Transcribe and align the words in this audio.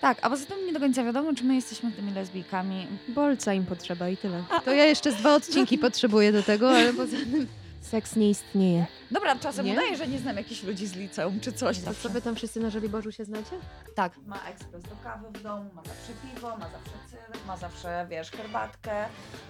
Tak, 0.00 0.18
a 0.22 0.30
poza 0.30 0.46
tym 0.46 0.66
nie 0.66 0.72
do 0.72 0.80
końca 0.80 1.04
wiadomo, 1.04 1.34
czy 1.34 1.44
my 1.44 1.54
jesteśmy 1.54 1.92
tymi 1.92 2.12
lesbijkami. 2.12 2.86
Bolca 3.08 3.54
im 3.54 3.66
potrzeba 3.66 4.08
i 4.08 4.16
tyle. 4.16 4.44
To 4.64 4.72
ja 4.72 4.84
jeszcze 4.84 5.12
z 5.12 5.14
dwa 5.16 5.34
odcinki 5.34 5.78
potrzebuję 5.88 6.32
do 6.32 6.42
tego, 6.42 6.70
ale 6.70 6.92
poza 6.92 7.16
tym 7.16 7.46
seks 7.80 8.16
nie 8.16 8.30
istnieje. 8.30 8.86
Dobra, 9.10 9.36
czasem 9.36 9.66
Nie? 9.66 9.72
udaje, 9.72 9.96
że 9.96 10.08
nie 10.08 10.18
znam 10.18 10.36
jakichś 10.36 10.62
ludzi 10.62 10.86
z 10.86 10.96
liceum 10.96 11.40
czy 11.40 11.52
coś. 11.52 11.78
To 11.78 11.84
zawsze. 11.84 12.02
co 12.02 12.08
wy 12.08 12.22
tam 12.22 12.34
wszyscy 12.36 12.60
na 12.60 12.70
Żoliborzu 12.70 13.12
się 13.12 13.24
znacie? 13.24 13.50
Tak. 13.94 14.12
Ma 14.26 14.40
ekspres 14.50 14.82
do 14.82 14.96
kawy 15.04 15.26
w 15.38 15.42
domu, 15.42 15.64
ma 15.74 15.82
zawsze 15.82 16.12
piwo, 16.34 16.48
ma 16.48 16.66
zawsze 16.68 16.90
cyrek, 17.10 17.46
ma 17.46 17.56
zawsze, 17.56 18.06
wiesz, 18.10 18.30
herbatkę. 18.30 18.90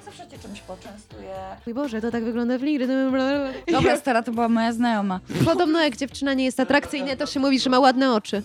Zawsze 0.05 0.29
cię 0.29 0.39
czymś 0.39 0.61
poczęstuje. 0.61 1.35
Mój 1.67 1.75
Boże, 1.75 2.01
to 2.01 2.11
tak 2.11 2.25
wygląda 2.25 2.59
w 2.59 2.63
Ligry. 2.63 2.87
Dobra, 3.73 3.97
stara 3.97 4.23
to 4.23 4.33
była 4.33 4.49
moja 4.49 4.73
znajoma. 4.73 5.21
Podobno 5.45 5.81
jak 5.83 5.97
dziewczyna 5.97 6.35
nie 6.35 6.45
jest 6.45 6.61
atrakcyjna, 6.61 7.17
to 7.17 7.27
się 7.27 7.41
mówi, 7.41 7.61
że 7.61 7.71
ma 7.71 7.79
ładne 7.79 8.13
oczy. 8.13 8.43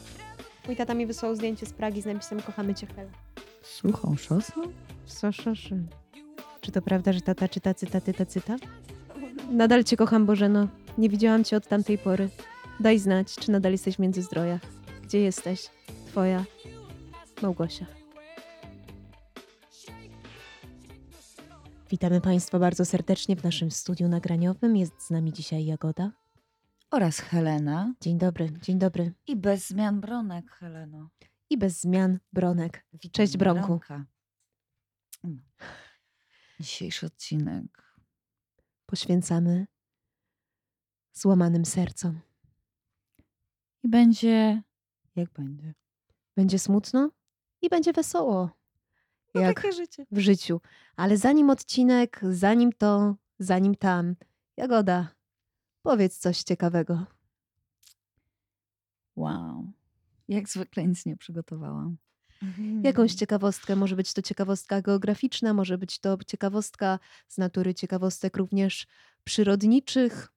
Mój 0.67 0.75
tata 0.75 0.93
mi 0.93 1.05
wysłał 1.05 1.35
zdjęcie 1.35 1.65
z 1.65 1.73
Pragi 1.73 2.01
z 2.01 2.05
napisem 2.05 2.41
kochamy 2.41 2.75
cię 2.75 2.87
Hel. 2.87 3.07
Suchą 3.61 4.15
szosą? 4.15 4.61
Soszoszy. 5.05 5.83
Czy 6.61 6.71
to 6.71 6.81
prawda, 6.81 7.13
że 7.13 7.21
tata 7.21 7.49
czyta 7.49 7.73
cytaty 7.73 8.13
tacyta? 8.13 8.55
Nadal 9.51 9.83
cię 9.83 9.97
kocham, 9.97 10.25
Bożeno. 10.25 10.67
Nie 10.97 11.09
widziałam 11.09 11.43
cię 11.43 11.57
od 11.57 11.67
tamtej 11.67 11.97
pory. 11.97 12.29
Daj 12.79 12.99
znać, 12.99 13.35
czy 13.35 13.51
nadal 13.51 13.71
jesteś 13.71 13.95
w 13.95 13.99
Międzyzdrojach. 13.99 14.61
Gdzie 15.03 15.19
jesteś? 15.19 15.69
Twoja 16.07 16.45
Małgosia. 17.41 17.85
Witamy 21.89 22.21
Państwa 22.21 22.59
bardzo 22.59 22.85
serdecznie 22.85 23.35
w 23.35 23.43
naszym 23.43 23.71
studiu 23.71 24.07
nagraniowym. 24.07 24.77
Jest 24.77 25.01
z 25.01 25.09
nami 25.09 25.33
dzisiaj 25.33 25.65
Jagoda. 25.65 26.11
Oraz 26.95 27.19
Helena. 27.19 27.93
Dzień 28.01 28.17
dobry, 28.17 28.49
dzień 28.61 28.79
dobry. 28.79 29.13
I 29.27 29.35
bez 29.35 29.67
zmian 29.67 30.01
bronek, 30.01 30.51
Heleno. 30.51 31.09
I 31.49 31.57
bez 31.57 31.81
zmian 31.81 32.19
Bronek. 32.33 32.85
Witam, 32.93 33.11
Cześć, 33.11 33.37
Bronku. 33.37 33.67
Bronka. 33.67 34.05
No. 35.23 35.37
Dzisiejszy 36.59 37.05
odcinek. 37.05 37.95
Poświęcamy 38.85 39.67
złamanym 41.13 41.65
sercom. 41.65 42.19
I 43.83 43.87
będzie... 43.87 44.61
Jak 45.15 45.31
będzie? 45.31 45.73
Będzie 46.37 46.59
smutno 46.59 47.11
i 47.61 47.69
będzie 47.69 47.93
wesoło. 47.93 48.49
No 49.33 49.41
Jak 49.41 49.73
życie. 49.73 50.05
w 50.11 50.19
życiu. 50.19 50.61
Ale 50.95 51.17
zanim 51.17 51.49
odcinek, 51.49 52.21
zanim 52.31 52.71
to, 52.73 53.15
zanim 53.39 53.75
tam, 53.75 54.15
Jagoda, 54.57 55.14
powiedz 55.85 56.17
coś 56.17 56.43
ciekawego. 56.43 57.05
Wow. 59.15 59.71
Jak 60.27 60.49
zwykle 60.49 60.87
nic 60.87 61.05
nie 61.05 61.17
przygotowałam. 61.17 61.97
Jakąś 62.83 63.13
ciekawostkę, 63.13 63.75
może 63.75 63.95
być 63.95 64.13
to 64.13 64.21
ciekawostka 64.21 64.81
geograficzna, 64.81 65.53
może 65.53 65.77
być 65.77 65.99
to 65.99 66.17
ciekawostka 66.27 66.99
z 67.27 67.37
natury 67.37 67.73
ciekawostek 67.73 68.37
również 68.37 68.87
przyrodniczych. 69.23 70.31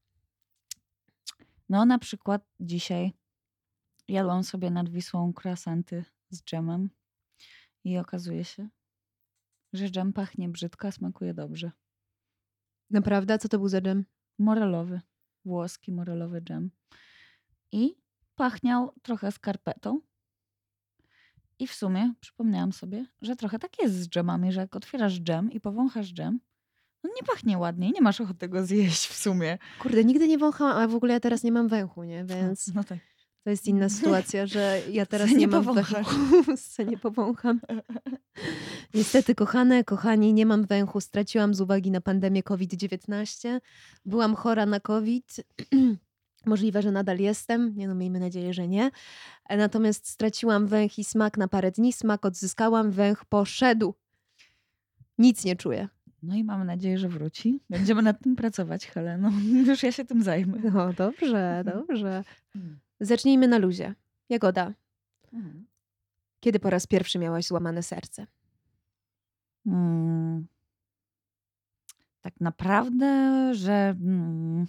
No 1.69 1.86
na 1.86 1.98
przykład 1.98 2.42
dzisiaj 2.60 3.12
jadłam 4.08 4.44
sobie 4.44 4.70
nad 4.70 4.88
Wisłą 4.88 5.32
croissanty 5.42 6.04
z 6.30 6.42
dżemem 6.42 6.91
i 7.84 7.98
okazuje 7.98 8.44
się, 8.44 8.69
że 9.72 9.91
dżem 9.91 10.12
pachnie 10.12 10.48
brzydko, 10.48 10.88
a 10.88 10.92
smakuje 10.92 11.34
dobrze. 11.34 11.70
Naprawdę? 12.91 13.38
Co 13.38 13.48
to 13.48 13.58
był 13.58 13.69
za 13.69 13.80
dżem? 13.80 14.04
Morelowy, 14.38 15.00
włoski 15.48 15.92
morelowy 15.92 16.41
dżem. 16.42 16.70
I 17.72 17.96
pachniał 18.34 18.92
trochę 19.02 19.32
skarpetą. 19.32 20.00
I 21.58 21.66
w 21.66 21.74
sumie 21.74 22.14
przypomniałam 22.20 22.72
sobie, 22.72 23.06
że 23.22 23.36
trochę 23.36 23.58
tak 23.58 23.82
jest 23.82 23.94
z 23.94 24.08
dżemami, 24.08 24.52
że 24.52 24.60
jak 24.60 24.76
otwierasz 24.76 25.20
dżem 25.20 25.52
i 25.52 25.60
powąchasz 25.60 26.12
dżem, 26.12 26.41
on 27.04 27.10
nie 27.16 27.26
pachnie 27.26 27.59
ładnie 27.59 27.91
nie 27.91 28.00
masz 28.00 28.20
ochoty 28.20 28.48
go 28.48 28.66
zjeść 28.66 29.06
w 29.06 29.14
sumie. 29.14 29.59
Kurde, 29.82 30.04
nigdy 30.04 30.28
nie 30.28 30.38
wąchałam, 30.38 30.76
a 30.78 30.88
w 30.88 30.94
ogóle 30.94 31.14
ja 31.14 31.20
teraz 31.20 31.42
nie 31.42 31.53
mam 31.53 31.69
węchu, 31.69 32.04
nie? 32.04 32.25
Więc 32.25 32.75
No 32.75 32.84
tak. 32.84 32.98
To 33.48 33.50
jest 33.50 33.66
inna 33.66 33.88
sytuacja, 33.88 34.47
że 34.47 34.81
ja 34.91 35.06
teraz 35.12 35.31
nie, 35.31 35.36
nie 35.36 35.48
mam 35.48 35.75
węchu. 35.75 35.94
Nie 36.91 36.98
powącham. 36.98 37.60
Niestety, 38.94 39.34
kochane, 39.34 39.84
kochani, 39.84 40.34
nie 40.34 40.47
mam 40.47 40.64
węchu. 40.64 41.00
Straciłam 41.00 41.54
z 41.54 41.60
uwagi 41.60 41.91
na 41.91 42.00
pandemię 42.00 42.42
COVID-19. 42.42 43.60
Byłam 44.04 44.34
chora 44.34 44.66
na 44.66 44.81
COVID. 44.81 45.36
Możliwe, 46.47 46.82
że 46.82 46.92
nadal 46.92 47.19
jestem. 47.19 47.75
Nie 47.76 47.88
no, 47.88 47.94
miejmy 47.94 48.20
nadzieję, 48.20 48.54
że 48.54 48.69
nie. 48.69 48.91
Natomiast 49.50 50.09
straciłam 50.09 50.66
węch 50.66 50.98
i 50.98 51.04
smak 51.04 51.38
na 51.38 51.48
parę 51.48 51.70
dni. 51.70 51.92
Smak 51.92 52.25
odzyskałam, 52.25 52.91
węch 52.91 53.25
poszedł. 53.25 53.94
Nic 55.19 55.44
nie 55.44 55.56
czuję. 55.56 55.88
No 56.22 56.34
i 56.34 56.44
mamy 56.44 56.65
nadzieję, 56.65 56.98
że 56.98 57.09
wróci. 57.09 57.60
Będziemy 57.70 58.03
nad 58.03 58.22
tym 58.22 58.36
pracować, 58.36 58.86
Heleno. 58.86 59.30
Już 59.66 59.82
ja 59.82 59.92
się 59.92 60.04
tym 60.04 60.22
zajmę. 60.22 60.59
No 60.72 60.92
dobrze, 60.92 61.65
dobrze. 61.66 62.25
Zacznijmy 63.00 63.48
na 63.48 63.59
luzie. 63.59 63.94
Jagoda, 64.28 64.75
Mhm. 65.32 65.66
kiedy 66.41 66.59
po 66.60 66.70
raz 66.70 66.86
pierwszy 66.86 67.19
miałaś 67.19 67.44
złamane 67.47 67.82
serce? 67.82 68.26
Mm. 69.66 70.47
Tak 72.20 72.41
naprawdę, 72.41 73.06
że, 73.54 73.72
mm, 74.00 74.66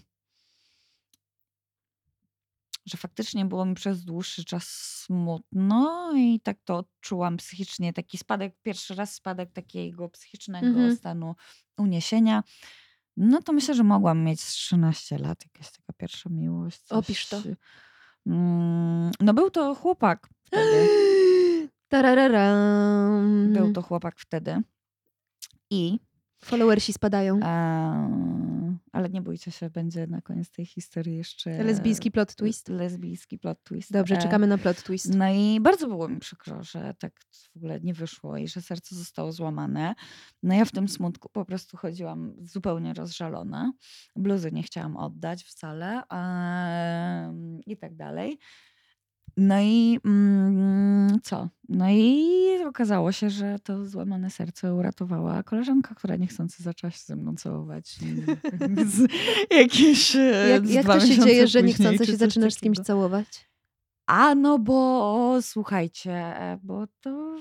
że 2.86 2.98
faktycznie 2.98 3.46
było 3.46 3.66
mi 3.66 3.76
przez 3.76 4.06
dłuższy 4.06 4.46
czas 4.46 4.64
smutno 5.04 6.12
i 6.18 6.40
tak 6.44 6.58
to 6.66 6.78
odczułam 6.78 7.38
psychicznie. 7.38 7.94
Taki 7.94 8.18
spadek, 8.18 8.56
pierwszy 8.64 8.96
raz 8.96 9.14
spadek 9.14 9.52
takiego 9.52 10.10
psychicznego 10.10 10.68
Mhm. 10.68 10.96
stanu 10.96 11.36
uniesienia. 11.78 12.44
No 13.18 13.42
to 13.42 13.54
myślę, 13.54 13.76
że 13.76 13.84
mogłam 13.84 14.24
mieć 14.24 14.42
z 14.42 14.48
13 14.54 15.18
lat, 15.18 15.44
jakaś 15.46 15.72
taka 15.72 15.94
pierwsza 15.98 16.30
miłość. 16.30 16.80
Coś. 16.82 16.98
Opisz 16.98 17.28
to. 17.28 17.42
Mm, 18.28 19.12
No 19.20 19.34
był 19.34 19.50
to 19.50 19.76
chłopak 19.76 20.30
wtedy. 20.44 20.88
Tarararam. 21.90 23.54
Był 23.54 23.74
to 23.74 23.82
chłopak 23.82 24.16
wtedy. 24.20 24.62
I 25.70 26.00
Followersi 26.46 26.94
spadają. 26.94 27.40
Eee, 27.44 28.10
ale 28.92 29.10
nie 29.10 29.22
bójcie 29.22 29.52
się, 29.52 29.70
będzie 29.70 30.08
na 30.08 30.22
koniec 30.22 30.52
tej 30.52 30.66
historii 30.66 31.18
jeszcze 31.18 31.64
Lesbijski 31.64 32.12
plot 32.12 32.36
twist. 32.36 32.70
lesbijski 32.70 33.40
plot 33.40 33.64
twist. 33.64 33.92
Dobrze, 33.92 34.16
E, 34.16 34.22
czekamy 34.22 34.48
na 34.48 34.58
plot 34.58 34.84
twist. 34.84 35.16
No 35.16 35.26
i 35.34 35.60
bardzo 35.62 35.88
było 35.88 36.08
mi 36.08 36.20
przykro, 36.20 36.64
że 36.64 36.94
tak 37.00 37.20
w 37.54 37.58
ogóle 37.58 37.80
nie 37.82 37.94
wyszło 37.94 38.38
i 38.38 38.48
że 38.48 38.62
serce 38.62 38.96
zostało 38.96 39.32
złamane. 39.32 39.96
No 40.44 40.54
ja 40.56 40.66
w 40.66 40.72
tym 40.72 40.88
smutku 40.88 41.30
po 41.30 41.46
prostu 41.46 41.78
chodziłam 41.78 42.34
zupełnie 42.42 42.94
rozżalona. 42.94 43.74
Bluzy 44.16 44.52
nie 44.52 44.64
chciałam 44.64 44.98
oddać 44.98 45.44
wcale 45.44 46.02
i 47.66 47.78
tak 47.78 47.96
dalej. 47.96 48.40
No 49.38 49.62
i 49.62 50.00
mm, 50.06 51.20
co? 51.24 51.50
No 51.70 51.86
i 51.90 52.24
okazało 52.68 53.12
się, 53.12 53.30
że 53.30 53.60
to 53.64 53.86
złamane 53.86 54.30
serce 54.30 54.74
uratowała 54.74 55.44
koleżanka, 55.44 55.96
która 55.96 56.16
niechcący 56.16 56.64
zaczęła 56.64 56.92
się 56.92 57.00
ze 57.06 57.16
mną 57.16 57.36
całować. 57.36 58.00
Z, 58.94 59.12
jakieś 59.52 60.16
e, 60.16 60.50
Jak, 60.50 60.70
jak 60.70 60.86
to 60.86 61.00
się 61.00 61.20
dzieje, 61.20 61.48
że 61.48 61.64
czy 61.98 62.06
się 62.06 62.18
zaczynasz 62.18 62.54
z 62.54 62.60
kimś 62.60 62.78
całować? 62.80 63.50
A 64.10 64.36
no 64.36 64.60
bo 64.60 65.38
słuchajcie, 65.42 66.12
e, 66.12 66.60
bo 66.64 66.88
to 67.02 67.36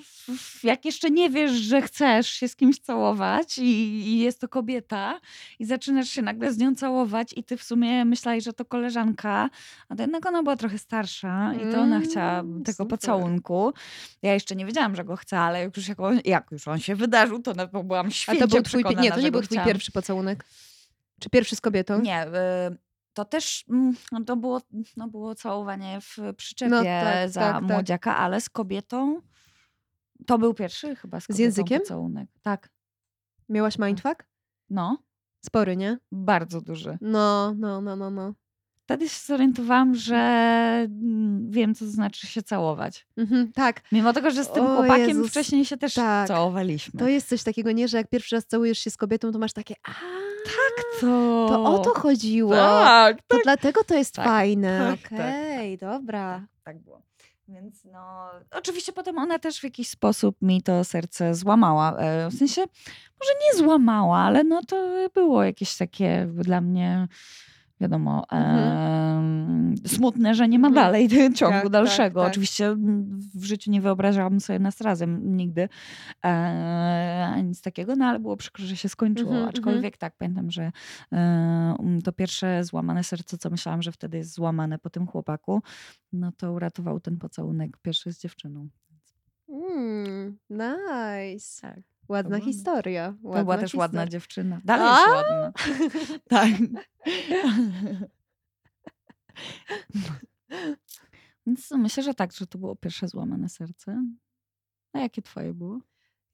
jak 0.63 0.85
jeszcze 0.85 1.11
nie 1.11 1.31
wiesz, 1.31 1.53
że 1.53 1.83
chcesz 1.83 2.29
się 2.29 2.49
z 2.49 2.57
kimś 2.57 2.79
całować 2.79 3.59
i, 3.59 3.63
i 4.09 4.19
jest 4.19 4.41
to 4.41 4.49
kobieta 4.49 5.21
i 5.59 5.65
zaczynasz 5.65 6.09
się 6.09 6.23
nagle 6.23 6.53
z 6.53 6.59
nią 6.59 6.75
całować 6.75 7.33
i 7.37 7.45
ty 7.45 7.57
w 7.57 7.63
sumie 7.63 8.05
myślałeś, 8.05 8.45
że 8.45 8.53
to 8.53 8.65
koleżanka, 8.65 9.51
a 9.89 9.97
to 9.97 10.03
jednak 10.03 10.27
ona 10.27 10.43
była 10.43 10.57
trochę 10.57 10.79
starsza 10.79 11.53
i 11.55 11.73
to 11.73 11.81
ona 11.81 12.01
chciała 12.01 12.39
Mm, 12.39 12.65
tego 12.65 12.77
super. 12.77 12.99
pocałunku. 12.99 13.73
Ja 14.23 14.35
jeszcze 14.35 14.57
nie 14.57 14.67
wiedziałam, 14.67 14.97
że 14.97 15.05
go 15.05 15.17
chcę, 15.17 15.39
ale 15.39 15.61
jak 15.61 15.77
już, 15.77 15.89
jak 15.89 16.01
on, 16.01 16.21
jak 16.25 16.49
już 16.51 16.69
on 16.69 16.79
się 16.79 16.97
wydarzył, 16.97 17.43
to 17.43 17.55
na 17.55 17.67
byłam 17.67 18.07
A 18.07 18.11
święcie 18.11 18.41
to 18.41 18.49
był 18.49 18.63
twój, 18.63 18.85
nie, 19.01 19.11
to 19.13 19.21
nie 19.21 19.33
był 19.33 19.41
twój 19.41 19.49
chciałam. 19.49 19.67
pierwszy 19.69 19.93
pocałunek? 19.93 20.45
Czy 21.21 21.31
pierwszy 21.31 21.57
z 21.57 21.61
kobietą? 21.61 22.01
Nie, 22.01 22.27
y, 22.27 22.31
to 23.19 23.25
też 23.25 23.65
no 24.13 24.25
to 24.25 24.37
było, 24.37 24.61
no 24.97 25.09
było 25.09 25.35
całowanie 25.35 25.99
w 26.01 26.17
przyczepie 26.37 26.71
No 26.71 26.83
tak, 26.85 27.31
za 27.31 27.41
tak, 27.41 27.53
tak. 27.53 27.63
młodziaka, 27.63 28.17
ale 28.17 28.41
z 28.41 28.49
kobietą 28.49 29.21
to 30.27 30.39
był 30.39 30.55
pierwszy 30.55 30.97
chyba 30.97 31.21
z, 31.21 31.27
kobietą 31.27 31.43
językiem? 31.43 31.81
pocałunek. 31.81 32.29
Tak, 32.43 32.69
Miałaś 33.49 33.79
mindfuck? 33.79 34.25
no, 34.71 34.99
Spory, 35.47 35.77
nie? 35.77 35.99
bardzo 36.13 36.61
duży. 36.61 36.99
No, 37.01 37.55
no, 37.55 37.81
no, 37.81 37.97
no, 37.97 38.11
no. 38.11 38.35
Wtedy 38.85 39.09
się 39.09 39.21
zorientowałam, 39.27 39.95
że 39.95 40.17
mm, 40.85 41.51
wiem, 41.51 41.75
co 41.75 41.85
to 41.85 41.91
znaczy 41.91 42.27
się 42.27 42.43
całować. 42.43 43.07
Mhm, 43.17 43.53
tak, 43.53 43.83
Mimo 43.93 44.13
tego, 44.13 44.31
że 44.31 44.45
z 44.45 44.53
tym 44.53 44.65
O 44.67 44.77
chłopakiem 44.77 45.09
Jezus, 45.09 45.31
wcześniej 45.31 45.65
się 45.65 45.77
też 45.77 45.95
tak. 45.95 46.29
całowaliśmy. 46.29 46.99
to 47.01 47.09
jest 47.09 47.29
coś 47.29 47.43
takiego, 47.43 47.73
nie, 47.73 47.89
że 47.89 47.97
jak 47.97 48.09
pierwszy 48.11 48.37
raz 48.37 48.47
całujesz 48.47 48.79
się 48.79 48.91
z 48.91 48.97
kobietą, 48.97 49.33
to 49.33 49.39
masz 49.39 49.53
takie, 49.53 49.75
a, 49.89 49.91
to... 51.01 51.07
to 51.49 51.65
o 51.65 51.79
to 51.79 51.91
chodziło. 52.01 52.55
Tak, 52.55 53.17
To 53.17 53.37
tak. 53.37 53.45
dlatego 53.45 53.85
to 53.85 53.95
jest 53.95 54.15
Tak, 54.15 54.25
fajne. 54.27 54.97
tak, 54.97 55.11
tak, 55.11 55.13
Okej, 55.13 55.79
dobra. 55.79 56.47
Tak 56.65 56.79
było. 56.79 57.03
Więc 57.49 57.85
no, 57.85 58.31
oczywiście 58.51 58.93
potem 58.93 59.19
ona 59.19 59.39
też 59.39 59.61
w 59.61 59.65
jakiś 59.65 59.89
sposób 59.89 60.37
mi 60.43 60.63
to 60.63 60.85
serce 60.85 61.35
złamała. 61.35 61.97
E, 61.97 62.29
w 62.31 62.35
sensie, 62.35 62.61
może 63.21 63.33
nie 63.45 63.59
złamała, 63.59 64.19
ale 64.19 64.45
no 64.45 64.61
to 64.63 64.89
było 65.15 65.45
jakieś 65.45 65.77
takie 65.77 66.29
dla 66.35 66.61
mnie 66.61 67.09
wiadomo, 67.81 68.25
Mhm. 68.31 68.59
em, 69.19 69.75
smutne, 69.87 70.35
że 70.35 70.49
nie 70.49 70.59
ma 70.59 70.69
Mhm. 70.69 70.85
dalej 70.87 71.09
ciągu 71.35 71.53
Tak, 71.55 71.63
tak, 71.63 71.73
dalszego. 71.73 72.21
tak. 72.21 72.31
Oczywiście 72.31 72.67
mm, 72.67 73.21
w 73.35 73.45
życiu 73.45 73.71
nie 73.71 73.81
wyobrażałam 73.81 74.41
sobie 74.41 74.59
nas 74.59 74.81
razem 74.81 75.37
nigdy, 75.37 75.69
e, 76.25 77.43
nic 77.45 77.63
takiego, 77.63 77.97
no 77.97 78.05
ale 78.05 78.19
było 78.19 78.37
przykro, 78.37 78.65
że 78.65 78.77
się 78.77 78.89
skończyło. 78.89 79.31
Mhm, 79.31 79.47
mhm. 79.47 79.59
Aczkolwiek 79.59 79.97
tak, 79.97 80.15
pamiętam, 80.19 80.51
że 80.51 80.73
e, 81.13 82.01
to 82.05 82.13
pierwsze 82.13 82.65
złamane 82.65 83.05
serce, 83.05 83.39
co 83.39 83.51
myślałam, 83.51 83.83
że 83.83 83.93
wtedy 83.93 84.17
jest 84.19 84.35
złamane 84.35 84.79
po 84.79 84.91
tym 84.91 85.07
chłopaku, 85.07 85.63
no 86.13 86.33
to 86.33 86.53
uratował 86.53 87.01
ten 87.01 87.17
pocałunek 87.19 87.77
pierwszy 87.83 88.13
z 88.13 88.19
dziewczyną. 88.21 88.69
Mm, 89.49 90.39
nice. 90.51 91.61
Tak. 91.63 91.81
Ładna 92.09 92.37
była- 92.39 92.47
historia. 92.47 93.15
To 93.23 93.29
Ładna 93.29 93.43
była 93.45 93.59
też 93.59 93.75
ładna 93.75 94.01
historia. 94.03 94.11
dziewczyna. 94.21 94.61
Dalej 94.65 94.89
jest 94.89 95.09
A! 95.09 95.11
ładna. 95.11 95.53
Tak. 96.29 96.49
Więc 101.47 101.71
myślę, 101.71 102.03
że 102.03 102.15
tak, 102.15 102.33
że 102.33 102.47
to 102.47 102.59
było 102.59 102.77
pierwsze 102.77 103.09
złamane 103.09 103.49
serce. 103.49 104.05
A 104.93 104.99
jakie 104.99 105.23
twoje 105.23 105.55
było? 105.55 105.79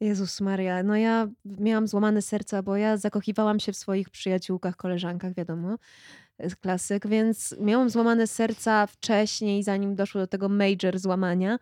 Jezus 0.01 0.41
Maria, 0.41 0.83
no 0.83 0.97
ja 0.97 1.29
miałam 1.45 1.89
złamane 1.89 2.23
serca, 2.23 2.63
bo 2.63 2.77
ja 2.77 2.97
zakochiwałam 2.97 3.61
się 3.61 3.73
w 3.73 3.77
swoich 3.77 4.11
przyjaciółkach, 4.11 4.77
koleżankach, 4.77 5.35
wiadomo, 5.35 5.77
klasyk, 6.61 7.07
więc 7.07 7.55
miałam 7.61 7.91
złamane 7.91 8.27
serca 8.27 8.87
wcześniej, 8.87 9.63
zanim 9.63 9.95
doszło 9.95 10.21
do 10.21 10.27
tego 10.27 10.49
major 10.49 10.99
złamania, 10.99 11.59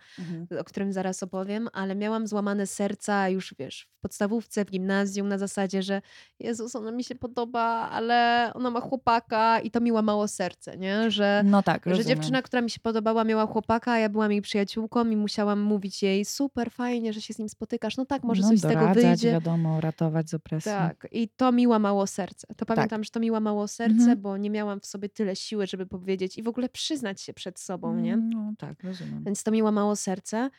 o 0.61 0.65
którym 0.65 0.93
zaraz 0.93 1.23
opowiem, 1.23 1.69
ale 1.73 1.95
miałam 1.95 2.27
złamane 2.27 2.67
serca 2.67 3.29
już, 3.29 3.55
wiesz, 3.59 3.87
w 3.99 4.01
podstawówce, 4.01 4.65
w 4.65 4.71
gimnazjum 4.71 5.29
na 5.29 5.39
zasadzie, 5.39 5.83
że 5.83 6.03
Jezus, 6.41 6.77
ona 6.77 6.91
mi 6.93 7.05
się 7.05 7.15
podoba, 7.15 7.89
ale 7.93 8.51
ona 8.55 8.71
ma 8.71 8.81
chłopaka 8.81 9.61
i 9.61 9.71
to 9.71 9.81
mi 9.81 9.93
łamało 9.93 10.29
serce, 10.29 10.77
nie? 10.79 11.11
Że, 11.11 11.43
No 11.45 11.63
tak, 11.63 11.83
że 11.85 11.91
rozumiem. 11.91 12.09
dziewczyna, 12.09 12.43
która 12.43 12.63
mi 12.63 12.71
się 12.71 12.81
podobała, 12.81 13.25
miała 13.25 13.47
chłopaka, 13.47 13.93
a 13.93 13.99
ja 13.99 14.09
byłam 14.09 14.33
jej 14.33 14.43
przyjaciółką 14.43 15.09
i 15.09 15.17
musiałam 15.17 15.61
mówić 15.61 16.03
jej, 16.03 16.25
super, 16.25 16.71
fajnie, 16.71 17.13
że 17.13 17.21
się 17.21 17.35
z 17.35 17.39
nim 17.39 17.49
spotykasz, 17.49 17.97
no 17.97 18.07
tak, 18.07 18.23
może 18.25 18.43
no, 18.43 18.49
coś 18.49 18.59
z 18.59 18.63
tego 18.63 18.89
wyjdzie. 18.95 19.31
wiadomo, 19.33 19.81
ratować 19.81 20.31
z 20.31 20.35
opresji. 20.35 20.73
Tak, 20.73 21.07
i 21.13 21.29
to 21.29 21.53
mi 21.53 21.67
łamało 21.67 22.07
serce. 22.07 22.47
To 22.57 22.67
pamiętam, 22.67 23.05
że 23.05 23.11
to 23.11 23.21
mi 23.21 23.31
łamało 23.31 23.69
serce, 23.69 23.93
Mhm. 23.95 24.21
bo 24.21 24.37
nie 24.37 24.51
miałam 24.51 24.62
w 24.81 24.87
sobie 24.87 25.09
tyle 25.09 25.37
siły, 25.37 25.67
żeby 25.67 25.87
powiedzieć 25.87 26.38
i 26.38 26.43
w 26.43 26.49
ogóle 26.49 26.69
przyznać 26.69 27.20
się 27.23 27.35
przed 27.35 27.61
sobą, 27.61 27.97
nie? 27.97 28.17
No 28.17 28.53
tak, 28.59 28.82
rozumiem. 28.82 29.25
Więc 29.25 29.43
to 29.43 29.50
mi 29.50 29.62
łamało 29.62 29.97
serce. 29.97 30.50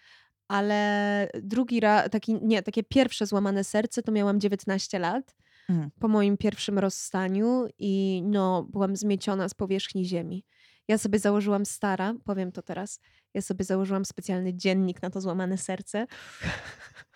Ale 0.47 1.29
drugi 1.41 1.79
raz, 1.79 2.09
taki, 2.09 2.33
nie, 2.41 2.63
takie 2.63 2.83
pierwsze 2.83 3.25
złamane 3.25 3.63
serce 3.63 4.03
to 4.03 4.11
miałam 4.11 4.39
19 4.39 4.99
lat 4.99 5.35
Mhm. 5.69 5.91
po 5.99 6.07
moim 6.07 6.37
pierwszym 6.37 6.79
rozstaniu 6.79 7.67
i 7.79 8.21
no, 8.25 8.63
byłam 8.63 8.95
zmieciona 8.95 9.49
z 9.49 9.53
powierzchni 9.53 10.05
ziemi. 10.05 10.45
Ja 10.87 10.97
sobie 10.97 11.19
założyłam 11.19 11.65
stara, 11.65 12.13
powiem 12.25 12.51
to 12.51 12.61
teraz, 12.61 12.99
ja 13.33 13.41
sobie 13.41 13.65
założyłam 13.65 14.05
specjalny 14.05 14.53
dziennik 14.53 15.01
na 15.01 15.09
to 15.09 15.21
złamane 15.21 15.57
serce. 15.57 16.07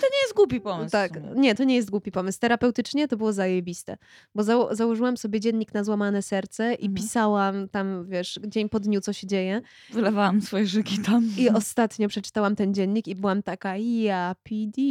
To 0.00 0.06
nie 0.12 0.20
jest 0.22 0.34
głupi 0.36 0.60
pomysł. 0.60 0.90
Tak, 0.92 1.12
nie, 1.36 1.54
to 1.54 1.64
nie 1.64 1.76
jest 1.76 1.90
głupi 1.90 2.12
pomysł. 2.12 2.38
Terapeutycznie 2.40 3.08
to 3.08 3.16
było 3.16 3.32
zajebiste, 3.32 3.96
bo 4.34 4.42
zało 4.42 4.74
założyłam 4.76 5.16
sobie 5.16 5.40
dziennik 5.40 5.74
na 5.74 5.84
złamane 5.84 6.22
serce 6.22 6.74
i 6.74 6.86
Mhm. 6.86 6.94
pisałam 6.94 7.68
tam, 7.68 8.06
wiesz, 8.08 8.40
dzień 8.46 8.68
po 8.68 8.80
dniu, 8.80 9.00
co 9.00 9.12
się 9.12 9.26
dzieje. 9.26 9.60
Wylewałam 9.92 10.40
swoje 10.40 10.66
żygi 10.66 10.98
tam. 10.98 11.28
I 11.38 11.48
ostatnio 11.50 12.08
przeczytałam 12.08 12.56
ten 12.56 12.74
dziennik 12.74 13.08
i 13.08 13.14
byłam 13.14 13.42
taka, 13.42 13.76
ja, 13.76 14.34
PD, 14.42 14.82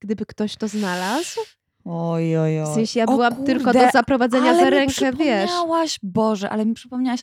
gdyby 0.00 0.26
ktoś 0.26 0.56
to 0.56 0.68
znalazł. 0.68 1.40
Oj, 1.84 2.36
oj, 2.38 2.60
oj. 2.62 2.70
W 2.70 2.74
sensie 2.74 3.00
ja 3.00 3.06
byłam 3.06 3.44
tylko 3.44 3.64
kurde, 3.64 3.86
do 3.86 3.90
zaprowadzenia 3.92 4.50
ale 4.50 4.58
za 4.58 4.64
mi 4.64 4.70
rękę, 4.70 4.86
wiesz. 5.12 5.46
przypomniałaś, 5.50 5.98
Boże, 6.02 6.50
ale 6.50 6.66
mi 6.66 6.74
przypomniałaś 6.74 7.20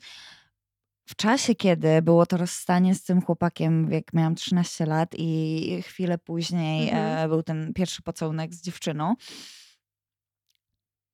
w 1.06 1.16
czasie, 1.16 1.56
kiedy 1.56 2.02
było 2.02 2.26
to 2.26 2.38
rozstanie 2.38 2.96
z 2.96 3.04
tym 3.04 3.22
chłopakiem, 3.22 3.92
jak 3.92 4.14
miałam 4.14 4.36
13 4.36 4.86
lat 4.86 5.10
i 5.18 5.82
chwilę 5.82 6.18
później 6.18 6.90
Mhm. 6.90 7.26
e, 7.26 7.28
był 7.28 7.44
ten 7.44 7.74
pierwszy 7.74 8.02
pocałunek 8.02 8.54
z 8.54 8.62
dziewczyną, 8.62 9.16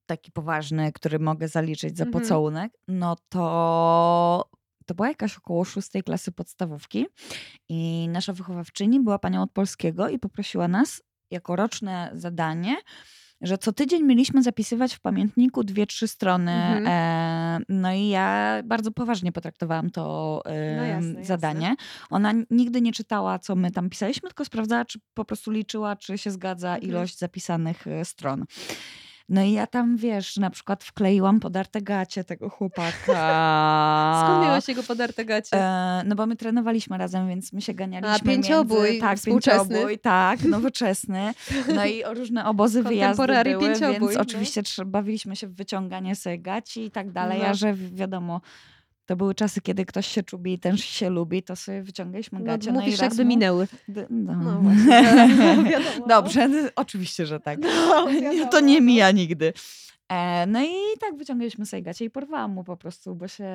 taki 0.06 0.32
poważny, 0.32 0.92
który 0.92 1.20
mogę 1.20 1.48
zaliczyć 1.48 1.98
za 1.98 2.06
Mhm. 2.06 2.24
pocałunek, 2.24 2.72
no 2.88 3.16
to 3.30 4.50
to 4.86 4.96
była 4.96 5.08
jakaś 5.08 5.38
około 5.38 5.66
szóstej 5.66 6.04
klasy 6.04 6.32
podstawówki 6.32 7.06
i 7.70 8.08
nasza 8.12 8.34
wychowawczyni 8.34 9.00
była 9.00 9.20
panią 9.20 9.42
od 9.42 9.52
polskiego 9.52 10.10
i 10.10 10.20
poprosiła 10.20 10.68
nas 10.68 11.02
jako 11.32 11.56
roczne 11.56 12.12
zadanie, 12.14 12.78
że 13.42 13.58
co 13.58 13.72
tydzień 13.74 14.04
mieliśmy 14.04 14.44
zapisywać 14.44 14.96
w 14.96 15.00
pamiętniku 15.00 15.64
dwie, 15.64 15.88
trzy 15.88 16.08
strony. 16.08 16.52
Mhm. 16.52 16.88
E, 16.88 17.60
no 17.70 17.94
i 17.94 18.08
ja 18.08 18.56
bardzo 18.66 18.92
poważnie 18.92 19.32
potraktowałam 19.32 19.90
to 19.90 20.42
e, 20.46 20.76
No 20.78 20.84
jasne, 20.84 21.08
jasne. 21.10 21.26
zadanie. 21.26 21.76
Ona 22.10 22.30
n- 22.32 22.46
nigdy 22.50 22.82
nie 22.82 22.92
czytała, 22.92 23.40
co 23.40 23.56
my 23.56 23.72
tam 23.72 23.90
pisaliśmy, 23.90 24.30
tylko 24.30 24.46
sprawdzała, 24.46 24.86
czy 24.86 25.00
po 25.14 25.26
prostu 25.26 25.52
liczyła, 25.52 25.96
czy 25.96 26.18
się 26.18 26.32
zgadza 26.32 26.70
Mhm. 26.76 26.90
ilość 26.92 27.18
zapisanych 27.18 27.88
e, 27.88 28.06
stron. 28.06 28.46
No 29.30 29.42
i 29.44 29.52
ja 29.52 29.68
tam, 29.68 29.98
wiesz, 29.98 30.38
na 30.38 30.50
przykład 30.50 30.84
wkleiłam 30.84 31.40
podarte 31.40 31.81
gacie 31.81 32.24
tego 32.24 32.50
chłopaka. 32.50 32.92
Skąd 34.24 34.44
miałaś 34.46 34.68
jego 34.68 34.84
podarte 34.84 35.26
gacie? 35.26 35.58
E, 35.58 36.04
no 36.06 36.16
bo 36.16 36.26
my 36.26 36.36
trenowaliśmy 36.36 36.98
razem, 36.98 37.28
więc 37.28 37.54
my 37.54 37.62
się 37.62 37.74
ganialiśmy 37.74 38.16
A, 38.16 38.20
pięciobój 38.20 38.84
między, 38.84 39.00
tak, 39.02 39.18
współczesny. 39.18 39.70
pięciobój, 39.70 40.00
tak, 40.00 40.44
nowoczesny. 40.56 41.34
No 41.76 41.86
i 41.86 42.04
różne 42.14 42.46
obozy 42.46 42.84
wyjazdy 42.84 43.28
były, 43.28 43.60
pięciobój, 43.68 44.00
więc 44.00 44.16
no. 44.16 44.22
oczywiście 44.22 44.62
bawiliśmy 44.86 45.36
się 45.36 45.48
w 45.48 45.56
wyciąganie 45.56 46.16
sobie 46.16 46.40
gaci 46.40 46.86
i 46.86 46.92
tak 46.92 47.12
dalej, 47.12 47.40
No. 47.42 47.48
a 47.48 47.54
że 47.54 47.74
wi- 47.74 47.96
wiadomo, 47.96 48.42
to 49.10 49.16
były 49.16 49.36
czasy, 49.36 49.62
kiedy 49.62 49.86
ktoś 49.86 50.08
się 50.08 50.24
czubi 50.24 50.54
i 50.54 50.60
ten 50.60 50.78
się 50.78 51.10
lubi, 51.10 51.44
to 51.44 51.56
sobie 51.56 51.84
wyciągaliśmy 51.84 52.40
No, 52.40 52.46
gacie. 52.46 52.72
No, 52.72 52.80
i 52.80 52.84
mówisz, 52.84 53.00
raz 53.00 53.10
jakby 53.12 53.24
mu- 53.24 53.30
minęły. 53.30 53.68
D- 53.88 54.08
No, 54.10 54.34
No 54.36 54.60
właśnie, 54.62 54.86
wiadomo. 55.72 56.08
Dobrze, 56.08 56.50
oczywiście, 56.76 57.26
że 57.26 57.40
tak. 57.40 57.60
No, 57.60 58.08
to 58.52 58.60
nie 58.60 58.80
no. 58.80 58.86
mija 58.86 59.12
nigdy. 59.12 59.54
E, 60.10 60.48
no 60.48 60.64
i 60.64 60.98
tak 61.00 61.16
wyciągnęliśmy 61.16 61.66
sobie 61.66 61.82
gacie 61.82 62.06
i 62.06 62.10
porwałam 62.10 62.52
mu 62.52 62.64
po 62.64 62.78
prostu, 62.78 63.16
bo 63.16 63.28
się, 63.28 63.50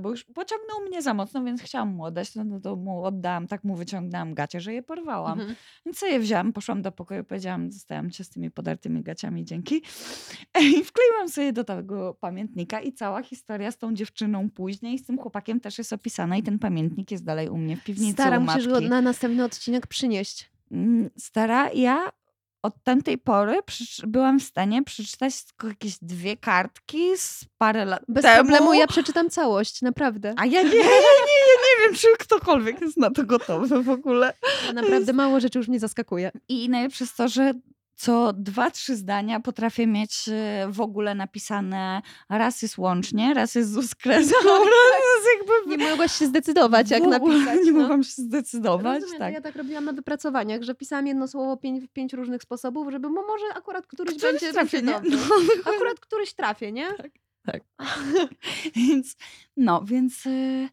bo 0.00 0.10
już 0.10 0.24
pociągnął 0.24 0.80
mnie 0.88 1.02
za 1.02 1.14
mocno, 1.14 1.44
więc 1.44 1.62
chciałam 1.62 1.94
mu 1.94 2.04
oddać, 2.04 2.34
no, 2.34 2.44
no 2.44 2.60
to 2.60 2.76
mu 2.76 3.04
oddałam, 3.04 3.46
tak 3.46 3.64
mu 3.64 3.76
wyciągnęłam 3.76 4.34
gacie, 4.34 4.60
że 4.60 4.74
je 4.74 4.82
porwałam. 4.82 5.40
Mhm. 5.40 5.56
Więc 5.86 5.98
sobie 5.98 6.12
je 6.12 6.20
wzięłam, 6.20 6.52
poszłam 6.52 6.82
do 6.82 6.92
pokoju, 6.92 7.24
powiedziałam, 7.24 7.72
zostałam 7.72 8.10
cię 8.10 8.24
z 8.24 8.30
tymi 8.30 8.50
podartymi 8.50 9.02
gaciami, 9.02 9.44
dzięki. 9.44 9.82
I 10.62 10.84
wkleiłam 10.84 11.28
sobie 11.28 11.52
do 11.52 11.64
tego 11.64 12.14
pamiętnika 12.14 12.80
i 12.80 12.92
cała 12.92 13.22
historia 13.22 13.70
z 13.70 13.78
tą 13.78 13.94
dziewczyną 13.94 14.50
później, 14.50 14.98
z 14.98 15.06
tym 15.06 15.18
chłopakiem 15.18 15.60
też 15.60 15.78
jest 15.78 15.92
opisana 15.92 16.36
i 16.36 16.42
ten 16.42 16.58
pamiętnik 16.58 17.10
jest 17.10 17.24
dalej 17.24 17.48
u 17.48 17.56
mnie 17.56 17.76
w 17.76 17.84
piwnicy 17.84 18.12
Stara, 18.12 18.38
u 18.38 18.40
musisz 18.40 18.66
go 18.66 18.72
matki. 18.72 18.88
na 18.88 19.00
następny 19.00 19.44
odcinek 19.44 19.86
przynieść. 19.86 20.50
Mm, 20.70 21.10
Stara, 21.16 21.70
ja 21.72 22.12
od 22.62 22.74
tamtej 22.84 23.18
pory 23.18 23.58
byłam 24.06 24.40
w 24.40 24.42
stanie 24.42 24.82
przeczytać 24.82 25.44
tylko 25.44 25.68
jakieś 25.68 25.98
dwie 26.02 26.36
kartki 26.36 27.16
z 27.16 27.44
parę 27.58 27.84
lat 27.84 28.02
Bez 28.08 28.22
temu. 28.22 28.36
problemu 28.36 28.74
ja 28.74 28.86
przeczytam 28.86 29.30
całość, 29.30 29.82
naprawdę. 29.82 30.34
A 30.36 30.46
ja 30.46 30.62
nie, 30.62 30.68
ja 30.68 30.84
nie, 30.84 31.40
ja 31.40 31.56
nie 31.64 31.84
wiem, 31.84 31.94
czy 31.94 32.06
ktokolwiek 32.18 32.80
jest 32.80 32.96
na 32.96 33.10
to 33.10 33.24
gotowy 33.24 33.82
w 33.82 33.88
ogóle. 33.88 34.32
Naprawdę 34.74 35.12
mało 35.12 35.40
rzeczy 35.40 35.58
już 35.58 35.68
mnie 35.68 35.80
zaskakuje. 35.80 36.30
I 36.48 36.68
najlepsze 36.68 37.04
jest 37.04 37.16
to, 37.16 37.28
że 37.28 37.52
co 38.00 38.32
dwa, 38.32 38.70
trzy 38.70 38.96
zdania 38.96 39.40
potrafię 39.40 39.86
mieć 39.86 40.28
e, 40.28 40.66
w 40.68 40.80
ogóle 40.80 41.14
napisane 41.14 42.02
raz 42.28 42.62
jest 42.62 42.78
łącznie, 42.78 43.34
raz 43.34 43.54
jest 43.54 43.70
z 43.70 43.76
uskreską, 43.84 44.48
raz 44.48 45.02
jest 45.14 45.19
jakby... 45.38 45.76
Nie 45.76 45.90
mogłaś 45.90 46.12
się 46.12 46.26
zdecydować, 46.26 46.90
jak 46.90 47.02
ogóle 47.02 47.18
napisać. 47.18 47.58
Nie 47.66 47.72
no. 47.72 47.80
mogłam 47.80 48.02
się 48.02 48.22
zdecydować. 48.22 49.00
Rozumiem, 49.00 49.20
tak. 49.20 49.34
ja 49.34 49.40
tak 49.40 49.56
robiłam 49.56 49.84
na 49.84 49.92
wypracowaniach, 49.92 50.62
że 50.62 50.74
pisałam 50.74 51.06
jedno 51.06 51.28
słowo 51.28 51.56
pięć, 51.56 51.84
w 51.84 51.88
pięć 51.88 52.12
różnych 52.12 52.42
sposobów, 52.42 52.90
żeby 52.90 53.10
mo- 53.10 53.26
może 53.26 53.46
akurat 53.54 53.86
któryś, 53.86 54.16
Któryś 54.16 54.32
będzie 54.32 54.52
trafię, 54.52 54.82
nie? 54.82 55.00
No, 55.10 55.18
Akurat 55.74 56.00
któryś 56.00 56.34
trafię, 56.34 56.72
nie? 56.72 56.88
Tak. 57.46 57.62
więc, 58.76 59.16
no, 59.56 59.82
więc 59.84 60.26
y, 60.26 60.68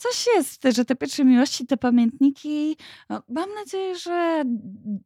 coś 0.00 0.26
jest, 0.36 0.62
że 0.76 0.84
te 0.84 0.96
pierwsze 0.96 1.24
miłości, 1.24 1.66
te 1.66 1.76
pamiętniki, 1.76 2.76
no, 3.08 3.22
mam 3.28 3.54
nadzieję, 3.54 3.96
że 3.96 4.44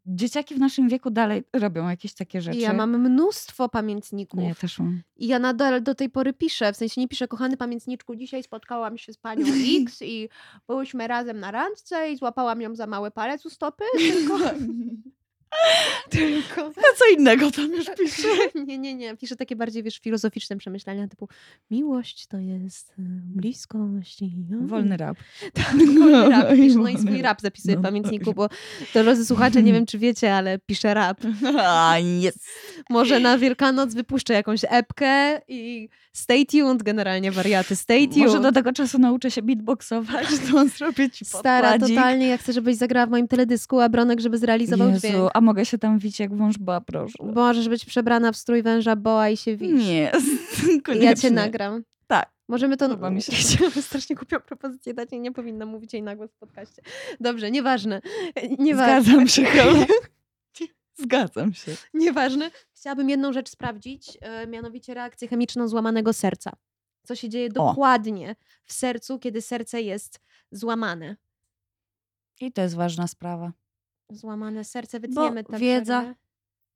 dzieciaki 0.07 0.55
w 0.55 0.59
naszym 0.59 0.89
wieku 0.89 1.11
dalej 1.11 1.43
robią 1.53 1.89
jakieś 1.89 2.15
takie 2.15 2.43
rzeczy. 2.43 2.59
Ja 2.59 2.73
mam 2.73 2.99
mnóstwo 2.99 3.69
pamiętników. 3.69 4.41
No, 4.41 4.49
ja 4.49 4.55
też 4.55 4.79
mam. 4.79 5.03
I 5.17 5.27
ja 5.27 5.39
nadal 5.39 5.83
do 5.83 5.95
tej 5.95 6.11
pory 6.11 6.33
piszę, 6.33 6.73
w 6.73 6.77
sensie 6.77 7.01
nie 7.01 7.09
piszę, 7.09 7.29
kochany 7.29 7.57
pamiętniczku, 7.57 8.17
dzisiaj 8.17 8.43
spotkałam 8.43 8.99
się 8.99 9.13
z 9.13 9.19
panią 9.19 9.47
X 9.83 10.03
i 10.03 10.29
byłyśmy 10.69 11.09
razem 11.09 11.41
na 11.41 11.51
randce 11.51 12.11
i 12.11 12.17
złapałam 12.17 12.61
ją 12.61 12.75
za 12.75 12.87
mały 12.87 13.11
palec 13.11 13.47
u 13.47 13.51
stopy, 13.51 13.85
tylko 13.99 14.39
Tylko. 16.11 16.61
Ja 16.61 16.89
co 16.99 17.05
innego 17.19 17.51
tam 17.51 17.73
już 17.73 17.87
piszę. 17.99 18.29
Nie, 18.67 18.79
nie, 18.79 18.95
nie. 18.95 19.17
Piszę 19.17 19.37
takie 19.37 19.57
bardziej, 19.57 19.83
wiesz, 19.83 19.99
filozoficzne 19.99 20.57
przemyślenia 20.57 21.09
typu 21.09 21.29
miłość 21.71 22.27
to 22.27 22.39
jest 22.39 22.91
y, 22.91 22.93
bliskość 23.25 24.23
i... 24.23 24.33
Wolny 24.61 24.97
rap. 24.97 25.17
Tak, 25.55 25.77
wolny 25.99 26.29
rap. 26.29 26.53
I 26.55 26.57
Piszę, 26.57 26.79
no 26.79 26.89
i 26.89 26.99
swój 26.99 27.23
rap 27.23 27.41
zapisuję 27.41 27.75
w 27.77 27.79
No, 27.79 27.83
pamiętniku, 27.83 28.35
bo 28.35 28.49
drodzy 28.95 29.27
słuchacze, 29.27 29.63
nie 29.63 29.73
wiem 29.73 29.87
czy 29.87 29.99
wiecie, 29.99 30.35
ale 30.35 30.59
piszę 30.59 30.95
rap. 30.95 31.21
A, 31.65 31.99
jest. 31.99 32.39
Może 32.91 33.21
na 33.21 33.39
Wielkanoc 33.39 33.95
wypuszczę 33.95 34.35
jakąś 34.35 34.61
epkę 34.69 35.41
i 35.49 35.89
stay 36.13 36.47
tuned, 36.47 36.83
generalnie 36.83 37.33
wariaty, 37.33 37.77
stay 37.77 38.09
tuned. 38.09 38.17
Może 38.17 38.41
do 38.41 38.53
tego 38.53 38.73
czasu 38.73 38.99
nauczę 38.99 39.31
się 39.31 39.43
beatboxować, 39.43 40.27
to 40.51 40.69
zrobię 40.69 41.11
ci 41.11 41.25
Stara, 41.25 41.71
podkładzik. 41.71 41.97
totalnie, 41.97 42.27
ja 42.29 42.37
chcę, 42.39 42.53
żebyś 42.53 42.77
zagrała 42.77 43.07
w 43.07 43.11
moim 43.11 43.29
teledysku, 43.29 43.81
a 43.81 43.89
Bronek, 43.89 44.21
żeby 44.21 44.39
zrealizował 44.39 44.89
Jezu, 44.89 45.01
dźwięk. 45.01 45.31
Mogę 45.45 45.67
się 45.67 45.79
tam 45.79 45.99
wić 45.99 46.21
jak 46.21 46.37
wąż 46.37 46.59
ba, 46.59 46.81
proszę. 46.81 47.15
Możesz 47.35 47.69
być 47.69 47.85
przebrana 47.85 48.33
w 48.33 48.37
strój 48.37 48.63
węża 48.63 48.97
boa 48.97 49.29
i 49.29 49.37
się 49.37 49.57
wisz. 49.57 49.87
Nie, 49.87 50.13
koniecznie. 50.85 51.07
ja 51.11 51.15
cię 51.15 51.31
nagram. 51.31 51.85
Tak. 52.07 52.35
Możemy 52.49 52.77
to... 52.77 52.85
Podoba 52.89 53.11
mi 53.11 53.23
się. 53.23 53.33
Chciałam 53.43 53.73
strasznie 53.73 54.17
kupią 54.17 54.41
propozycję 54.41 54.95
dać 54.95 55.13
i 55.13 55.21
nie 55.21 55.33
powinna 55.33 55.67
mówić 55.67 55.93
jej 55.93 56.03
na 56.03 56.17
głos 56.17 56.31
w 56.31 56.37
podcaście. 56.37 56.83
Dobrze, 57.21 57.51
nieważne. 57.51 58.01
Nieważne. 58.59 59.03
Zgadzam 59.03 59.29
się, 59.29 59.45
Hela. 59.55 59.87
Zgadzam 60.97 61.55
się. 61.55 61.73
Nieważne. 61.95 62.51
Chciałabym 62.75 63.11
jedną 63.11 63.33
rzecz 63.33 63.51
sprawdzić, 63.51 64.19
e, 64.21 64.47
mianowicie 64.47 64.95
reakcję 64.95 65.29
chemiczną 65.29 65.69
złamanego 65.69 66.13
serca. 66.13 66.53
Co 67.03 67.15
się 67.15 67.29
dzieje 67.29 67.49
dokładnie 67.49 68.37
w 68.65 68.73
sercu, 68.73 69.19
kiedy 69.19 69.43
serce 69.43 69.83
jest 69.83 70.21
złamane. 70.51 71.17
I 72.41 72.53
to 72.53 72.63
jest 72.63 72.75
ważna 72.75 73.07
sprawa. 73.07 73.53
Złamane 74.15 74.65
serce, 74.65 75.01
wytniemy 75.01 75.45
tę 75.45 75.59
wiedza- 75.59 76.01
przerwę. 76.01 76.15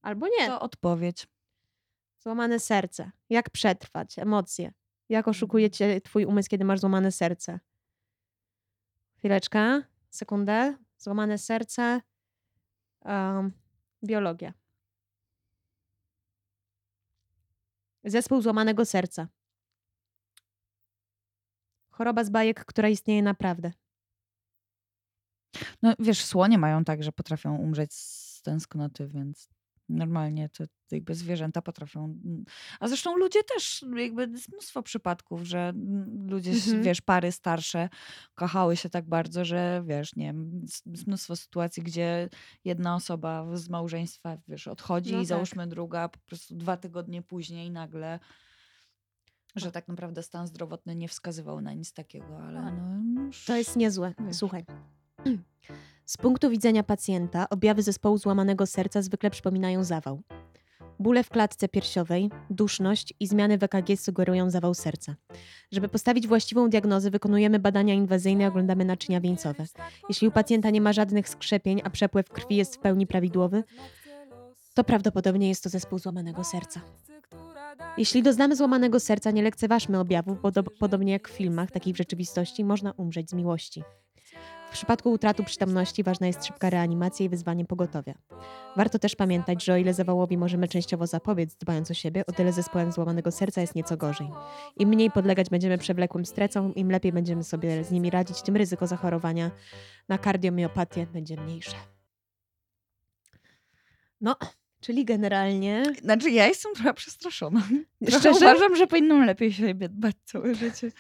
Albo 0.02 0.26
nie. 0.38 0.47
To 0.47 0.61
odpowiedź. 0.61 1.26
Złamane 2.18 2.61
serce. 2.61 3.11
Jak 3.30 3.50
przetrwać 3.50 4.18
emocje? 4.18 4.73
Jak 5.09 5.28
oszukuje 5.28 5.71
cię 5.71 6.00
twój 6.00 6.25
umysł, 6.25 6.49
kiedy 6.49 6.64
masz 6.64 6.80
złamane 6.80 7.12
serce? 7.12 7.61
Chwileczkę, 9.18 9.83
sekundę. 10.11 10.76
Złamane 10.99 11.38
serce. 11.38 12.00
Um, 13.04 13.52
biologia. 14.04 14.52
Zespół 18.04 18.42
złamanego 18.42 18.85
serca. 18.85 19.28
Choroba 21.90 22.25
z 22.25 22.30
bajek, 22.30 22.64
która 22.64 22.88
istnieje 22.88 23.23
naprawdę. 23.23 23.73
No 25.82 25.94
wiesz, 25.98 26.24
słonie 26.24 26.58
mają 26.58 26.84
tak, 26.84 27.02
że 27.02 27.12
potrafią 27.12 27.56
umrzeć 27.56 27.94
z 27.94 28.42
tęsknoty, 28.42 29.08
więc 29.08 29.48
normalnie 29.88 30.48
to 30.48 30.64
jakby 30.90 31.14
zwierzęta 31.14 31.62
potrafią. 31.62 32.04
mm, 32.04 32.44
A 32.80 32.88
zresztą 32.88 33.16
ludzie 33.16 33.44
też, 33.44 33.84
jakby 33.96 34.22
jest 34.32 34.52
mnóstwo 34.52 34.82
przypadków, 34.82 35.42
że 35.42 35.58
mm, 35.68 36.30
ludzie, 36.30 36.50
Mhm. 36.50 36.82
wiesz, 36.82 37.00
pary 37.00 37.32
starsze 37.32 37.88
kochały 38.34 38.76
się 38.76 38.90
tak 38.90 39.08
bardzo, 39.08 39.44
że 39.44 39.82
wiesz, 39.86 40.16
nie 40.16 40.26
wiem, 40.26 40.60
jest 40.86 41.06
mnóstwo 41.06 41.36
sytuacji, 41.36 41.82
gdzie 41.82 42.28
jedna 42.64 42.94
osoba 42.94 43.56
z 43.56 43.68
małżeństwa, 43.68 44.36
wiesz, 44.48 44.68
odchodzi 44.68 45.12
No 45.12 45.18
i 45.18 45.20
tak. 45.20 45.28
załóżmy 45.28 45.66
druga 45.66 46.08
po 46.08 46.18
prostu 46.18 46.56
dwa 46.56 46.76
tygodnie 46.76 47.22
później 47.22 47.70
nagle 47.70 48.18
że 49.56 49.72
tak 49.72 49.88
naprawdę 49.88 50.22
stan 50.22 50.46
zdrowotny 50.46 50.96
nie 50.96 51.08
wskazywał 51.08 51.60
na 51.60 51.72
nic 51.72 51.92
takiego, 51.92 52.38
ale 52.38 52.72
no 52.72 53.22
już... 53.22 53.44
To 53.44 53.56
jest 53.56 53.76
niezłe. 53.76 54.14
Wiesz. 54.26 54.36
Słuchaj. 54.36 54.64
Z 56.04 56.16
punktu 56.16 56.50
widzenia 56.50 56.82
pacjenta, 56.82 57.48
objawy 57.48 57.82
zespołu 57.82 58.18
złamanego 58.18 58.66
serca 58.66 59.02
zwykle 59.02 59.30
przypominają 59.30 59.84
zawał. 59.84 60.22
Bóle 60.98 61.25
w 61.25 61.30
klatce 61.30 61.68
piersiowej, 61.68 62.30
duszność 62.50 63.14
i 63.20 63.26
zmiany 63.26 63.58
w 63.58 63.62
EKG 63.62 63.96
sugerują 63.96 64.50
zawał 64.50 64.75
serca. 64.75 65.14
Żeby 65.72 65.88
postawić 65.88 66.26
właściwą 66.26 66.70
diagnozę, 66.70 67.10
wykonujemy 67.10 67.58
badania 67.58 67.94
inwazyjne 67.94 68.44
i 68.44 68.46
oglądamy 68.46 68.84
naczynia 68.84 69.20
wieńcowe. 69.20 69.64
Jeśli 70.08 70.28
u 70.28 70.30
pacjenta 70.30 70.70
nie 70.70 70.80
ma 70.80 70.92
żadnych 70.92 71.28
skrzepień, 71.28 71.80
a 71.84 71.90
przepływ 71.90 72.28
krwi 72.28 72.56
jest 72.56 72.76
w 72.76 72.78
pełni 72.78 73.06
prawidłowy, 73.06 73.64
to 74.75 74.84
prawdopodobnie 74.84 75.48
jest 75.48 75.62
to 75.62 75.68
zespół 75.68 75.98
złamanego 75.98 76.44
serca. 76.44 76.80
Jeśli 77.98 78.22
doznamy 78.22 78.56
złamanego 78.56 79.00
serca, 79.00 79.30
nie 79.30 79.42
lekceważmy 79.42 79.98
objawów, 79.98 80.42
bo 80.42 80.50
do, 80.50 80.62
podobnie 80.62 81.12
jak 81.12 81.28
w 81.28 81.32
filmach, 81.32 81.70
tak 81.70 81.87
i 81.87 81.92
w 81.92 81.96
rzeczywistości, 81.96 82.64
można 82.64 82.92
umrzeć 82.92 83.30
z 83.30 83.34
miłości. 83.34 83.82
W 84.78 84.80
przypadku 84.80 85.12
utraty 85.12 85.44
przytomności 85.44 86.02
ważna 86.02 86.26
jest 86.26 86.47
szybka 86.47 86.70
reanimacja 86.70 87.26
i 87.26 87.28
wyzwanie 87.28 87.64
pogotowia. 87.64 88.14
Warto 88.76 88.99
też 88.99 89.16
pamiętać, 89.16 89.64
że 89.64 89.73
o 89.75 89.76
ile 89.76 89.94
zawałowi 89.94 90.37
możemy 90.37 90.68
częściowo 90.68 91.06
zapobiec, 91.06 91.56
dbając 91.56 91.90
o 91.90 91.94
siebie, 91.94 92.26
o 92.26 92.32
tyle 92.32 92.52
zespołem 92.52 92.92
złamanego 92.92 93.30
serca 93.30 93.61
jest 93.61 93.75
nieco 93.75 93.97
gorzej. 93.97 94.28
Im 94.76 94.88
mniej 94.88 95.11
podlegać 95.11 95.50
będziemy 95.50 95.78
przewlekłym 95.78 96.26
stresom, 96.26 96.75
im 96.75 96.90
lepiej 96.90 97.12
będziemy 97.12 97.44
sobie 97.44 97.85
z 97.85 97.90
nimi 97.90 98.11
radzić, 98.11 98.42
tym 98.42 98.56
ryzyko 98.56 98.87
zachorowania 98.87 99.50
na 100.08 100.18
kardiomiopatię 100.18 101.06
będzie 101.06 101.37
mniejsze. 101.37 101.76
No, 104.20 104.37
czyli 104.80 105.04
generalnie... 105.04 105.82
Znaczy, 106.02 106.30
ja 106.30 106.47
jestem 106.47 106.75
trochę 106.75 106.94
przestraszona. 106.94 107.61
Trochę 108.06 108.20
Szczerze? 108.20 108.37
uważam, 108.37 108.76
że 108.76 108.87
powinnam 108.87 109.25
lepiej 109.25 109.52
siebie 109.52 109.88
dbać 109.88 110.16
całe 110.25 110.54
życie. 110.54 110.92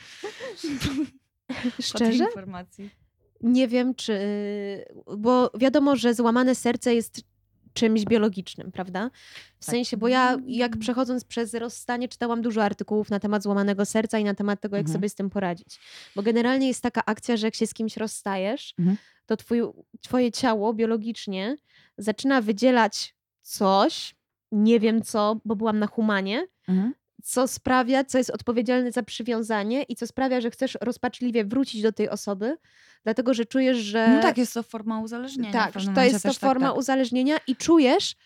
Szczerze? 1.80 2.24
informacji. 2.24 3.07
Nie 3.40 3.68
wiem, 3.68 3.94
czy. 3.94 4.18
Bo 5.18 5.50
wiadomo, 5.58 5.96
że 5.96 6.14
złamane 6.14 6.54
serce 6.54 6.94
jest 6.94 7.20
czymś 7.72 8.04
biologicznym, 8.04 8.72
prawda? 8.72 9.10
W 9.60 9.64
Tak. 9.66 9.74
sensie, 9.74 9.96
bo 9.96 10.08
ja 10.08 10.36
jak 10.46 10.76
przechodząc 10.76 11.24
przez 11.24 11.54
rozstanie, 11.54 12.08
czytałam 12.08 12.42
dużo 12.42 12.64
artykułów 12.64 13.10
na 13.10 13.20
temat 13.20 13.42
złamanego 13.42 13.84
serca 13.84 14.18
i 14.18 14.24
na 14.24 14.34
temat 14.34 14.60
tego, 14.60 14.76
jak 14.76 14.86
Mhm. 14.86 14.92
sobie 14.98 15.08
z 15.08 15.14
tym 15.14 15.30
poradzić. 15.30 15.80
Bo 16.16 16.22
generalnie 16.22 16.68
jest 16.68 16.82
taka 16.82 17.04
akcja, 17.06 17.36
że 17.36 17.46
jak 17.46 17.54
się 17.54 17.66
z 17.66 17.74
kimś 17.74 17.96
rozstajesz, 17.96 18.74
Mhm. 18.78 18.96
to 19.26 19.36
twój, 19.36 19.60
twoje 20.02 20.32
ciało 20.32 20.74
biologicznie 20.74 21.56
zaczyna 21.98 22.40
wydzielać 22.40 23.14
coś, 23.42 24.14
nie 24.52 24.80
wiem 24.80 25.02
co, 25.02 25.40
bo 25.44 25.56
byłam 25.56 25.78
na 25.78 25.86
humanie, 25.86 26.46
Mhm. 26.68 26.94
Co 27.22 27.48
sprawia, 27.48 28.04
co 28.04 28.18
jest 28.18 28.30
odpowiedzialne 28.30 28.92
za 28.92 29.02
przywiązanie 29.02 29.82
i 29.82 29.96
co 29.96 30.06
sprawia, 30.06 30.40
że 30.40 30.50
chcesz 30.50 30.78
rozpaczliwie 30.80 31.44
wrócić 31.44 31.82
do 31.82 31.92
tej 31.92 32.08
osoby, 32.08 32.56
dlatego 33.04 33.34
że 33.34 33.44
czujesz, 33.44 33.78
że. 33.78 34.08
No 34.08 34.22
tak, 34.22 34.38
jest 34.38 34.54
to 34.54 34.62
forma 34.62 35.00
uzależnienia. 35.00 35.52
Tak, 35.52 35.72
to 35.94 36.02
jest 36.02 36.22
to 36.22 36.28
tak, 36.28 36.38
forma 36.38 36.68
tak. 36.68 36.78
uzależnienia 36.78 37.36
i 37.46 37.56
czujesz, 37.56 38.16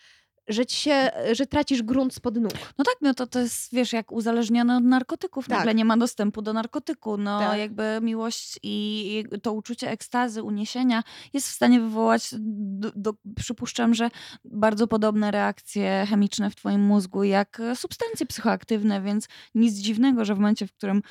że 0.47 0.65
ci 0.65 0.77
się, 0.77 1.11
że 1.31 1.45
tracisz 1.45 1.83
grunt 1.83 2.13
spod 2.13 2.35
nóg. 2.35 2.53
No 2.77 2.83
tak, 2.85 2.95
no 3.01 3.13
to 3.13 3.27
to 3.27 3.39
jest, 3.39 3.73
wiesz, 3.73 3.93
jak 3.93 4.11
uzależniony 4.11 4.77
od 4.77 4.83
narkotyków. 4.83 5.47
Tak. 5.47 5.57
Nagle 5.57 5.75
nie 5.75 5.85
ma 5.85 5.97
dostępu 5.97 6.41
do 6.41 6.53
narkotyku. 6.53 7.17
No 7.17 7.39
Tak. 7.39 7.59
jakby 7.59 7.99
miłość 8.01 8.59
i 8.63 9.25
to 9.41 9.53
uczucie 9.53 9.89
ekstazy, 9.89 10.43
uniesienia 10.43 11.03
jest 11.33 11.47
w 11.49 11.51
stanie 11.51 11.79
wywołać, 11.79 12.29
do, 12.39 12.91
do, 12.95 13.13
przypuszczam, 13.35 13.93
że 13.93 14.09
bardzo 14.45 14.87
podobne 14.87 15.31
reakcje 15.31 16.05
chemiczne 16.09 16.49
w 16.49 16.55
twoim 16.55 16.81
mózgu 16.81 17.23
jak 17.23 17.61
substancje 17.75 18.25
psychoaktywne, 18.25 19.01
więc 19.01 19.27
nic 19.55 19.75
dziwnego, 19.75 20.25
że 20.25 20.35
w 20.35 20.39
momencie, 20.39 20.67
w 20.67 20.73
którym 20.73 21.01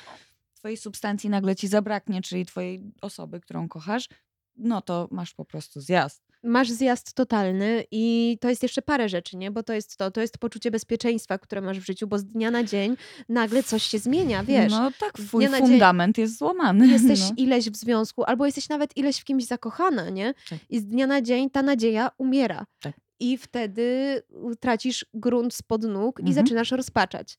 twojej 0.53 0.77
substancji 0.77 1.29
nagle 1.29 1.55
ci 1.55 1.67
zabraknie, 1.67 2.21
czyli 2.21 2.45
twojej 2.45 2.83
osoby, 3.01 3.39
którą 3.39 3.67
kochasz, 3.67 4.09
no 4.55 4.81
to 4.81 5.07
masz 5.11 5.33
po 5.33 5.45
prostu 5.45 5.81
zjazd. 5.81 6.32
Masz 6.43 6.71
zjazd 6.71 7.13
totalny 7.13 7.83
i 7.91 8.37
to 8.41 8.49
jest 8.49 8.63
jeszcze 8.63 8.81
parę 8.81 9.09
rzeczy, 9.09 9.37
nie? 9.37 9.51
Bo 9.51 9.63
to 9.63 9.73
jest 9.73 9.97
to, 9.97 10.11
to 10.11 10.21
jest 10.21 10.37
poczucie 10.37 10.71
bezpieczeństwa, 10.71 11.37
które 11.37 11.61
masz 11.61 11.79
w 11.79 11.85
życiu, 11.85 12.07
bo 12.07 12.19
z 12.19 12.25
dnia 12.25 12.51
na 12.51 12.63
dzień 12.63 12.97
nagle 13.29 13.63
coś 13.63 13.83
się 13.83 13.99
zmienia, 13.99 14.43
wiesz. 14.43 14.71
No 14.71 14.91
tak, 14.99 15.13
twój 15.13 15.47
dzień 15.47 15.53
fundament 15.59 16.17
jest 16.17 16.37
złamany. 16.37 16.87
Jesteś 16.97 17.19
no. 17.19 17.29
ileś 17.37 17.69
w 17.69 17.75
związku, 17.75 18.23
albo 18.23 18.45
jesteś 18.45 18.69
nawet 18.69 18.97
ileś 18.97 19.19
w 19.19 19.23
kimś 19.23 19.45
zakochana, 19.45 20.09
nie? 20.09 20.33
Tak. 20.49 20.59
I 20.69 20.79
z 20.79 20.85
dnia 20.85 21.07
na 21.07 21.21
dzień 21.21 21.49
ta 21.49 21.61
nadzieja 21.61 22.09
umiera. 22.17 22.65
Tak. 22.79 22.93
I 23.19 23.37
wtedy 23.37 24.21
tracisz 24.59 25.05
grunt 25.13 25.53
spod 25.53 25.83
nóg 25.83 26.19
i 26.19 26.21
Mhm. 26.27 26.33
zaczynasz 26.45 26.71
rozpaczać. 26.71 27.37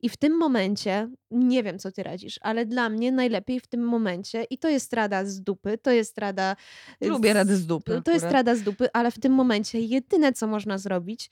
I 0.00 0.08
w 0.08 0.16
tym 0.16 0.36
momencie, 0.38 1.10
nie 1.30 1.62
wiem 1.62 1.78
co 1.78 1.92
ty 1.92 2.02
radzisz, 2.02 2.38
ale 2.42 2.66
dla 2.66 2.88
mnie 2.88 3.12
najlepiej 3.12 3.60
w 3.60 3.66
tym 3.66 3.80
momencie, 3.84 4.44
i 4.44 4.58
to 4.58 4.68
jest 4.68 4.92
rada 4.92 5.24
z 5.24 5.40
dupy, 5.40 5.78
to 5.78 5.90
jest 5.90 6.18
rada. 6.18 6.56
y, 7.04 7.08
Lubię 7.08 7.32
rady 7.32 7.56
z 7.56 7.66
dupy 7.66 8.02
To 8.04 8.10
jest 8.12 8.24
akurat. 8.24 8.32
rada 8.32 8.54
z 8.54 8.62
dupy, 8.62 8.88
ale 8.92 9.10
w 9.10 9.18
tym 9.18 9.32
momencie 9.32 9.80
jedyne 9.80 10.32
co 10.32 10.46
można 10.46 10.78
zrobić, 10.78 11.30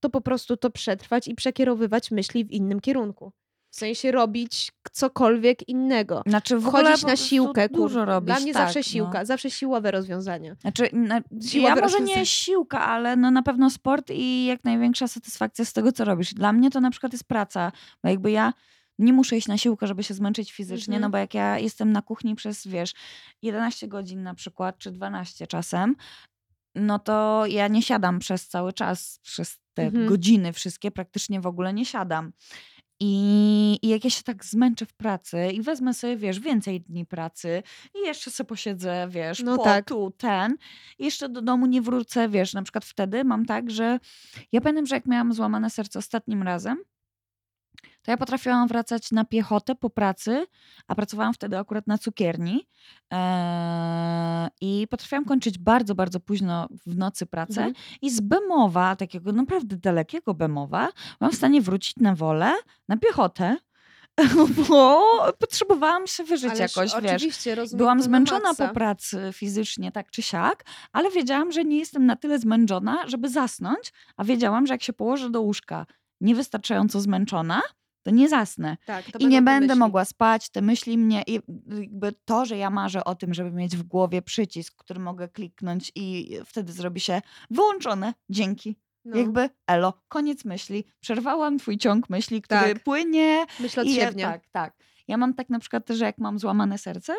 to 0.00 0.10
po 0.10 0.20
prostu 0.20 0.56
to 0.56 0.70
przetrwać 0.70 1.28
i 1.28 1.34
przekierowywać 1.34 2.10
myśli 2.10 2.44
w 2.44 2.50
innym 2.50 2.80
kierunku. 2.80 3.32
W 3.70 3.76
sensie 3.76 4.12
robić 4.12 4.72
cokolwiek 4.92 5.68
innego. 5.68 6.22
Znaczy 6.26 6.58
w 6.58 6.68
ogóle 6.68 6.82
Wchodzić 6.84 7.02
po 7.02 7.08
na 7.08 7.16
siłkę, 7.16 7.68
dużo 7.68 8.04
robić. 8.04 8.26
Dla 8.26 8.40
mnie 8.40 8.52
tak, 8.52 8.62
zawsze 8.66 8.82
siłka, 8.82 9.18
No. 9.18 9.26
zawsze 9.26 9.50
siłowe 9.50 9.90
rozwiązania. 9.90 10.56
Znaczy, 10.60 10.88
na, 10.92 11.20
Siłowe 11.48 11.74
ja 11.74 11.80
może 11.82 12.00
nie 12.00 12.26
siłka, 12.26 12.84
ale 12.86 13.16
no 13.16 13.30
na 13.30 13.42
pewno 13.42 13.70
sport 13.70 14.10
i 14.10 14.44
jak 14.46 14.64
największa 14.64 15.08
satysfakcja 15.08 15.64
z 15.64 15.72
tego, 15.72 15.92
co 15.92 16.04
robisz. 16.04 16.34
Dla 16.34 16.52
mnie 16.52 16.70
to 16.70 16.80
na 16.80 16.90
przykład 16.90 17.12
jest 17.12 17.24
praca, 17.24 17.72
bo 18.02 18.08
jakby 18.10 18.30
ja 18.30 18.52
nie 18.98 19.12
muszę 19.12 19.36
iść 19.36 19.48
na 19.48 19.58
siłkę, 19.58 19.86
żeby 19.86 20.04
się 20.04 20.14
zmęczyć 20.14 20.52
fizycznie, 20.52 20.94
Mhm. 20.94 21.02
no 21.02 21.10
bo 21.10 21.18
jak 21.18 21.34
ja 21.34 21.58
jestem 21.58 21.92
na 21.92 22.02
kuchni 22.02 22.34
przez, 22.34 22.66
wiesz, 22.66 22.92
11 23.42 23.88
godzin 23.88 24.22
na 24.22 24.34
przykład, 24.34 24.78
czy 24.78 24.90
12 24.90 25.46
czasem, 25.46 25.96
no 26.74 26.98
to 26.98 27.44
ja 27.46 27.68
nie 27.68 27.82
siadam 27.82 28.18
przez 28.18 28.48
cały 28.48 28.72
czas, 28.72 29.20
przez 29.22 29.58
te 29.74 29.82
Mhm. 29.82 30.06
godziny 30.06 30.52
wszystkie, 30.52 30.90
praktycznie 30.90 31.40
w 31.40 31.46
ogóle 31.46 31.72
nie 31.74 31.84
siadam. 31.84 32.32
I, 33.00 33.78
I 33.82 33.88
jak 33.88 34.04
ja 34.04 34.10
się 34.10 34.22
tak 34.22 34.44
zmęczę 34.44 34.86
w 34.86 34.94
pracy 34.94 35.48
i 35.52 35.62
wezmę 35.62 35.94
sobie, 35.94 36.16
wiesz, 36.16 36.40
więcej 36.40 36.80
dni 36.80 37.06
pracy 37.06 37.62
i 37.94 38.06
jeszcze 38.06 38.30
sobie 38.30 38.48
posiedzę, 38.48 39.06
wiesz, 39.10 39.42
No 39.42 39.56
po 39.56 39.64
tak. 39.64 39.84
tu, 39.88 40.12
ten, 40.16 40.56
i 40.98 41.04
jeszcze 41.04 41.28
do 41.28 41.42
domu 41.42 41.66
nie 41.66 41.82
wrócę, 41.82 42.28
wiesz, 42.28 42.54
na 42.54 42.62
przykład 42.62 42.84
wtedy 42.84 43.24
mam 43.24 43.46
tak, 43.46 43.70
że 43.70 43.98
ja 44.52 44.60
pamiętam, 44.60 44.86
że 44.86 44.94
jak 44.94 45.06
miałam 45.06 45.32
złamane 45.32 45.70
serce 45.70 45.98
ostatnim 45.98 46.42
razem, 46.42 46.78
to 48.08 48.12
ja 48.12 48.16
potrafiłam 48.16 48.68
wracać 48.68 49.12
na 49.12 49.24
piechotę 49.24 49.74
po 49.74 49.90
pracy, 49.90 50.46
a 50.86 50.94
pracowałam 50.94 51.34
wtedy 51.34 51.58
akurat 51.58 51.86
na 51.86 51.98
cukierni 51.98 52.66
eee, 53.10 54.48
i 54.60 54.86
potrafiłam 54.90 55.24
kończyć 55.24 55.58
bardzo, 55.58 55.94
bardzo 55.94 56.20
późno 56.20 56.68
w 56.86 56.96
nocy 56.96 57.26
pracę 57.26 57.60
Mhm. 57.64 57.74
i 58.02 58.10
z 58.10 58.20
Bemowa, 58.20 58.96
takiego 58.96 59.32
naprawdę 59.32 59.76
dalekiego 59.76 60.34
Bemowa, 60.34 60.88
byłam 61.18 61.32
w 61.32 61.36
stanie 61.36 61.60
wrócić 61.60 61.96
na 61.96 62.14
wolę, 62.14 62.52
na 62.88 62.96
piechotę, 62.96 63.56
bo 64.68 65.02
potrzebowałam 65.38 66.06
się 66.06 66.24
wyżyć 66.24 66.50
Ależ 66.50 66.76
jakoś, 66.76 67.02
wiesz. 67.02 67.14
oczywiście, 67.14 67.54
rozumiem 67.54 67.78
Byłam 67.78 68.02
zmęczona 68.02 68.54
po 68.54 68.68
pracy 68.68 69.30
fizycznie, 69.32 69.92
tak 69.92 70.10
czy 70.10 70.22
siak, 70.22 70.64
ale 70.92 71.10
wiedziałam, 71.10 71.52
że 71.52 71.64
nie 71.64 71.78
jestem 71.78 72.06
na 72.06 72.16
tyle 72.16 72.38
zmęczona, 72.38 73.08
żeby 73.08 73.28
zasnąć, 73.28 73.92
a 74.16 74.24
wiedziałam, 74.24 74.66
że 74.66 74.74
jak 74.74 74.82
się 74.82 74.92
położę 74.92 75.30
do 75.30 75.40
łóżka 75.40 75.86
niewystarczająco 76.20 77.00
zmęczona, 77.00 77.60
to 78.02 78.10
nie 78.10 78.28
zasnę. 78.28 78.76
Tak, 78.86 79.04
to 79.10 79.18
I 79.18 79.26
nie 79.26 79.42
będę 79.42 79.66
myśli. 79.66 79.78
mogła 79.80 80.04
spać, 80.04 80.50
te 80.50 80.62
myśli 80.62 80.98
mnie 80.98 81.22
i 81.26 81.40
jakby 81.80 82.12
to, 82.24 82.44
że 82.44 82.56
ja 82.56 82.70
marzę 82.70 83.04
o 83.04 83.14
tym, 83.14 83.34
żeby 83.34 83.50
mieć 83.50 83.76
w 83.76 83.82
głowie 83.82 84.22
przycisk, 84.22 84.74
który 84.76 85.00
mogę 85.00 85.28
kliknąć 85.28 85.92
i 85.94 86.36
wtedy 86.44 86.72
zrobi 86.72 87.00
się 87.00 87.22
wyłączone. 87.50 88.14
Dzięki. 88.30 88.76
No, 89.04 89.16
Jakby 89.16 89.50
elo, 89.66 90.02
koniec 90.08 90.44
myśli. 90.44 90.84
Przerwałam 91.00 91.58
twój 91.58 91.78
ciąg 91.78 92.10
myśli, 92.10 92.42
który 92.42 92.60
Tak. 92.60 92.82
płynie 92.82 93.46
myśl 93.60 93.82
i 93.84 93.98
tak, 94.22 94.42
tak. 94.52 94.74
Ja 95.08 95.16
mam 95.16 95.34
tak 95.34 95.50
na 95.50 95.58
przykład, 95.58 95.88
że 95.90 96.04
jak 96.04 96.18
mam 96.18 96.38
złamane 96.38 96.78
serce, 96.78 97.16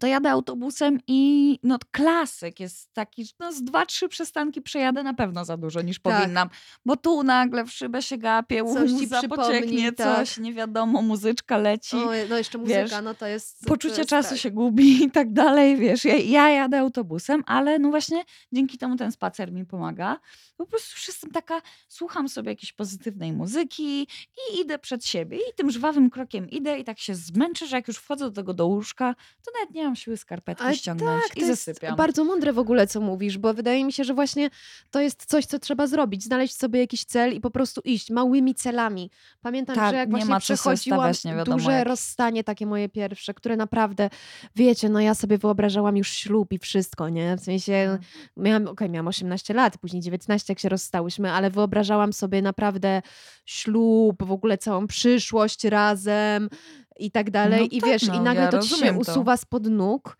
to 0.00 0.06
jadę 0.06 0.30
autobusem 0.30 1.00
i 1.06 1.58
no 1.62 1.78
klasyk 1.90 2.60
jest 2.60 2.92
taki, 2.92 3.24
że 3.24 3.32
no 3.38 3.52
z 3.52 3.62
dwa, 3.62 3.86
trzy 3.86 4.08
przystanki 4.08 4.62
przejadę 4.62 5.02
na 5.02 5.14
pewno 5.14 5.44
za 5.44 5.56
dużo 5.56 5.82
niż 5.82 6.00
Tak. 6.00 6.20
powinnam, 6.20 6.48
bo 6.84 6.96
tu 6.96 7.22
nagle 7.22 7.64
w 7.64 7.70
szybę 7.70 8.02
się 8.02 8.18
gapię, 8.18 8.64
Coś 8.64 8.90
przypomni, 8.92 9.28
pocieknie, 9.28 9.92
tak. 9.92 10.16
coś, 10.16 10.38
nie 10.38 10.54
wiadomo, 10.54 11.02
muzyczka 11.02 11.58
leci, 11.58 11.96
O, 11.96 12.10
no 12.28 12.38
jeszcze 12.38 12.58
wiesz, 12.58 12.82
muzyka, 12.82 13.02
no 13.02 13.14
to 13.14 13.26
jest... 13.26 13.60
to 13.60 13.68
poczucie 13.68 13.96
jest 13.96 14.10
czasu 14.10 14.28
tak. 14.28 14.38
się 14.38 14.50
gubi 14.50 15.02
i 15.04 15.10
tak 15.10 15.32
dalej, 15.32 15.76
wiesz, 15.76 16.04
ja, 16.04 16.16
ja 16.16 16.48
jadę 16.48 16.80
autobusem, 16.80 17.42
ale 17.46 17.78
no 17.78 17.90
właśnie 17.90 18.24
dzięki 18.52 18.78
temu 18.78 18.96
ten 18.96 19.12
spacer 19.12 19.52
mi 19.52 19.66
pomaga. 19.66 20.20
Po 20.56 20.66
prostu 20.66 20.96
już 20.96 21.08
jestem 21.08 21.30
taka, 21.30 21.62
słucham 21.88 22.28
sobie 22.28 22.50
jakiejś 22.50 22.72
pozytywnej 22.72 23.32
muzyki 23.32 24.02
i 24.02 24.60
idę 24.60 24.78
przed 24.78 25.06
siebie 25.06 25.38
i 25.38 25.54
tym 25.56 25.70
żwawym 25.70 26.10
krokiem 26.10 26.50
idę 26.50 26.78
i 26.78 26.84
tak 26.84 26.98
się 26.98 27.14
zmęczę, 27.14 27.66
że 27.66 27.76
jak 27.76 27.88
już 27.88 27.96
wchodzę 27.96 28.24
do 28.24 28.30
tego 28.30 28.54
do 28.54 28.66
łóżka, 28.66 29.14
to 29.44 29.52
nawet 29.60 29.75
nie 29.76 29.84
mam 29.84 29.96
siły 29.96 30.16
skarpetki 30.16 30.64
Ale 30.64 30.76
ściągnąć 30.76 31.22
tak, 31.28 31.36
i 31.36 31.40
to 31.40 31.46
jest 31.46 31.64
zasypiam. 31.64 31.96
bardzo 31.96 32.24
mądre 32.24 32.52
w 32.52 32.58
ogóle, 32.58 32.86
co 32.86 33.00
mówisz, 33.00 33.38
bo 33.38 33.54
wydaje 33.54 33.84
mi 33.84 33.92
się, 33.92 34.04
że 34.04 34.14
właśnie 34.14 34.50
to 34.90 35.00
jest 35.00 35.26
coś, 35.26 35.46
co 35.46 35.58
trzeba 35.58 35.86
zrobić. 35.86 36.24
Znaleźć 36.24 36.56
sobie 36.56 36.80
jakiś 36.80 37.04
cel 37.04 37.34
i 37.34 37.40
po 37.40 37.50
prostu 37.50 37.80
iść 37.84 38.10
małymi 38.10 38.54
celami. 38.54 39.10
Pamiętam, 39.40 39.76
Tak, 39.76 39.90
że 39.90 39.96
jak 39.96 40.08
nie 40.08 40.10
właśnie 40.10 40.30
ma 40.30 40.40
przechodziłam 40.40 41.14
stawiać 41.14 41.46
duże 41.46 41.72
jakich. 41.72 41.86
rozstanie, 41.88 42.44
takie 42.44 42.66
moje 42.66 42.88
pierwsze, 42.88 43.34
które 43.34 43.56
naprawdę, 43.56 44.10
wiecie, 44.56 44.88
no 44.88 45.00
ja 45.00 45.14
sobie 45.14 45.38
wyobrażałam 45.38 45.96
już 45.96 46.10
ślub 46.10 46.52
i 46.52 46.58
wszystko, 46.58 47.08
nie? 47.08 47.36
W 47.36 47.40
sensie 47.40 47.98
No. 48.36 48.42
miałam, 48.44 48.66
okej, 48.68 48.90
miałam 48.90 49.08
18 49.08 49.54
lat, 49.54 49.78
później 49.78 50.02
19, 50.02 50.52
jak 50.52 50.58
się 50.58 50.68
rozstałyśmy, 50.68 51.32
ale 51.32 51.50
wyobrażałam 51.50 52.12
sobie 52.12 52.42
naprawdę 52.42 53.02
ślub, 53.44 54.22
w 54.24 54.32
ogóle 54.32 54.58
całą 54.58 54.86
przyszłość 54.86 55.64
razem 55.64 56.48
i 56.98 57.10
tak 57.10 57.30
dalej. 57.30 57.60
No 57.60 57.66
I 57.70 57.80
tak, 57.80 57.90
wiesz, 57.90 58.02
i 58.02 58.06
no, 58.10 58.22
nagle 58.22 58.42
ja 58.42 58.48
to 58.48 58.58
ci 58.58 58.68
się 58.68 58.92
to. 58.92 58.98
usuwa 58.98 59.36
spod 59.36 59.66
nóg 59.66 60.16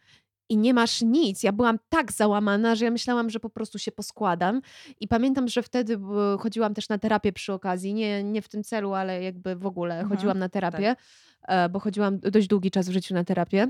i 0.49 0.56
nie 0.56 0.75
masz 0.75 1.02
nic. 1.02 1.42
Ja 1.42 1.52
byłam 1.52 1.78
tak 1.88 2.12
załamana, 2.12 2.75
że 2.75 2.85
ja 2.85 2.90
myślałam, 2.90 3.30
że 3.30 3.40
po 3.40 3.50
prostu 3.50 3.78
się 3.78 3.92
poskładam. 3.92 4.61
I 5.01 5.09
pamiętam, 5.09 5.48
że 5.48 5.62
wtedy 5.62 5.98
chodziłam 6.38 6.74
też 6.74 6.88
na 6.88 6.98
terapię 6.98 7.33
przy 7.33 7.53
okazji. 7.53 7.94
Nie, 7.94 8.24
nie 8.24 8.42
w 8.42 8.48
tym 8.48 8.64
celu, 8.64 8.94
ale 8.94 9.22
jakby 9.22 9.57
w 9.57 9.66
ogóle 9.66 9.94
Mhm, 9.94 10.09
chodziłam 10.16 10.38
na 10.38 10.48
terapię, 10.48 10.96
tak. 10.96 10.98
e, 11.48 11.68
bo 11.68 11.81
chodziłam 11.81 12.18
dość 12.18 12.46
długi 12.46 12.70
czas 12.70 12.88
w 12.88 12.92
życiu 12.92 13.14
na 13.14 13.24
terapię. 13.24 13.68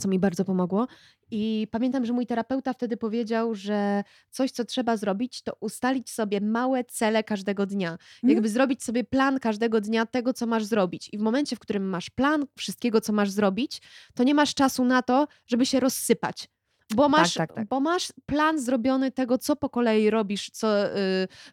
Co 0.00 0.08
mi 0.08 0.18
bardzo 0.18 0.44
pomogło. 0.44 0.86
I 1.30 1.66
pamiętam, 1.70 2.06
że 2.06 2.12
mój 2.12 2.26
terapeuta 2.26 2.72
wtedy 2.72 2.96
powiedział, 2.96 3.54
że 3.54 4.04
coś, 4.30 4.50
co 4.50 4.64
trzeba 4.64 4.96
zrobić, 4.96 5.42
to 5.42 5.56
ustalić 5.60 6.10
sobie 6.10 6.40
małe 6.40 6.84
cele 6.84 7.24
każdego 7.24 7.66
dnia. 7.66 7.92
Mhm. 7.92 8.30
Jakby 8.30 8.48
zrobić 8.48 8.84
sobie 8.84 9.04
plan 9.04 9.40
każdego 9.40 9.80
dnia 9.80 10.06
tego, 10.06 10.32
co 10.32 10.46
masz 10.46 10.64
zrobić. 10.64 11.10
I 11.12 11.18
w 11.18 11.20
momencie, 11.20 11.56
w 11.56 11.58
którym 11.58 11.88
masz 11.88 12.10
plan 12.10 12.46
wszystkiego, 12.56 13.00
co 13.00 13.12
masz 13.12 13.30
zrobić, 13.30 13.82
to 14.14 14.24
nie 14.24 14.34
masz 14.34 14.54
czasu 14.54 14.84
na 14.84 15.02
to, 15.02 15.28
żeby 15.46 15.66
się 15.66 15.80
rozsypać. 15.80 16.48
Bo 16.94 17.02
Tak, 17.02 17.10
masz, 17.12 17.34
tak, 17.34 17.52
tak. 17.52 17.68
bo 17.68 17.80
masz 17.80 18.12
plan 18.26 18.58
zrobiony 18.60 19.10
tego, 19.10 19.38
co 19.38 19.56
po 19.56 19.68
kolei 19.70 20.10
robisz 20.10 20.50
co, 20.50 20.86
y, 20.86 20.90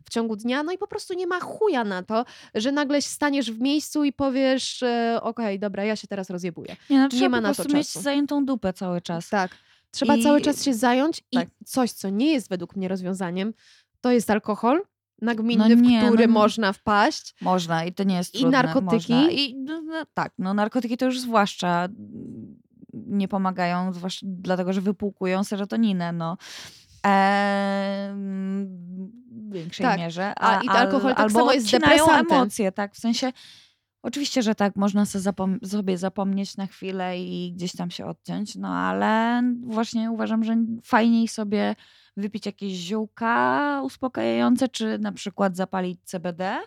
w 0.04 0.10
ciągu 0.12 0.36
dnia, 0.36 0.64
no 0.64 0.72
i 0.72 0.78
po 0.78 0.88
prostu 0.88 1.14
nie 1.14 1.28
ma 1.28 1.40
chuja 1.40 1.84
na 1.84 2.04
to, 2.04 2.26
że 2.56 2.72
nagle 2.72 3.02
staniesz 3.02 3.52
w 3.52 3.60
miejscu 3.62 4.04
i 4.04 4.14
powiesz, 4.14 4.84
e, 4.84 5.20
okej, 5.22 5.60
dobra, 5.60 5.84
ja 5.84 5.96
się 5.96 6.08
teraz 6.08 6.30
rozjebuję. 6.30 6.76
Nie, 6.90 7.00
no, 7.00 7.08
Nie 7.14 7.30
ma 7.30 7.42
na 7.42 7.50
to 7.50 7.56
prostu 7.56 7.78
mieć 7.78 7.88
czasu. 7.88 8.02
zajętą 8.02 8.46
dupę 8.46 8.74
cały 8.74 9.02
czas. 9.02 9.30
Tak. 9.30 9.52
Trzeba 9.92 10.18
cały 10.24 10.40
I 10.40 10.44
czas 10.44 10.64
się 10.64 10.74
zająć 10.74 11.20
i 11.32 11.38
tak. 11.38 11.48
coś, 11.66 11.92
co 11.92 12.10
nie 12.10 12.32
jest 12.34 12.50
według 12.50 12.76
mnie 12.76 12.88
rozwiązaniem, 12.88 13.54
to 14.02 14.12
jest 14.12 14.30
alkohol 14.30 14.78
No 15.22 15.26
nagminny, 15.26 15.70
nie, 15.70 15.76
w 15.76 15.82
no 15.82 16.08
który 16.08 16.24
nie. 16.24 16.34
można 16.34 16.74
wpaść. 16.74 17.36
Można 17.42 17.86
i 17.86 17.94
to 17.94 18.04
nie 18.04 18.16
jest 18.16 18.36
I 18.36 18.40
trudne. 18.40 18.64
narkotyki. 18.64 19.14
Można. 19.14 19.32
I 19.32 19.56
no, 19.56 19.82
no, 19.82 20.06
tak, 20.14 20.34
no 20.38 20.54
narkotyki 20.54 20.98
to 20.98 21.06
już 21.06 21.20
zwłaszcza 21.20 21.88
nie 23.08 23.28
pomagają, 23.28 23.94
zwłaszcza 23.94 24.26
dlatego, 24.30 24.74
że 24.74 24.82
wypłukują 24.82 25.44
serotoninę, 25.44 26.12
no. 26.12 26.38
Em, 27.04 28.68
w 29.32 29.54
większej 29.54 29.86
Tak. 29.86 30.00
mierze. 30.00 30.34
A 30.40 30.62
i 30.62 30.68
alkohol 30.68 31.12
tak 31.12 31.20
albo 31.20 31.40
samo 31.40 31.52
jest 31.54 31.72
depresantem. 31.72 32.38
emocje, 32.38 32.72
tak, 32.72 32.96
w 32.96 33.00
sensie 33.00 33.32
oczywiście, 34.04 34.42
że 34.42 34.56
tak, 34.56 34.76
można 34.76 35.06
sobie, 35.06 35.24
zapom- 35.24 35.68
sobie 35.68 35.98
zapomnieć 35.98 36.58
na 36.58 36.68
chwilę 36.68 37.20
i 37.20 37.54
gdzieś 37.56 37.76
tam 37.76 37.92
się 37.92 38.06
odciąć, 38.06 38.56
no 38.56 38.68
ale 38.68 39.42
właśnie 39.64 40.12
uważam, 40.12 40.44
że 40.44 40.58
fajniej 40.84 41.28
sobie 41.28 41.76
wypić 42.18 42.46
jakieś 42.46 42.74
ziółka 42.74 43.82
uspokajające, 43.84 44.68
czy 44.70 45.00
na 45.00 45.12
przykład 45.12 45.56
zapalić 45.58 46.00
CBD, 46.04 46.60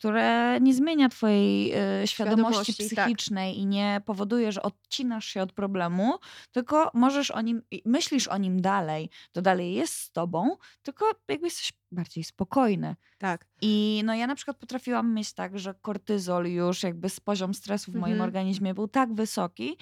które 0.00 0.58
nie 0.60 0.74
zmienia 0.74 1.08
twojej 1.08 1.72
y, 2.02 2.06
świadomości 2.06 2.72
Świadomości, 2.72 2.96
tak. 2.96 3.04
psychicznej 3.06 3.58
i 3.58 3.66
nie 3.66 4.00
powoduje, 4.04 4.52
że 4.52 4.62
odcinasz 4.62 5.24
się 5.26 5.42
od 5.42 5.52
problemu, 5.52 6.18
tylko 6.52 6.90
możesz 6.94 7.30
o 7.30 7.40
nim, 7.40 7.62
myślisz 7.84 8.28
o 8.28 8.38
nim 8.38 8.60
dalej, 8.60 9.10
to 9.32 9.42
dalej 9.42 9.74
jest 9.74 9.94
z 9.94 10.12
tobą, 10.12 10.56
tylko 10.82 11.10
jakby 11.28 11.46
jesteś 11.46 11.72
bardziej 11.92 12.24
spokojny. 12.24 12.96
Tak. 13.18 13.46
I 13.62 14.02
no 14.04 14.14
ja 14.14 14.26
na 14.26 14.34
przykład 14.34 14.56
potrafiłam 14.56 15.14
mieć 15.14 15.32
tak, 15.32 15.58
że 15.58 15.74
kortyzol 15.82 16.46
już 16.46 16.82
jakby 16.82 17.08
z 17.08 17.20
poziom 17.20 17.54
stresu 17.54 17.92
w 17.92 17.94
moim 17.94 18.12
Mhm. 18.12 18.28
organizmie 18.28 18.74
był 18.74 18.88
tak 18.88 19.14
wysoki, 19.14 19.76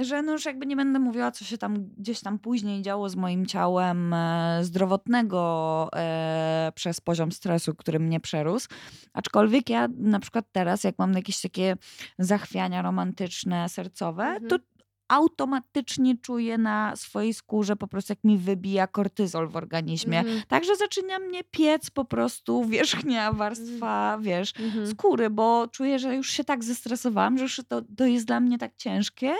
że 0.00 0.22
no 0.22 0.32
już 0.32 0.44
jakby 0.44 0.66
nie 0.66 0.76
będę 0.76 0.98
mówiła, 0.98 1.30
co 1.30 1.44
się 1.44 1.58
tam 1.58 1.90
gdzieś 1.96 2.20
tam 2.20 2.38
później 2.38 2.82
działo 2.82 3.08
z 3.08 3.16
moim 3.16 3.46
ciałem 3.46 4.12
e, 4.12 4.58
zdrowotnego 4.62 5.88
e, 5.96 6.72
przez 6.74 7.00
poziom 7.00 7.32
stresu, 7.32 7.74
który 7.74 7.98
mnie 7.98 8.20
przerósł. 8.20 8.68
Aczkolwiek 9.12 9.70
ja 9.70 9.88
na 9.98 10.20
przykład 10.20 10.44
teraz, 10.52 10.84
jak 10.84 10.98
mam 10.98 11.12
jakieś 11.12 11.40
takie 11.40 11.76
zachwiania 12.18 12.82
romantyczne, 12.82 13.68
sercowe, 13.68 14.40
to 14.48 14.54
Mhm. 14.54 14.73
Automatycznie 15.08 16.16
czuję 16.18 16.58
na 16.58 16.96
swojej 16.96 17.34
skórze 17.34 17.76
po 17.76 17.86
prostu, 17.86 18.12
jak 18.12 18.24
mi 18.24 18.38
wybija 18.38 18.86
kortyzol 18.86 19.48
w 19.48 19.56
organizmie. 19.56 20.18
Mhm. 20.18 20.42
Także 20.48 20.76
zaczyna 20.76 21.18
mnie 21.18 21.44
piec 21.50 21.90
po 21.90 22.04
prostu 22.04 22.64
wierzchnia 22.64 23.32
warstwa, 23.32 24.18
wiesz, 24.20 24.52
Mhm. 24.60 24.86
skóry, 24.86 25.30
bo 25.30 25.68
czuję, 25.68 25.98
że 25.98 26.14
już 26.16 26.30
się 26.30 26.44
tak 26.44 26.64
zestresowałam, 26.64 27.38
że 27.38 27.42
już 27.44 27.60
to, 27.68 27.82
to 27.96 28.06
jest 28.06 28.26
dla 28.26 28.40
mnie 28.40 28.58
tak 28.58 28.72
ciężkie, 28.76 29.34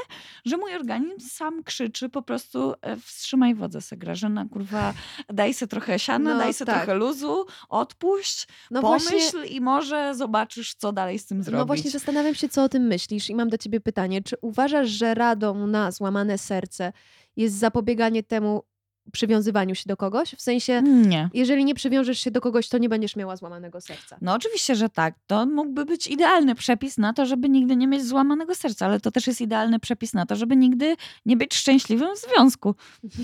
że 0.45 0.57
mój 0.57 0.75
organizm 0.75 1.29
sam 1.29 1.63
krzyczy 1.63 2.09
po 2.09 2.23
prostu 2.23 2.75
e, 2.83 2.97
wstrzymaj 2.97 3.55
wodę 3.55 3.81
se 3.81 3.97
Grażyna, 3.97 4.45
kurwa, 4.53 4.95
daj 5.29 5.55
se 5.55 5.67
trochę 5.67 5.99
siana, 5.99 6.33
No 6.35 6.39
daj 6.39 6.55
se 6.55 6.65
tak. 6.65 6.77
trochę 6.77 6.95
luzu, 6.95 7.47
odpuść, 7.69 8.49
No 8.71 8.81
pomyśl 8.81 9.11
właśnie, 9.11 9.45
i 9.47 9.61
może 9.61 10.15
zobaczysz, 10.15 10.75
co 10.75 10.93
dalej 10.93 11.19
z 11.19 11.27
tym 11.27 11.43
zrobić. 11.43 11.59
no 11.59 11.67
właśnie 11.67 11.91
zastanawiam 11.91 12.35
się, 12.35 12.49
co 12.49 12.65
o 12.65 12.69
tym 12.69 12.83
myślisz 12.83 13.31
i 13.31 13.35
mam 13.35 13.49
do 13.49 13.59
ciebie 13.59 13.81
pytanie. 13.81 14.23
Czy 14.23 14.37
uważasz, 14.41 14.89
że 14.89 15.15
radą 15.15 15.64
na 15.67 15.91
złamane 15.91 16.39
serce. 16.39 16.93
Jest 17.37 17.57
zapobieganie 17.57 18.23
temu 18.23 18.63
przywiązywaniu 19.13 19.75
się 19.75 19.85
do 19.87 19.97
kogoś? 19.97 20.35
W 20.35 20.43
sensie, 20.43 20.83
Nie. 20.83 21.31
jeżeli 21.35 21.65
nie 21.65 21.75
przywiążesz 21.75 22.19
się 22.19 22.31
do 22.31 22.41
kogoś, 22.41 22.69
to 22.69 22.79
nie 22.79 22.89
będziesz 22.89 23.17
miała 23.17 23.37
złamanego 23.37 23.81
serca. 23.81 24.17
No 24.21 24.35
oczywiście, 24.35 24.75
że 24.75 24.89
tak. 24.89 25.15
To 25.27 25.47
mógłby 25.47 25.85
być 25.85 26.07
idealny 26.07 26.55
przepis 26.55 26.99
na 26.99 27.13
to, 27.13 27.27
żeby 27.27 27.49
nigdy 27.49 27.77
nie 27.77 27.87
mieć 27.87 28.05
złamanego 28.05 28.55
serca, 28.55 28.87
ale 28.87 29.01
to 29.01 29.11
też 29.11 29.27
jest 29.27 29.41
idealny 29.41 29.79
przepis 29.79 30.15
na 30.15 30.27
to, 30.27 30.37
żeby 30.37 30.57
nigdy 30.57 30.97
nie 31.27 31.37
być 31.37 31.55
szczęśliwym 31.55 32.09
w 32.17 32.19
związku. 32.19 32.75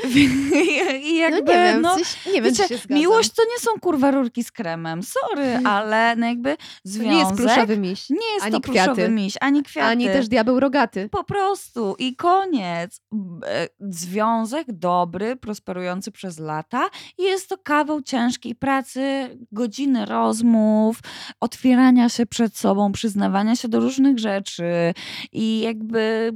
I 1.02 1.16
jakby, 1.16 1.52
no 1.52 1.52
nie 1.52 1.72
wiem, 1.72 1.82
no, 1.82 1.96
coś, 1.96 2.26
nie 2.26 2.42
wiem, 2.42 2.44
wiecie, 2.44 2.78
miłość 2.90 3.30
to 3.30 3.42
nie 3.42 3.58
są 3.58 3.80
kurwa 3.80 4.10
rurki 4.10 4.44
z 4.44 4.52
kremem. 4.52 5.00
Sorry, 5.02 5.60
ale 5.64 6.16
no 6.16 6.26
jakby 6.26 6.56
to 6.56 6.62
związek 6.84 7.12
nie 7.12 7.18
jest 7.18 7.34
pluszowy 7.34 7.78
miś, 7.78 8.10
nie 8.10 8.32
jest 8.34 8.44
ani 8.44 8.52
to 8.52 8.60
pluszowy 8.60 8.92
kwiaty, 8.92 9.08
miś, 9.08 9.34
ani 9.40 9.62
kwiaty. 9.62 9.88
ani 9.88 10.06
też 10.06 10.28
diabeł 10.28 10.60
rogaty. 10.60 11.08
Po 11.08 11.24
prostu 11.24 11.96
i 11.98 12.16
koniec. 12.16 13.00
E, 13.46 13.68
Związek 13.80 14.72
dobry, 14.80 15.36
prosperujący 15.36 16.12
przez 16.12 16.38
lata. 16.38 16.90
i 17.18 17.22
Jest 17.22 17.48
to 17.48 17.58
kawał 17.58 18.02
ciężkiej 18.02 18.54
pracy, 18.54 19.28
godziny 19.52 20.06
rozmów, 20.06 21.00
otwierania 21.40 22.08
się 22.08 22.26
przed 22.26 22.56
sobą, 22.56 22.92
przyznawania 22.92 23.56
się 23.56 23.68
do 23.68 23.80
różnych 23.80 24.18
rzeczy 24.18 24.94
i 25.32 25.60
jakby 25.60 26.32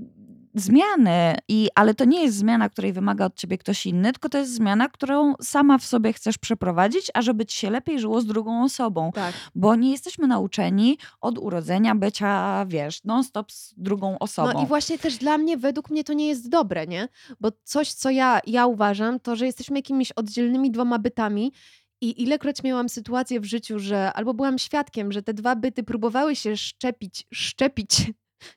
zmiany. 0.54 1.36
I, 1.48 1.68
ale 1.74 1.94
to 1.94 2.04
nie 2.04 2.22
jest 2.22 2.36
zmiana, 2.36 2.68
której 2.68 2.92
wymaga 2.92 3.26
od 3.26 3.36
ciebie 3.36 3.58
ktoś 3.58 3.86
inny, 3.86 4.12
tylko 4.12 4.28
to 4.28 4.38
jest 4.38 4.54
zmiana, 4.54 4.88
którą 4.88 5.34
sama 5.42 5.78
w 5.78 5.84
sobie 5.84 6.12
chcesz 6.12 6.38
przeprowadzić, 6.38 7.10
ażeby 7.14 7.46
ci 7.46 7.58
się 7.58 7.70
lepiej 7.70 8.00
żyło 8.00 8.20
z 8.20 8.26
drugą 8.26 8.64
osobą 8.64 9.10
Tak. 9.14 9.34
bo 9.54 9.76
nie 9.76 9.90
jesteśmy 9.90 10.26
nauczeni 10.26 10.98
od 11.20 11.38
urodzenia 11.38 11.94
bycia, 11.94 12.64
wiesz, 12.68 13.04
non-stop 13.04 13.52
z 13.52 13.74
drugą 13.76 14.18
osobą. 14.18 14.52
No 14.54 14.62
i 14.62 14.66
właśnie 14.66 14.98
też 14.98 15.16
dla 15.16 15.38
mnie, 15.38 15.56
według 15.56 15.90
mnie 15.90 16.04
to 16.04 16.12
nie 16.12 16.28
jest 16.28 16.48
dobre, 16.48 16.86
nie? 16.86 17.08
Bo 17.40 17.48
coś, 17.64 17.92
co 17.92 18.10
ja, 18.10 18.40
ja 18.46 18.66
uważam, 18.66 19.20
to, 19.20 19.36
że 19.36 19.46
jesteśmy 19.46 19.78
jakimiś 19.78 20.12
oddzielnymi 20.12 20.70
dwoma 20.70 20.98
bytami 20.98 21.52
i 22.00 22.22
ilekroć 22.22 22.62
miałam 22.62 22.88
sytuację 22.88 23.40
w 23.40 23.44
życiu, 23.44 23.78
że 23.78 24.12
albo 24.12 24.34
byłam 24.34 24.58
świadkiem, 24.58 25.12
że 25.12 25.22
te 25.22 25.34
dwa 25.34 25.56
byty 25.56 25.82
próbowały 25.82 26.36
się 26.36 26.56
szczepić, 26.56 27.26
szczepić, 27.32 28.12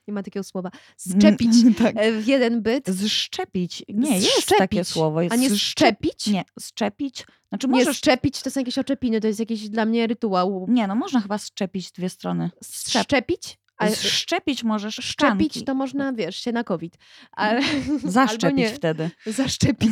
nie 0.08 0.14
ma 0.14 0.22
takiego 0.22 0.44
słowa, 0.44 0.70
szczepić 1.16 1.50
tak. 1.78 1.94
e, 1.98 2.12
w 2.12 2.26
jeden 2.26 2.62
byt, 2.62 2.86
Zszczepić. 3.06 3.84
Nie, 3.88 4.16
jest 4.18 4.28
Zszczepić, 4.28 4.58
takie 4.58 4.84
słowo. 4.84 5.22
Jest 5.22 5.32
a 5.32 5.36
nie 5.36 5.56
szczepić? 5.56 6.26
Nie, 6.26 6.44
szczepić. 6.60 7.26
Znaczy 7.48 7.68
Nie, 7.68 7.72
możesz... 7.72 7.96
szczepić 7.96 8.42
to 8.42 8.50
są 8.50 8.60
jakieś 8.60 8.78
oczepiny, 8.78 9.20
to 9.20 9.26
jest 9.26 9.40
jakiś 9.40 9.68
dla 9.68 9.84
mnie 9.84 10.06
rytuał. 10.06 10.66
Nie, 10.68 10.86
no 10.86 10.94
można 10.94 11.20
chyba 11.20 11.38
szczepić 11.38 11.92
dwie 11.92 12.08
strony. 12.08 12.50
Szczep. 12.64 13.02
Szczepić? 13.02 13.58
A 13.78 13.88
Szczepić 13.90 14.64
możesz 14.64 14.94
szczepić 14.94 15.52
szczanki. 15.52 15.64
to 15.64 15.74
można, 15.74 16.12
wiesz, 16.12 16.36
się 16.36 16.52
na 16.52 16.64
COVID. 16.64 16.96
Ale, 17.32 17.60
albo 17.94 18.10
Zaszczepić 18.10 18.58
nie. 18.58 18.68
wtedy. 18.68 19.10
Zaszczepić. 19.26 19.90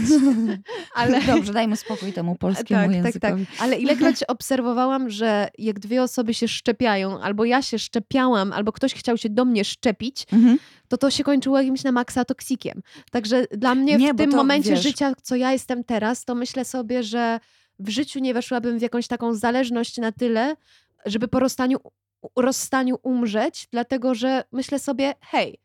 Ale... 0.94 1.22
Dobrze, 1.22 1.52
dajmy 1.52 1.76
spokój 1.76 2.12
temu 2.12 2.36
polskiemu 2.36 2.80
Tak, 2.94 3.12
tak, 3.12 3.20
tak. 3.22 3.30
językowi. 3.32 3.46
Ale 3.58 3.76
ilekroć 3.78 4.22
obserwowałam, 4.28 5.10
że 5.10 5.48
jak 5.58 5.78
dwie 5.78 6.02
osoby 6.02 6.34
się 6.34 6.48
szczepiają, 6.48 7.20
albo 7.20 7.44
ja 7.44 7.62
się 7.62 7.78
szczepiałam, 7.78 8.52
albo 8.52 8.72
ktoś 8.72 8.94
chciał 8.94 9.16
się 9.16 9.28
do 9.30 9.44
mnie 9.44 9.64
szczepić, 9.64 10.26
Mhm. 10.32 10.58
to 10.88 10.96
to 10.96 11.10
się 11.10 11.24
kończyło 11.24 11.58
jakimś 11.58 11.84
na 11.84 11.92
maksa 11.92 12.24
toksikiem. 12.24 12.82
Także 13.10 13.46
dla 13.50 13.74
mnie 13.74 13.96
Nie, 13.96 14.14
w 14.14 14.16
tym 14.16 14.30
to, 14.30 14.36
momencie 14.36 14.70
wiesz- 14.70 14.82
życia, 14.82 15.12
co 15.22 15.36
ja 15.36 15.52
jestem 15.52 15.84
teraz, 15.84 16.24
to 16.24 16.34
myślę 16.34 16.64
sobie, 16.64 17.02
że 17.02 17.40
w 17.78 17.88
życiu 17.88 18.18
nie 18.18 18.34
weszłabym 18.34 18.78
w 18.78 18.82
jakąś 18.82 19.06
taką 19.06 19.34
zależność 19.34 19.96
na 19.96 20.12
tyle, 20.12 20.56
żeby 21.06 21.28
po 21.28 21.40
rozstaniu, 21.40 21.78
rozstaniu 22.36 22.96
umrzeć, 23.02 23.68
dlatego 23.72 24.14
że 24.14 24.44
myślę 24.52 24.78
sobie, 24.78 25.14
hej, 25.20 25.58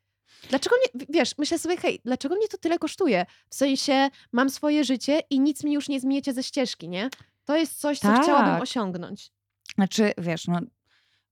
Dlaczego 0.50 0.76
mnie, 0.76 1.06
wiesz, 1.10 1.38
myślę 1.38 1.60
sobie, 1.60 1.78
hej, 1.78 2.02
dlaczego 2.06 2.36
mnie 2.36 2.48
to 2.48 2.58
tyle 2.58 2.80
kosztuje? 2.80 3.26
W 3.50 3.56
sensie, 3.56 4.10
mam 4.32 4.50
swoje 4.50 4.84
życie 4.84 5.20
i 5.30 5.40
nic 5.40 5.64
mi 5.64 5.74
już 5.74 5.90
nie 5.90 6.00
zmieniecie 6.00 6.34
ze 6.34 6.44
ścieżki, 6.44 6.90
nie? 6.90 7.10
To 7.46 7.58
jest 7.58 7.80
coś, 7.80 8.00
co 8.00 8.14
chciałabym 8.22 8.54
Tak. 8.54 8.64
osiągnąć. 8.64 9.32
Znaczy, 9.76 10.14
wiesz, 10.18 10.48
no, 10.48 10.60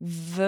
w 0.01 0.41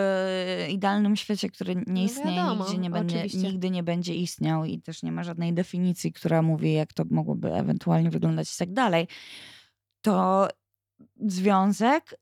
idealnym 0.70 1.16
świecie, 1.16 1.50
który 1.50 1.76
nie 1.76 1.84
No 1.88 2.02
istnieje, 2.02 2.38
wiadomo, 2.38 2.64
nigdzie 2.64 2.78
nie 2.78 2.90
będzie, 2.90 3.16
oczywiście. 3.18 3.48
nigdy 3.52 3.70
nie 3.70 3.84
będzie 3.84 4.16
istniał 4.16 4.66
i 4.66 4.82
też 4.82 5.04
nie 5.04 5.12
ma 5.12 5.24
żadnej 5.24 5.54
definicji, 5.54 6.14
która 6.14 6.42
mówi, 6.42 6.74
jak 6.74 6.94
to 6.94 7.04
mogłoby 7.10 7.54
ewentualnie 7.54 8.10
wyglądać 8.10 8.54
i 8.56 8.58
tak 8.58 8.74
dalej, 8.74 9.08
to 10.02 10.48
związek 11.20 12.16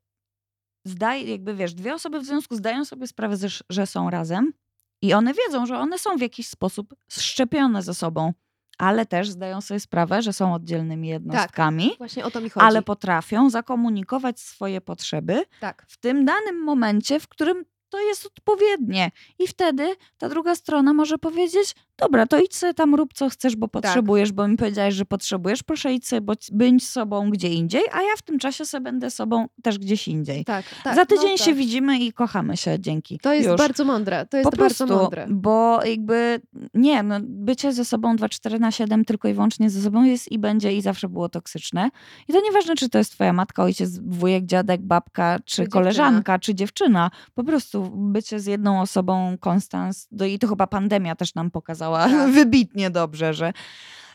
zdaje, 0.85 1.31
jakby 1.31 1.55
wiesz, 1.55 1.73
dwie 1.73 1.93
osoby 1.93 2.19
w 2.19 2.25
związku 2.25 2.55
zdają 2.55 2.85
sobie 2.85 3.07
sprawę, 3.07 3.35
że, 3.69 3.85
są 3.87 4.09
razem 4.09 4.53
i 5.01 5.13
one 5.13 5.33
wiedzą, 5.33 5.65
że 5.65 5.77
one 5.77 5.99
są 5.99 6.17
w 6.17 6.21
jakiś 6.21 6.47
sposób 6.47 6.95
szczepione 7.11 7.81
ze 7.81 7.93
sobą, 7.93 8.33
ale 8.77 9.05
też 9.05 9.29
zdają 9.29 9.61
sobie 9.61 9.79
sprawę, 9.79 10.21
że 10.21 10.33
są 10.33 10.53
oddzielnymi 10.53 11.07
jednostkami, 11.07 11.91
Właśnie 11.97 12.25
o 12.25 12.31
to 12.31 12.41
mi 12.41 12.49
chodzi. 12.49 12.65
ale 12.65 12.81
potrafią 12.81 13.49
zakomunikować 13.49 14.39
swoje 14.39 14.81
potrzeby 14.81 15.43
tak. 15.59 15.85
w 15.87 15.97
tym 15.97 16.25
danym 16.25 16.63
momencie, 16.63 17.19
w 17.19 17.27
którym 17.27 17.65
to 17.89 17.99
jest 17.99 18.25
odpowiednie. 18.25 19.11
I 19.39 19.47
wtedy 19.47 19.95
ta 20.17 20.29
druga 20.29 20.55
strona 20.55 20.93
może 20.93 21.17
powiedzieć: 21.17 21.75
Dobra, 21.97 22.27
to 22.27 22.39
idź 22.39 22.55
sobie 22.55 22.73
tam, 22.73 22.95
rób 22.95 23.13
co 23.13 23.29
chcesz, 23.29 23.55
bo 23.55 23.67
Tak. 23.67 23.83
potrzebujesz, 23.83 24.31
bo 24.31 24.47
mi 24.47 24.57
powiedziałeś, 24.57 24.95
że 24.95 25.05
potrzebujesz. 25.05 25.63
Proszę 25.63 25.93
idź 25.93 26.07
sobie, 26.07 26.21
bądź, 26.21 26.51
bądź 26.51 26.87
sobą 26.87 27.29
gdzie 27.29 27.49
indziej, 27.49 27.81
a 27.91 28.01
ja 28.01 28.15
w 28.17 28.21
tym 28.21 28.39
czasie 28.39 28.65
sobie 28.65 28.81
będę 28.83 29.11
sobą 29.11 29.47
też 29.63 29.79
gdzieś 29.79 30.07
indziej. 30.07 30.45
Tak, 30.45 30.65
tak. 30.83 30.95
Za 30.95 31.05
tydzień 31.05 31.31
no 31.31 31.37
się 31.37 31.45
tak. 31.45 31.55
widzimy 31.55 31.99
i 31.99 32.13
kochamy 32.13 32.57
się 32.57 32.79
dzięki. 32.79 33.19
To 33.19 33.33
jest 33.33 33.47
Już. 33.49 33.57
bardzo 33.57 33.85
mądre. 33.85 34.25
To 34.25 34.37
jest 34.37 34.49
po 34.51 34.57
bardzo 34.57 34.85
prostu, 34.85 35.01
mądre. 35.03 35.27
bo 35.29 35.85
jakby 35.85 36.41
nie, 36.73 37.03
no, 37.03 37.15
bycie 37.23 37.73
ze 37.73 37.85
sobą 37.85 38.15
24 38.15 38.59
na 38.59 38.71
7 38.71 39.05
tylko 39.05 39.27
i 39.27 39.33
wyłącznie 39.33 39.69
ze 39.69 39.81
sobą 39.81 40.03
jest 40.03 40.31
i 40.31 40.39
będzie 40.39 40.73
i 40.73 40.81
zawsze 40.81 41.09
było 41.09 41.29
toksyczne. 41.29 41.89
I 42.27 42.33
to 42.33 42.41
nieważne, 42.41 42.75
czy 42.75 42.89
to 42.89 42.97
jest 42.97 43.11
twoja 43.11 43.33
matka, 43.33 43.63
ojciec, 43.63 43.99
wujek, 43.99 44.45
dziadek, 44.45 44.81
babka, 44.81 45.39
czy, 45.45 45.55
dziewczyna. 45.55 45.81
koleżanka, 45.81 46.39
czy 46.39 46.55
dziewczyna. 46.55 47.11
Po 47.35 47.43
prostu 47.43 47.78
bycie 47.95 48.39
z 48.39 48.45
jedną 48.45 48.81
osobą 48.81 49.37
konstans, 49.39 50.07
no 50.11 50.25
i 50.25 50.39
to 50.39 50.47
chyba 50.47 50.67
pandemia 50.67 51.15
też 51.15 51.35
nam 51.35 51.51
pokazała 51.51 52.05
Tak. 52.09 52.31
wybitnie 52.39 52.89
dobrze, 52.89 53.33
że 53.33 53.53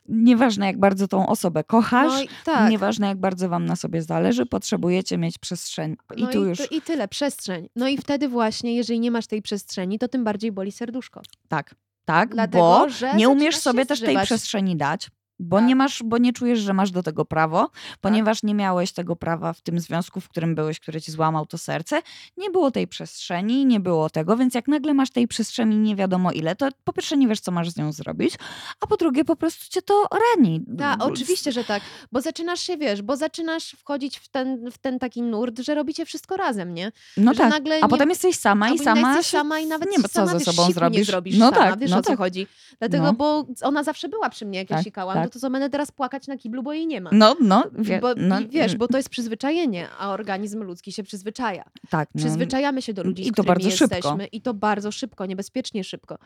nieważne 0.08 0.66
jak 0.66 0.78
bardzo 0.78 1.08
tą 1.08 1.26
osobę 1.26 1.64
kochasz, 1.64 2.12
No 2.12 2.26
tak. 2.44 2.70
nieważne 2.70 3.06
jak 3.06 3.18
bardzo 3.18 3.48
wam 3.48 3.64
na 3.66 3.76
sobie 3.76 4.02
zależy, 4.02 4.46
potrzebujecie 4.46 5.18
mieć 5.18 5.38
przestrzeń. 5.38 5.96
I 6.16 6.22
no 6.22 6.28
tu 6.30 6.44
i, 6.44 6.48
już 6.48 6.58
to, 6.58 6.64
I 6.70 6.80
tyle, 6.82 7.08
przestrzeń. 7.08 7.68
No 7.76 7.88
i 7.88 7.98
wtedy 7.98 8.28
właśnie, 8.28 8.74
jeżeli 8.76 9.00
nie 9.00 9.10
masz 9.10 9.26
tej 9.26 9.42
przestrzeni, 9.42 9.98
to 9.98 10.08
tym 10.08 10.24
bardziej 10.24 10.52
boli 10.52 10.72
serduszko. 10.72 11.20
Tak, 11.48 11.74
tak, 12.04 12.30
Dlatego, 12.34 12.64
bo 12.64 12.86
nie 13.16 13.28
umiesz 13.28 13.56
sobie 13.56 13.86
też 13.86 14.00
tej 14.00 14.08
zżywać. 14.08 14.24
przestrzeni 14.26 14.76
dać. 14.76 15.10
Bo 15.38 15.56
Tak. 15.56 15.66
nie 15.66 15.76
masz, 15.76 16.02
bo 16.02 16.18
nie 16.18 16.32
czujesz, 16.32 16.58
że 16.58 16.72
masz 16.72 16.90
do 16.90 17.02
tego 17.02 17.24
prawo, 17.24 17.70
ponieważ 18.00 18.42
nie 18.42 18.54
miałeś 18.54 18.92
tego 18.92 19.16
prawa 19.16 19.52
w 19.52 19.60
tym 19.60 19.80
związku, 19.80 20.20
w 20.20 20.28
którym 20.28 20.54
byłeś, 20.54 20.80
który 20.80 21.00
ci 21.00 21.12
złamał 21.12 21.46
to 21.46 21.58
serce. 21.58 22.02
Nie 22.36 22.50
było 22.50 22.70
tej 22.70 22.88
przestrzeni, 22.88 23.66
nie 23.66 23.80
było 23.80 24.10
tego, 24.10 24.36
więc 24.36 24.54
jak 24.54 24.68
nagle 24.68 24.94
masz 24.94 25.10
tej 25.10 25.28
przestrzeni 25.28 25.76
nie 25.78 25.96
wiadomo 25.96 26.32
ile, 26.32 26.56
to 26.56 26.68
po 26.84 26.92
pierwsze 26.92 27.16
nie 27.16 27.28
wiesz, 27.28 27.40
co 27.40 27.52
masz 27.52 27.70
z 27.70 27.76
nią 27.76 27.92
zrobić, 27.92 28.34
a 28.80 28.86
po 28.86 28.96
drugie 28.96 29.24
po 29.24 29.36
prostu 29.36 29.64
cię 29.70 29.82
to 29.82 30.08
rani. 30.36 30.64
Tak, 30.78 31.02
oczywiście, 31.02 31.52
że 31.52 31.64
tak. 31.64 31.82
Bo 32.12 32.20
zaczynasz 32.20 32.60
się, 32.60 32.76
wiesz, 32.76 33.02
bo 33.02 33.16
zaczynasz 33.16 33.70
wchodzić 33.70 34.18
w 34.18 34.28
ten, 34.28 34.70
w 34.70 34.78
ten 34.78 34.98
taki 34.98 35.22
nurt, 35.22 35.58
że 35.60 35.74
robicie 35.74 36.06
wszystko 36.06 36.36
razem, 36.36 36.74
nie? 36.74 36.92
No 37.16 37.32
że 37.34 37.38
tak, 37.38 37.50
nagle 37.50 37.74
a 37.74 37.80
nie- 37.80 37.88
potem 37.88 38.08
jesteś 38.10 38.36
sama 38.36 38.70
i 38.70 38.78
sama 38.78 39.08
jesteś 39.08 39.26
się 39.26 39.38
sama 39.38 39.58
i 39.58 39.66
nawet 39.66 39.90
nie 39.90 39.98
ma 39.98 40.08
co 40.08 40.14
sama, 40.26 40.38
ze 40.38 40.40
sobą 40.40 40.72
zrobisz. 40.72 40.98
nie 40.98 41.04
zrobisz 41.04 41.38
no 41.38 41.50
sama, 41.50 41.56
tak, 41.70 41.78
wiesz 41.78 41.90
no 41.90 41.96
o 41.98 42.02
co 42.02 42.10
tak. 42.10 42.18
chodzi. 42.18 42.46
Dlatego, 42.78 43.04
No. 43.04 43.12
bo 43.12 43.46
ona 43.62 43.82
zawsze 43.82 44.08
była 44.08 44.30
przy 44.30 44.46
mnie, 44.46 44.58
jak 44.58 44.70
ja 44.70 44.76
Tak, 44.76 44.84
sikałam, 44.84 45.23
tak. 45.24 45.34
no 45.34 45.40
to 45.40 45.40
co, 45.40 45.50
będę 45.50 45.70
teraz 45.70 45.92
płakać 45.92 46.26
na 46.26 46.36
kiblu, 46.36 46.62
bo 46.62 46.72
jej 46.72 46.86
nie 46.86 47.00
ma. 47.00 47.10
No, 47.12 47.36
no, 47.40 47.64
wie, 47.78 47.98
bo, 48.00 48.14
no 48.16 48.36
wiesz, 48.48 48.76
bo 48.76 48.88
to 48.88 48.96
jest 48.96 49.08
przyzwyczajenie, 49.08 49.88
a 49.98 50.12
organizm 50.12 50.62
ludzki 50.62 50.92
się 50.92 51.02
przyzwyczaja. 51.02 51.64
tak, 51.90 52.08
no. 52.14 52.18
Przyzwyczajamy 52.18 52.82
się 52.82 52.94
do 52.94 53.02
ludzi, 53.02 53.22
I 53.22 53.24
z 53.24 53.28
to 53.28 53.32
którymi 53.42 53.48
bardzo 53.64 53.70
szybko. 53.76 53.96
jesteśmy 53.96 54.26
i 54.26 54.40
to 54.40 54.54
bardzo 54.54 54.92
szybko, 54.92 55.26
niebezpiecznie 55.26 55.84
szybko. 55.84 56.18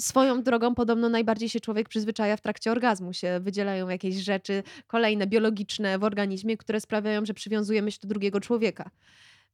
Swoją 0.00 0.42
drogą 0.42 0.74
podobno 0.74 1.08
najbardziej 1.08 1.48
się 1.48 1.60
człowiek 1.60 1.88
przyzwyczaja 1.88 2.36
w 2.36 2.40
trakcie 2.40 2.72
orgazmu. 2.72 3.12
Się 3.12 3.40
wydzielają 3.40 3.88
jakieś 3.88 4.14
rzeczy 4.14 4.62
kolejne, 4.86 5.26
biologiczne 5.26 5.98
w 5.98 6.04
organizmie, 6.04 6.56
które 6.56 6.80
sprawiają, 6.80 7.24
że 7.24 7.34
przywiązujemy 7.34 7.90
się 7.92 7.98
do 8.02 8.08
drugiego 8.08 8.40
człowieka. 8.40 8.90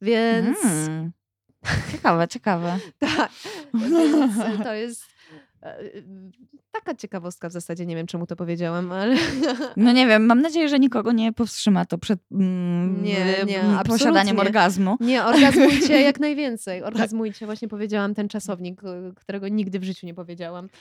Więc 0.02 0.58
Mm. 0.64 1.12
Ciekawe, 1.92 2.28
ciekawe. 2.28 2.78
tak, 2.98 3.30
więc 3.74 4.36
to 4.64 4.72
jest 4.72 5.02
taka 6.72 6.94
ciekawostka 6.94 7.48
w 7.48 7.52
zasadzie. 7.52 7.86
Nie 7.86 7.96
wiem, 7.96 8.06
czemu 8.06 8.26
to 8.26 8.36
powiedziałam, 8.36 8.92
ale 8.92 9.16
No 9.76 9.92
nie 9.92 10.06
wiem, 10.06 10.26
mam 10.26 10.42
nadzieję, 10.42 10.68
że 10.68 10.78
nikogo 10.78 11.12
nie 11.12 11.32
powstrzyma 11.32 11.84
to 11.84 11.98
przed 11.98 12.20
mm, 12.32 13.02
Nie, 13.02 13.44
nie, 13.46 13.60
mm, 13.60 13.84
posiadaniem 13.84 14.18
absolutnie. 14.20 14.40
orgazmu. 14.40 14.96
nie, 15.00 15.24
orgazmujcie 15.24 16.00
jak 16.10 16.20
najwięcej. 16.20 16.82
Orgazmujcie, 16.82 17.46
właśnie 17.46 17.68
powiedziałam 17.68 18.14
ten 18.14 18.28
czasownik, 18.28 18.82
y, 18.84 19.14
którego 19.16 19.48
nigdy 19.48 19.78
w 19.78 19.84
życiu 19.84 20.06
nie 20.06 20.14
powiedziałam. 20.14 20.68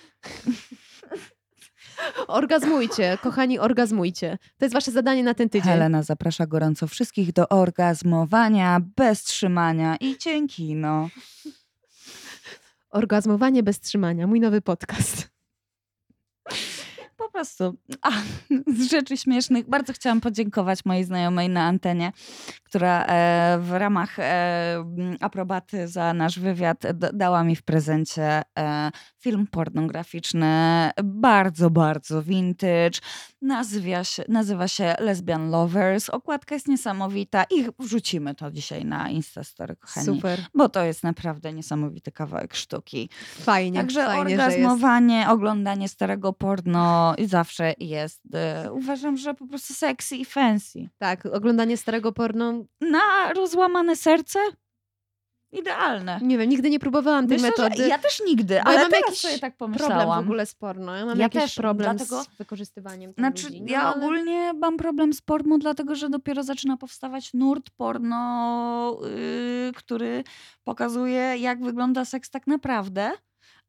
Orgazmujcie, 2.27 3.17
kochani, 3.21 3.59
orgazmujcie. 3.59 4.37
To 4.57 4.65
jest 4.65 4.73
wasze 4.73 4.91
zadanie 4.91 5.23
na 5.23 5.33
ten 5.33 5.49
tydzień. 5.49 5.71
Helena 5.71 6.03
zaprasza 6.03 6.47
gorąco 6.47 6.87
wszystkich 6.87 7.33
do 7.33 7.49
orgazmowania 7.49 8.79
bez 8.95 9.23
trzymania 9.23 9.95
i 9.99 10.17
dzięki, 10.17 10.75
no. 10.75 11.09
Orgazmowanie 12.89 13.63
bez 13.63 13.79
trzymania, 13.79 14.27
mój 14.27 14.39
nowy 14.39 14.61
podcast. 14.61 15.29
Po 17.37 17.41
prostu. 17.41 17.77
A, 18.01 18.11
z 18.77 18.89
rzeczy 18.89 19.17
śmiesznych. 19.17 19.69
Bardzo 19.69 19.93
chciałam 19.93 20.21
podziękować 20.21 20.85
mojej 20.85 21.03
znajomej 21.03 21.49
na 21.49 21.63
antenie, 21.63 22.11
która 22.63 23.05
e, 23.05 23.57
w 23.61 23.71
ramach 23.71 24.19
e, 24.19 24.85
aprobaty 25.21 25.87
za 25.87 26.13
nasz 26.13 26.39
wywiad 26.39 26.83
dała 27.13 27.43
mi 27.43 27.55
w 27.55 27.63
prezencie 27.63 28.41
e, 28.59 28.91
film 29.19 29.47
pornograficzny, 29.47 30.89
bardzo, 31.03 31.69
bardzo 31.69 32.23
vintage. 32.23 32.99
Nazywa 33.41 34.03
się, 34.03 34.23
nazywa 34.27 34.67
się 34.67 34.95
Lesbian 34.99 35.49
Lovers. 35.49 36.09
Okładka 36.09 36.55
jest 36.55 36.67
niesamowita 36.67 37.43
i 37.43 37.65
wrzucimy 37.79 38.35
to 38.35 38.51
dzisiaj 38.51 38.85
na 38.85 39.09
Instastory, 39.09 39.75
kochani. 39.75 40.05
Super. 40.05 40.39
Bo 40.53 40.69
to 40.69 40.83
jest 40.83 41.03
naprawdę 41.03 41.53
niesamowity 41.53 42.11
kawałek 42.11 42.55
sztuki. 42.55 43.09
Fajnie, 43.39 43.79
Także 43.79 44.05
fajnie, 44.05 44.21
orgazmowanie, 44.21 45.25
oglądanie 45.29 45.87
starego 45.89 46.33
porno 46.33 47.15
i 47.27 47.29
zawsze 47.29 47.73
jest. 47.79 48.21
e, 48.33 48.71
uważam, 48.71 49.17
że 49.17 49.33
po 49.33 49.47
prostu 49.47 49.73
sexy 49.73 50.15
i 50.17 50.25
fancy. 50.25 50.89
Tak, 50.97 51.25
oglądanie 51.25 51.77
starego 51.77 52.11
porno, 52.11 52.53
Na 52.81 53.33
rozłamane 53.33 53.95
serce? 53.95 54.39
Idealne. 55.51 56.19
nie 56.23 56.37
wiem, 56.37 56.49
nigdy 56.49 56.69
nie 56.69 56.79
próbowałam 56.79 57.27
tej 57.27 57.37
Myślę, 57.37 57.49
metody. 57.65 57.87
ja 57.87 57.97
też 57.99 58.21
nigdy, 58.25 58.53
Bo 58.53 58.53
ja 58.53 58.63
ale 58.63 58.81
mam 58.81 58.91
teraz 58.91 59.23
jakiś 59.23 59.39
tak 59.39 59.57
problem 59.57 59.79
pomyślałam. 59.79 60.23
w 60.23 60.27
ogóle 60.27 60.45
z 60.45 60.55
porno. 60.55 60.95
Ja 60.95 61.05
mam 61.05 61.17
Ja 61.17 61.23
jakiś 61.23 61.41
też, 61.41 61.55
problem 61.55 61.97
dlatego- 61.97 62.23
z 62.23 62.27
wykorzystywaniem 62.37 63.13
Znaczy, 63.17 63.43
ludzi. 63.45 63.61
No, 63.61 63.71
ja 63.71 63.81
ale- 63.81 63.95
ogólnie 63.95 64.53
mam 64.53 64.77
problem 64.77 65.13
z 65.13 65.21
porno, 65.21 65.57
dlatego 65.57 65.95
że 65.95 66.09
dopiero 66.09 66.43
zaczyna 66.43 66.77
powstawać 66.77 67.33
nurt 67.33 67.69
porno, 67.69 68.99
yy, 69.01 69.71
który 69.75 70.23
pokazuje, 70.63 71.37
jak 71.37 71.63
wygląda 71.63 72.05
seks 72.05 72.29
tak 72.29 72.47
naprawdę, 72.47 73.11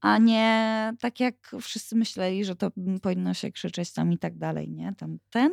a 0.01 0.19
nie 0.19 0.93
tak 1.01 1.21
jak 1.21 1.35
wszyscy 1.61 1.97
myśleli, 1.97 2.45
że 2.45 2.57
to 2.57 2.71
mm, 2.77 3.01
powinno 3.01 3.35
się 3.35 3.53
krzyczeć 3.53 3.93
tam 3.93 4.13
i 4.13 4.19
tak 4.19 4.39
dalej, 4.39 4.71
nie? 4.71 4.95
Tam 4.95 5.19
ten. 5.31 5.53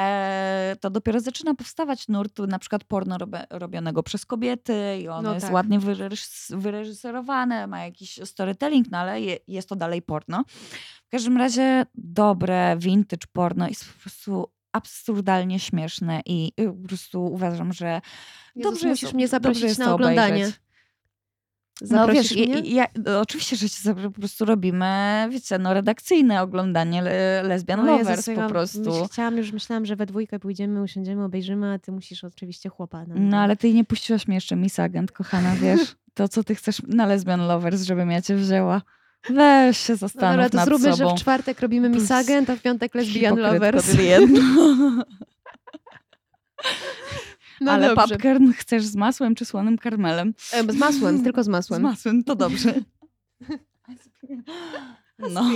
E, 0.00 0.76
to 0.80 0.90
dopiero 0.90 1.20
zaczyna 1.20 1.54
powstawać 1.54 2.08
nurt 2.08 2.38
na 2.38 2.58
przykład 2.58 2.84
porno 2.84 3.16
robionego 3.50 4.02
przez 4.02 4.26
kobiety 4.26 4.98
i 5.02 5.08
ono 5.08 5.22
No 5.22 5.34
jest 5.34 5.46
tak. 5.46 5.54
ładnie 5.54 5.80
wyreż- 5.80 6.56
wyreżyserowane, 6.58 7.66
ma 7.66 7.84
jakiś 7.84 8.20
storytelling, 8.24 8.86
no 8.90 8.98
ale 8.98 9.20
je, 9.20 9.36
jest 9.48 9.68
to 9.68 9.76
dalej 9.76 10.02
porno. 10.02 10.44
W 11.06 11.08
każdym 11.10 11.36
razie 11.36 11.86
dobre 11.94 12.76
vintage 12.78 13.26
porno 13.32 13.68
jest 13.68 13.84
po 13.92 14.00
prostu 14.00 14.52
absurdalnie 14.72 15.60
śmieszne 15.60 16.20
i 16.26 16.52
y, 16.60 16.72
po 16.72 16.88
prostu 16.88 17.24
uważam, 17.24 17.72
że 17.72 18.00
Jezus, 18.54 18.72
dobrze 18.72 18.88
musisz 18.88 19.02
jest, 19.02 19.14
mnie 19.14 19.28
zaprosić 19.28 19.78
na 19.78 19.94
oglądanie. 19.94 20.34
obejrzeć. 20.34 20.60
No 21.80 21.86
Zaprosisz 21.86 22.34
wiesz, 22.34 22.48
mnie? 22.48 22.60
ja, 22.60 22.82
ja, 22.82 22.86
no, 23.04 23.20
oczywiście, 23.20 23.56
że 23.56 23.68
zaproszę, 23.68 24.10
po 24.10 24.18
prostu 24.20 24.44
robimy, 24.44 24.86
wiecie, 25.30 25.58
no 25.58 25.74
redakcyjne 25.74 26.42
oglądanie 26.42 27.02
le, 27.02 27.42
Lesbian 27.42 27.80
O 27.80 27.92
Jezus, 27.92 28.08
Lovers 28.08 28.26
ja 28.26 28.34
po 28.34 28.48
prostu. 28.48 28.78
Myśl, 28.80 29.04
chciałam 29.12 29.36
już, 29.36 29.52
myślałam, 29.52 29.86
że 29.86 29.96
we 29.96 30.06
dwójkę 30.06 30.38
pójdziemy, 30.38 30.82
usiądziemy, 30.82 31.24
obejrzymy, 31.24 31.72
a 31.72 31.78
ty 31.78 31.92
musisz 31.92 32.24
oczywiście 32.24 32.68
chłopa. 32.68 33.04
No 33.08 33.14
tam. 33.14 33.34
ale 33.34 33.56
ty 33.56 33.74
nie 33.74 33.84
puściłaś 33.84 34.26
mnie 34.28 34.34
jeszcze 34.34 34.56
Miss 34.56 34.78
Agent, 34.78 35.12
kochana, 35.12 35.56
wiesz? 35.56 35.96
To, 36.14 36.28
co 36.28 36.44
ty 36.44 36.54
chcesz 36.54 36.82
na 36.88 37.06
Lesbian 37.06 37.46
Lovers, 37.46 37.82
żebym 37.82 38.10
ja 38.10 38.22
cię 38.22 38.36
wzięła. 38.36 38.82
Weź 39.30 39.78
się 39.78 39.92
No 39.92 39.96
zastanów 39.96 40.36
dobra, 40.36 40.50
to 40.50 40.56
nad 40.56 40.66
zróbmy, 40.66 40.96
sobą. 40.96 41.10
że 41.10 41.16
w 41.16 41.20
czwartek 41.20 41.60
robimy 41.60 41.88
Miss 41.88 42.10
Agent, 42.10 42.50
a 42.50 42.56
w 42.56 42.62
piątek 42.62 42.94
Lesbian 42.94 43.36
Lovers. 43.38 43.96
No 47.60 47.72
Ale 47.72 47.94
dobrze. 47.94 48.14
popcorn 48.14 48.52
chcesz 48.52 48.84
z 48.84 48.96
masłem 48.96 49.34
czy 49.34 49.44
słonym 49.44 49.78
karmelem? 49.78 50.34
E, 50.52 50.72
Z 50.72 50.76
masłem, 50.76 51.24
tylko 51.24 51.42
z 51.42 51.46
Z 51.46 51.48
masłem. 51.48 51.82
masłem, 51.82 52.24
to 52.24 52.34
dobrze. 52.34 52.74
No. 55.18 55.42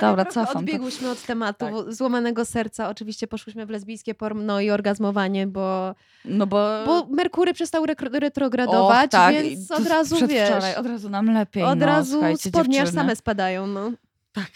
Dobra, 0.00 0.24
cofam 0.24 0.52
to. 0.52 0.58
Odbiegłyśmy 0.58 1.10
od 1.10 1.22
tematu 1.22 1.66
Tak. 1.84 1.94
złamanego 1.94 2.44
serca. 2.44 2.88
Oczywiście 2.88 3.26
poszłyśmy 3.26 3.66
w 3.66 3.70
lesbijskie 3.70 4.14
porno 4.14 4.60
i 4.60 4.70
orgazmowanie, 4.70 5.46
bo, 5.46 5.94
No 6.24 6.46
bo... 6.46 6.82
bo 6.86 7.06
Merkury 7.10 7.54
przestał 7.54 7.86
retrogradować, 8.12 9.10
tak, 9.10 9.34
więc 9.34 9.68
to 9.68 9.76
od 9.76 9.86
razu 9.86 10.16
wiesz, 10.16 10.24
przedwczoraj, 10.28 10.74
od 10.76 10.86
razu 10.86 11.10
nam 11.10 11.34
lepiej. 11.34 11.62
od 11.62 11.78
no, 11.78 11.86
razu 11.86 12.20
spodnie 12.36 12.82
aż 12.82 12.90
same 12.90 13.16
spadają. 13.16 13.66
No. 13.66 13.92
Tak. 14.32 14.50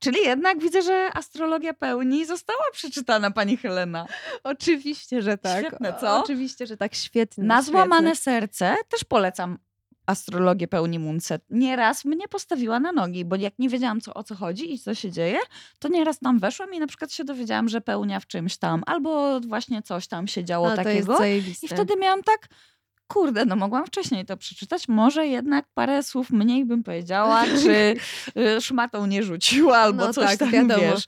Czyli 0.00 0.18
jednak 0.24 0.60
widzę, 0.60 0.82
że 0.82 1.10
astrologia 1.14 1.74
pełni 1.74 2.26
została 2.26 2.64
przeczytana 2.72 3.30
pani 3.30 3.56
Helena. 3.56 4.06
Oczywiście, 4.44 5.22
że 5.22 5.38
tak. 5.38 5.66
Świetne, 5.66 5.94
co? 6.00 6.22
Oczywiście, 6.22 6.66
że 6.66 6.76
tak. 6.76 6.94
Świetnie. 6.94 7.44
Na 7.44 7.62
złamane 7.62 8.14
świetne. 8.14 8.16
serce 8.16 8.76
też 8.88 9.04
polecam 9.04 9.58
astrologię 10.06 10.68
pełni 10.68 10.98
Munset. 10.98 11.42
Nieraz 11.50 12.04
mnie 12.04 12.28
postawiła 12.28 12.80
na 12.80 12.92
nogi, 12.92 13.24
bo 13.24 13.36
jak 13.36 13.58
nie 13.58 13.68
wiedziałam 13.68 14.00
co, 14.00 14.14
o 14.14 14.24
co 14.24 14.34
chodzi 14.34 14.74
i 14.74 14.78
co 14.78 14.94
się 14.94 15.10
dzieje, 15.10 15.38
to 15.78 15.88
nieraz 15.88 16.18
tam 16.18 16.38
weszłam 16.38 16.74
i 16.74 16.78
na 16.78 16.86
przykład 16.86 17.12
się 17.12 17.24
dowiedziałam, 17.24 17.68
że 17.68 17.80
pełnia 17.80 18.20
w 18.20 18.26
czymś 18.26 18.56
tam, 18.56 18.82
albo 18.86 19.40
właśnie 19.40 19.82
coś 19.82 20.06
tam 20.06 20.28
się 20.28 20.44
działo 20.44 20.68
No, 20.68 20.76
to 20.76 20.88
jest 20.88 21.08
takiego. 21.08 21.24
I 21.62 21.68
wtedy 21.68 21.96
miałam 21.96 22.22
tak, 22.22 22.48
kurde, 23.10 23.44
no 23.44 23.56
mogłam 23.56 23.86
wcześniej 23.86 24.26
to 24.26 24.36
przeczytać, 24.36 24.88
może 24.88 25.26
jednak 25.26 25.66
parę 25.74 26.02
słów 26.02 26.30
mniej 26.30 26.64
bym 26.64 26.82
powiedziała, 26.82 27.44
czy 27.62 27.94
y, 28.40 28.60
szmatą 28.60 29.06
nie 29.06 29.22
rzuciła, 29.22 29.78
albo 29.78 30.06
No 30.06 30.12
coś 30.12 30.24
tak, 30.30 30.38
tam, 30.38 30.50
wiadomo. 30.50 30.80
wiesz. 30.80 31.04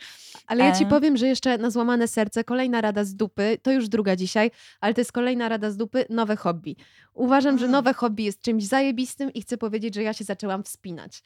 Ale 0.46 0.64
ja 0.64 0.72
ci 0.72 0.84
E. 0.84 0.86
powiem, 0.86 1.16
że 1.16 1.26
jeszcze 1.26 1.58
na 1.58 1.70
złamane 1.70 2.08
serce, 2.08 2.44
kolejna 2.44 2.80
rada 2.80 3.04
z 3.04 3.14
dupy, 3.14 3.58
to 3.62 3.72
już 3.72 3.88
druga 3.88 4.16
dzisiaj, 4.16 4.50
ale 4.80 4.94
to 4.94 5.00
jest 5.00 5.12
kolejna 5.12 5.48
rada 5.48 5.70
z 5.70 5.76
dupy, 5.76 6.04
nowe 6.10 6.36
hobby. 6.36 6.76
Uważam, 7.14 7.58
że 7.58 7.64
Mm. 7.64 7.72
nowe 7.72 7.94
hobby 7.94 8.22
jest 8.24 8.42
czymś 8.42 8.64
zajebistym 8.64 9.32
i 9.32 9.42
chcę 9.42 9.56
powiedzieć, 9.58 9.94
że 9.94 10.02
ja 10.02 10.12
się 10.12 10.24
zaczęłam 10.24 10.62
wspinać. 10.64 11.22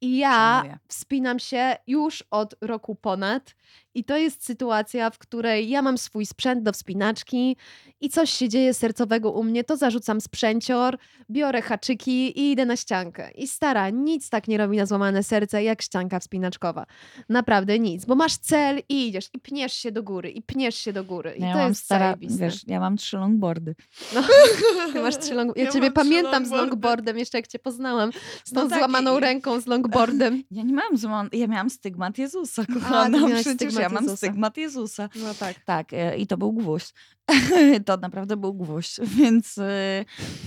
I 0.00 0.16
ja 0.18 0.30
Szanuję. 0.30 0.78
wspinam 0.88 1.38
się 1.38 1.76
już 1.86 2.24
od 2.30 2.54
roku 2.60 2.94
ponad 2.94 3.54
i 3.94 4.04
to 4.04 4.16
jest 4.16 4.44
sytuacja, 4.44 5.10
w 5.10 5.18
której 5.18 5.68
ja 5.68 5.82
mam 5.82 5.98
swój 5.98 6.26
sprzęt 6.26 6.62
do 6.62 6.72
wspinaczki 6.72 7.56
i 8.00 8.08
coś 8.08 8.30
się 8.30 8.48
dzieje 8.48 8.74
sercowego 8.74 9.30
u 9.32 9.44
mnie, 9.44 9.64
to 9.64 9.76
zarzucam 9.76 10.20
sprzęcior, 10.20 10.98
biorę 11.30 11.62
haczyki 11.62 12.40
i 12.40 12.52
idę 12.52 12.66
na 12.66 12.76
ściankę. 12.76 13.30
I 13.30 13.48
stara, 13.48 13.90
nic 13.90 14.30
tak 14.30 14.48
nie 14.48 14.58
robi 14.58 14.76
na 14.76 14.86
złamane 14.86 15.22
serce 15.22 15.62
jak 15.62 15.82
ścianka 15.82 16.20
wspinaczkowa. 16.20 16.86
Naprawdę 17.28 17.78
nic, 17.78 18.04
bo 18.04 18.14
masz 18.14 18.36
cel 18.36 18.80
i 18.88 19.08
idziesz 19.08 19.28
i 19.34 19.38
pniesz 19.38 19.72
się 19.72 19.92
do 19.92 20.02
góry 20.02 20.30
i 20.30 20.42
pniesz 20.42 20.76
się 20.76 20.92
do 20.92 21.04
góry 21.04 21.34
i 21.38 21.42
Ja 21.42 21.52
to 21.52 21.58
mam 21.58 21.68
jest 21.68 21.84
stara, 21.84 22.04
zajebiste. 22.06 22.44
wiesz, 22.44 22.60
ja 22.66 22.80
mam 22.80 22.96
trzy 22.96 23.16
longboardy. 23.16 23.74
No, 24.14 24.20
ty 24.92 25.00
masz 25.00 25.18
trzy 25.18 25.34
long... 25.34 25.56
Ja, 25.56 25.64
Ja 25.64 25.70
ciebie 25.70 25.86
mam 25.86 25.92
trzy 25.94 26.02
pamiętam 26.04 26.46
z 26.46 26.50
longboardem, 26.50 27.18
jeszcze 27.18 27.38
jak 27.38 27.46
cię 27.48 27.58
poznałam, 27.58 28.10
z 28.44 28.52
tą 28.52 28.62
No 28.62 28.68
tak, 28.68 28.78
złamaną 28.78 29.18
i- 29.18 29.20
ręką 29.20 29.60
z 29.60 29.66
longboardem. 29.66 30.42
Ja 30.50 30.62
nie 30.62 30.72
miałam 30.72 30.96
złam, 30.96 31.28
ja 31.32 31.46
miałam 31.46 31.70
stygmat 31.70 32.18
Jezusa, 32.18 32.64
kochana, 32.74 33.18
miałaś 33.18 33.32
przecież 33.40 33.74
ja 33.84 34.00
mam 34.00 34.16
stygmat 34.16 34.56
Jezusa. 34.56 35.08
No 35.16 35.34
tak. 35.34 35.56
Tak, 35.64 35.92
e, 35.92 36.16
i 36.16 36.26
to 36.26 36.36
był 36.36 36.52
gwóźdź. 36.52 36.94
to 37.86 37.96
naprawdę 37.96 38.36
był 38.36 38.54
gwóźdź, 38.54 39.00
więc 39.18 39.58
e, 39.58 40.04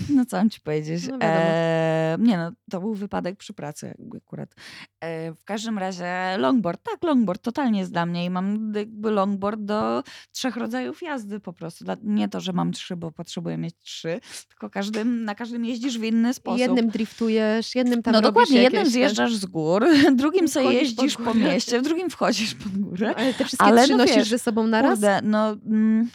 no 0.09 0.25
co 0.25 0.37
mam 0.37 0.49
ci 0.49 0.61
powiedzieć. 0.61 1.07
No. 1.07 1.17
E, 1.21 2.17
nie 2.19 2.37
no, 2.37 2.51
to 2.71 2.79
był 2.79 2.93
wypadek 2.93 3.37
przy 3.37 3.53
pracy 3.53 3.93
akurat. 4.17 4.55
E, 4.99 5.33
w 5.33 5.43
każdym 5.43 5.77
razie 5.77 6.35
longboard, 6.37 6.83
tak, 6.83 7.03
longboard 7.03 7.41
totalnie 7.41 7.79
jest 7.79 7.91
dla 7.91 8.05
mnie 8.05 8.25
i 8.25 8.29
mam 8.29 8.73
jakby 8.75 9.11
longboard 9.11 9.61
do 9.61 10.03
trzech 10.31 10.57
rodzajów 10.57 11.01
jazdy 11.01 11.39
po 11.39 11.53
prostu. 11.53 11.85
Nie 12.03 12.29
to, 12.29 12.39
że 12.39 12.53
mam 12.53 12.71
trzy, 12.71 12.95
bo 12.95 13.11
potrzebuję 13.11 13.57
mieć 13.57 13.75
trzy, 13.79 14.19
tylko 14.47 14.69
każdym, 14.69 15.23
na 15.23 15.35
każdym 15.35 15.65
jeździsz 15.65 15.99
w 15.99 16.03
inny 16.03 16.33
sposób. 16.33 16.59
jednym 16.59 16.89
driftujesz, 16.89 17.75
jednym 17.75 18.03
tam 18.03 18.13
no 18.13 18.21
dokładnie, 18.21 18.61
jednym 18.61 18.89
zjeżdżasz 18.89 19.35
z 19.35 19.45
gór, 19.45 19.85
drugim 20.15 20.47
sobie 20.47 20.73
jeździsz 20.73 21.15
po, 21.15 21.33
mieście, 21.33 21.79
w 21.79 21.83
drugim 21.83 22.09
wchodzisz 22.09 22.55
pod 22.55 22.77
górę. 22.77 23.15
Ale 23.27 23.33
te 23.33 23.45
wszystkie 23.45 23.65
Ale 23.65 23.83
trzy 23.83 23.91
no 23.91 23.97
nosisz 23.97 24.15
wiesz, 24.15 24.27
ze 24.27 24.39
sobą 24.39 24.67
na 24.67 24.81
raz? 24.81 24.91
Kurde, 24.91 25.19
no 25.23 25.49
mm, 25.51 26.09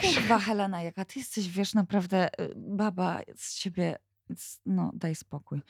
kurwa 0.00 0.38
Helena, 0.38 0.82
jaka 0.82 1.04
ty 1.04 1.18
jesteś, 1.18 1.48
wiesz, 1.48 1.74
naprawdę 1.74 2.28
y, 2.40 2.52
baba 2.56 3.20
z 3.36 3.54
ciebie, 3.54 3.96
no 4.66 4.90
daj 4.94 5.14
spokój. 5.14 5.60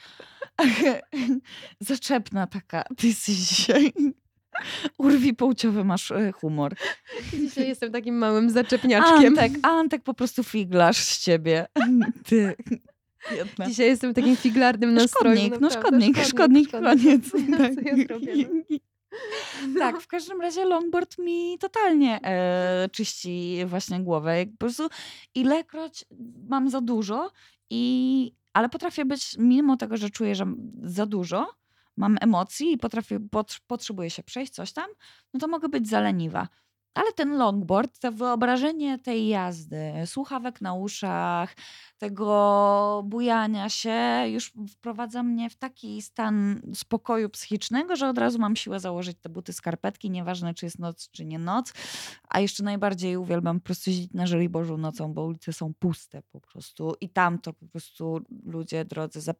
Zaczepna 1.80 2.46
taka, 2.46 2.84
ty 2.96 3.06
jesteś 3.06 3.34
dzisiaj. 3.34 3.92
Urwi 4.98 5.34
płciowy 5.34 5.84
masz 5.84 6.10
y, 6.10 6.32
humor. 6.32 6.74
Dzisiaj 7.40 7.68
jestem 7.68 7.92
takim 7.92 8.14
małym 8.18 8.50
zaczepniaczkiem. 8.50 9.38
Antek, 9.38 9.52
Antek 9.62 10.02
po 10.02 10.14
prostu 10.14 10.44
figlarz 10.44 10.96
z 10.96 11.20
ciebie. 11.20 11.66
Ty. 12.26 12.56
Jedna. 13.36 13.66
Dzisiaj 13.66 13.86
jestem 13.86 14.14
takim 14.14 14.36
figlarnym 14.36 14.94
nastroju. 14.94 15.36
Szkodnik, 15.36 15.60
no 15.60 15.68
naprawdę. 15.68 16.00
szkodnik, 16.00 16.26
szkodnik, 16.26 16.70
koniec. 16.70 17.32
Ja, 17.48 17.58
Tak. 17.58 18.91
No? 19.68 19.80
Tak, 19.80 20.00
w 20.00 20.06
każdym 20.06 20.40
razie 20.40 20.64
longboard 20.64 21.18
mi 21.18 21.58
totalnie 21.58 22.20
e, 22.22 22.88
czyści 22.92 23.58
właśnie 23.66 24.00
głowę. 24.00 24.46
Po 24.46 24.58
prostu 24.58 24.88
ilekroć 25.34 26.04
mam 26.48 26.70
za 26.70 26.80
dużo, 26.80 27.30
i, 27.70 28.32
ale 28.52 28.68
potrafię 28.68 29.04
być, 29.04 29.36
mimo 29.38 29.76
tego, 29.76 29.96
że 29.96 30.10
czuję, 30.10 30.34
że 30.34 30.46
za 30.82 31.06
dużo, 31.06 31.54
mam 31.96 32.16
emocji 32.20 32.72
i 32.72 32.78
potrafię, 32.78 33.20
pot, 33.30 33.56
potrzebuję 33.66 34.10
się 34.10 34.22
przejść, 34.22 34.52
coś 34.52 34.72
tam, 34.72 34.90
no 35.34 35.40
to 35.40 35.48
mogę 35.48 35.68
być 35.68 35.88
zaleniwa. 35.88 36.48
Ale 36.94 37.12
ten 37.12 37.36
longboard, 37.36 37.98
to 37.98 38.12
wyobrażenie 38.12 38.98
tej 38.98 39.28
jazdy, 39.28 39.92
słuchawek 40.06 40.60
na 40.60 40.74
uszach, 40.74 41.54
tego 42.02 43.02
bujania 43.06 43.68
się 43.68 44.24
już 44.28 44.52
wprowadza 44.68 45.22
mnie 45.22 45.50
w 45.50 45.56
taki 45.56 46.02
stan 46.02 46.60
spokoju 46.74 47.28
psychicznego, 47.28 47.96
że 47.96 48.08
od 48.08 48.18
razu 48.18 48.38
mam 48.38 48.56
siłę 48.56 48.80
założyć 48.80 49.16
te 49.20 49.28
buty, 49.28 49.52
skarpetki, 49.52 50.10
nieważne 50.10 50.54
czy 50.54 50.66
jest 50.66 50.78
noc, 50.78 51.10
czy 51.10 51.24
nie 51.24 51.38
noc. 51.38 51.72
A 52.28 52.40
jeszcze 52.40 52.62
najbardziej 52.62 53.16
uwielbiam 53.16 53.60
po 53.60 53.64
prostu 53.64 53.90
jeździć 53.90 54.12
na 54.12 54.26
Żoliborzu 54.26 54.78
nocą, 54.78 55.12
bo 55.12 55.24
ulice 55.24 55.52
są 55.52 55.74
puste 55.78 56.22
po 56.32 56.40
prostu 56.40 56.94
i 57.00 57.08
tam 57.08 57.38
to 57.38 57.52
po 57.52 57.66
prostu 57.66 58.20
ludzie 58.44 58.84
drodzy. 58.84 59.20
Zap... 59.20 59.36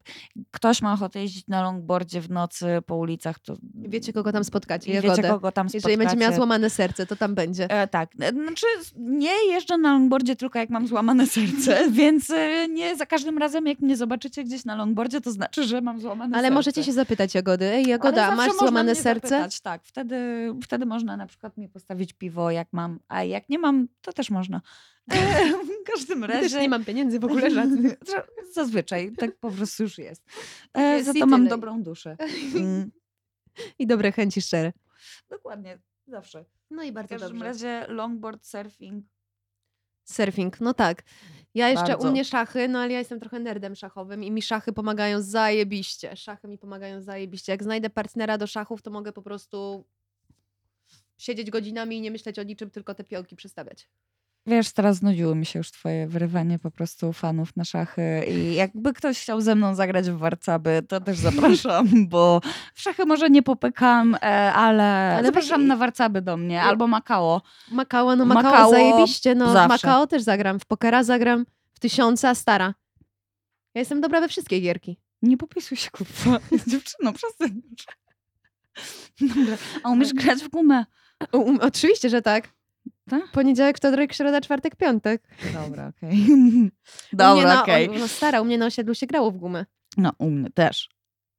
Ktoś 0.51 0.83
ma 0.83 0.93
ochotę 0.93 1.21
jeździć 1.21 1.47
na 1.49 1.63
longboardzie 1.63 2.21
w 2.21 2.31
nocy 2.31 2.67
po 2.87 2.97
ulicach, 2.97 3.39
to 3.39 3.57
Wiecie, 3.75 4.13
kogo 4.13 4.33
tam 4.33 4.45
spotkacie, 4.45 4.93
Jagodę. 4.93 5.17
wiecie 5.17 5.29
kogo 5.29 5.53
tam 5.53 5.67
Jeżeli 5.75 5.97
będzie 5.97 6.17
miała 6.17 6.33
spotkacie. 6.33 6.37
złamane 6.37 6.71
serce, 6.71 7.07
to 7.07 7.17
tam 7.17 7.35
będzie. 7.35 7.71
E, 7.71 7.89
tak, 7.89 8.11
E, 8.21 8.31
znaczy 8.33 8.67
nie 8.97 9.47
jeżdżę 9.47 9.79
na 9.79 9.93
longboardzie 9.93 10.37
tylko 10.37 10.59
jak 10.59 10.71
mam 10.71 10.87
złamane 10.87 11.27
serce, 11.27 11.91
więc 12.01 12.31
nie 12.69 12.97
za 12.97 13.07
każdym 13.07 13.39
razem 13.39 13.67
jak 13.67 13.81
mnie 13.81 13.97
zobaczycie 13.97 14.45
gdzieś 14.45 14.65
na 14.65 14.77
longboardzie, 14.77 15.21
to 15.21 15.33
znaczy, 15.33 15.65
że 15.65 15.81
mam 15.81 16.01
złamane 16.01 16.37
Ale 16.37 16.43
serce. 16.49 16.55
możecie 16.55 16.85
się 16.85 16.93
zapytać 16.93 17.35
Jagody. 17.35 17.65
Ej, 17.73 17.87
Jagoda, 17.87 18.17
zawsze 18.27 18.37
masz 18.37 18.57
złamane 18.57 18.95
serce? 18.95 19.29
Zapytać, 19.29 19.61
tak, 19.61 19.83
wtedy, 19.85 20.17
wtedy 20.65 20.87
można 20.87 21.17
na 21.17 21.27
przykład 21.27 21.57
mi 21.57 21.69
postawić 21.69 22.13
piwo, 22.13 22.51
jak 22.51 22.69
mam, 22.73 22.99
a 23.09 23.23
jak 23.25 23.49
nie 23.49 23.59
mam, 23.59 23.89
to 24.01 24.13
też 24.13 24.31
można. 24.31 24.61
W 25.83 25.91
każdym 25.95 26.25
razie. 26.25 26.41
też 26.41 26.53
nie 26.53 26.69
mam 26.69 26.85
pieniędzy 26.85 27.19
w 27.19 27.25
ogóle 27.25 27.51
żadnych. 27.51 27.95
Zazwyczaj 28.55 29.13
tak 29.19 29.37
po 29.37 29.51
prostu 29.51 29.83
już 29.83 29.99
jest. 29.99 30.23
E, 30.75 30.83
jest 30.83 31.07
za 31.07 31.13
to 31.13 31.27
mam 31.27 31.49
dobrą 31.49 31.83
duszę. 31.83 32.17
Mm, 32.57 32.91
I 33.79 33.87
dobre 33.87 34.13
chęci 34.13 34.43
szczere. 34.43 34.73
dokładnie, 35.31 35.79
zawsze. 36.07 36.45
No 36.71 36.83
i 36.83 36.91
W 36.91 36.95
bardzo 36.95 37.09
każdym 37.15 37.29
dobrze. 37.31 37.45
razie 37.45 37.87
longboard, 37.89 38.47
surfing. 38.47 39.05
Surfing, 40.05 40.61
no 40.61 40.75
tak. 40.75 41.03
Ja 41.55 41.69
jeszcze 41.69 41.87
Bardzo. 41.87 42.09
u 42.09 42.11
mnie 42.11 42.25
szachy, 42.25 42.69
no 42.69 42.79
ale 42.79 42.93
ja 42.93 42.99
jestem 42.99 43.21
trochę 43.21 43.39
nerdem 43.39 43.75
szachowym 43.75 44.25
i 44.25 44.31
mi 44.31 44.43
szachy 44.43 44.73
pomagają 44.73 45.21
zajebiście. 45.21 46.17
Szachy 46.17 46.49
mi 46.49 46.59
pomagają 46.59 47.01
zajebiście. 47.01 47.53
Jak 47.53 47.63
znajdę 47.63 47.91
partnera 47.91 48.39
do 48.39 48.47
szachów, 48.47 48.83
to 48.83 48.91
mogę 48.91 49.13
po 49.13 49.23
prostu 49.23 49.85
siedzieć 51.19 51.51
godzinami 51.51 51.97
i 51.97 52.01
nie 52.01 52.11
myśleć 52.11 52.39
o 52.39 52.43
niczym, 52.43 52.71
tylko 52.71 52.95
te 52.95 53.05
piołki 53.05 53.37
przestawiać. 53.37 53.89
Wiesz, 54.47 54.73
teraz 54.73 54.97
znudziło 54.97 55.35
mi 55.35 55.47
się 55.47 55.59
już 55.59 55.71
twoje 55.71 56.07
wyrywanie 56.07 56.59
po 56.59 56.71
prostu 56.71 57.13
fanów 57.13 57.57
na 57.57 57.65
szachy 57.65 58.25
i 58.29 58.55
jakby 58.55 58.93
ktoś 58.93 59.21
chciał 59.21 59.41
ze 59.41 59.55
mną 59.55 59.75
zagrać 59.75 60.11
w 60.11 60.19
warcaby, 60.19 60.83
to 60.89 61.01
też 61.01 61.19
zapraszam, 61.29 62.09
bo 62.09 62.41
w 62.75 62.81
szachy 62.81 63.07
może 63.07 63.31
nie 63.31 63.43
popykam, 63.43 64.15
e, 64.15 64.19
ale, 64.53 65.15
Ale 65.17 65.27
zapraszam 65.27 65.61
weź- 65.63 65.67
na 65.67 65.77
warcaby 65.77 66.23
do 66.23 66.37
mnie, 66.37 66.63
albo 66.63 66.87
Makao. 66.87 67.43
Makao, 67.71 68.17
no 68.17 68.25
Makao, 68.25 68.43
Makao 68.53 68.71
zajebiście. 68.71 69.35
No 69.35 69.53
zawsze. 69.53 69.69
Makao 69.69 70.07
też 70.07 70.23
zagram. 70.23 70.61
W 70.61 70.65
pokera 70.67 71.05
zagram, 71.05 71.47
w 71.75 71.81
tysiąca 71.81 72.35
stara. 72.35 72.75
Ja 73.75 73.79
jestem 73.79 74.01
dobra 74.01 74.21
we 74.21 74.29
wszystkie 74.29 74.61
gierki. 74.61 74.97
Nie 75.23 75.37
popisuj 75.37 75.77
się, 75.77 75.91
kurwa. 75.91 76.39
Dziewczyno, 76.67 77.13
przestań. 77.13 77.63
Dobra. 79.37 79.57
A 79.83 79.91
umiesz 79.91 80.13
grać 80.13 80.43
w 80.43 80.49
gumę? 80.49 80.85
U, 81.33 81.53
oczywiście, 81.61 82.09
że 82.09 82.23
tak. 82.23 82.49
Tak? 83.21 83.31
Poniedziałek, 83.33 83.77
wtorek, 83.77 84.13
środa, 84.13 84.41
czwartek, 84.41 84.77
piątek. 84.77 85.23
Dobra, 85.55 85.89
okej. 85.89 86.17
mnie 86.37 86.71
Dobra, 87.13 87.63
okej. 87.63 87.89
o, 87.89 87.93
no 87.99 88.09
stara, 88.09 88.41
u 88.41 88.45
mnie 88.45 88.59
na 88.59 88.67
osiedlu 88.67 88.95
się 88.95 89.07
grało 89.07 89.31
w 89.31 89.37
gumę. 89.37 89.67
No, 89.97 90.13
u 90.19 90.31
mnie 90.31 90.51
też. 90.51 90.89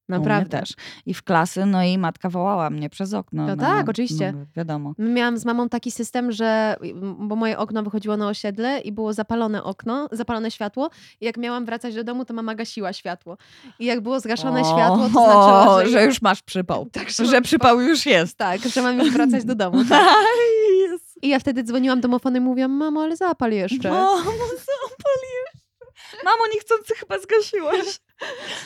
U 0.10 0.12
mnie 0.12 0.20
Naprawdę. 0.20 0.60
też. 0.60 0.74
I 1.06 1.14
w 1.14 1.24
klasy, 1.24 1.66
no 1.66 1.84
i 1.84 1.98
matka 1.98 2.30
wołała 2.30 2.70
mnie 2.70 2.90
przez 2.90 3.14
okno. 3.14 3.48
No 3.48 3.56
tak, 3.56 3.90
oczywiście. 3.90 4.32
No, 4.32 4.46
wiadomo. 4.56 4.94
Miałam 4.98 5.38
z 5.38 5.46
mamą 5.46 5.70
taki 5.70 5.92
system, 5.92 6.32
że 6.32 6.76
bo 7.18 7.36
moje 7.36 7.58
okno 7.58 7.84
wychodziło 7.84 8.18
na 8.18 8.28
osiedle 8.28 8.80
i 8.80 8.92
było 8.92 9.14
zapalone 9.14 9.64
okno, 9.64 10.10
zapalone 10.12 10.52
światło 10.52 10.90
i 11.22 11.26
jak 11.26 11.38
miałam 11.38 11.66
wracać 11.66 11.96
do 11.96 12.04
domu, 12.04 12.26
to 12.26 12.34
mama 12.34 12.56
gasiła 12.56 12.94
światło. 12.94 13.38
I 13.80 13.86
jak 13.86 14.02
było 14.02 14.20
zgaszone 14.20 14.62
O, 14.62 14.64
światło, 14.64 15.10
to 15.14 15.26
znaczyło, 15.26 15.86
że, 15.86 15.90
że 15.92 16.06
już 16.06 16.22
masz 16.22 16.42
przypał. 16.42 16.86
Tak, 16.92 17.10
że, 17.10 17.26
że 17.26 17.42
przypał 17.42 17.82
już 17.82 18.06
jest. 18.06 18.38
tak, 18.38 18.62
że 18.62 18.82
mam 18.82 19.00
już 19.00 19.12
wracać 19.12 19.46
do 19.46 19.56
domu. 19.56 19.86
Tak. 19.86 20.08
I 21.24 21.30
ja 21.30 21.40
wtedy 21.40 21.64
dzwoniłam 21.64 22.02
domofonem 22.02 22.44
i 22.44 22.46
mówiłam, 22.46 22.72
mamo, 22.72 23.02
ale 23.02 23.16
zapal 23.18 23.52
jeszcze. 23.52 23.90
Mamo, 23.90 24.24
zapal 24.24 25.20
jeszcze. 25.44 25.64
Mamo, 26.24 26.44
niechcący 26.54 26.94
chyba 26.96 27.20
zgasiłaś. 27.20 27.86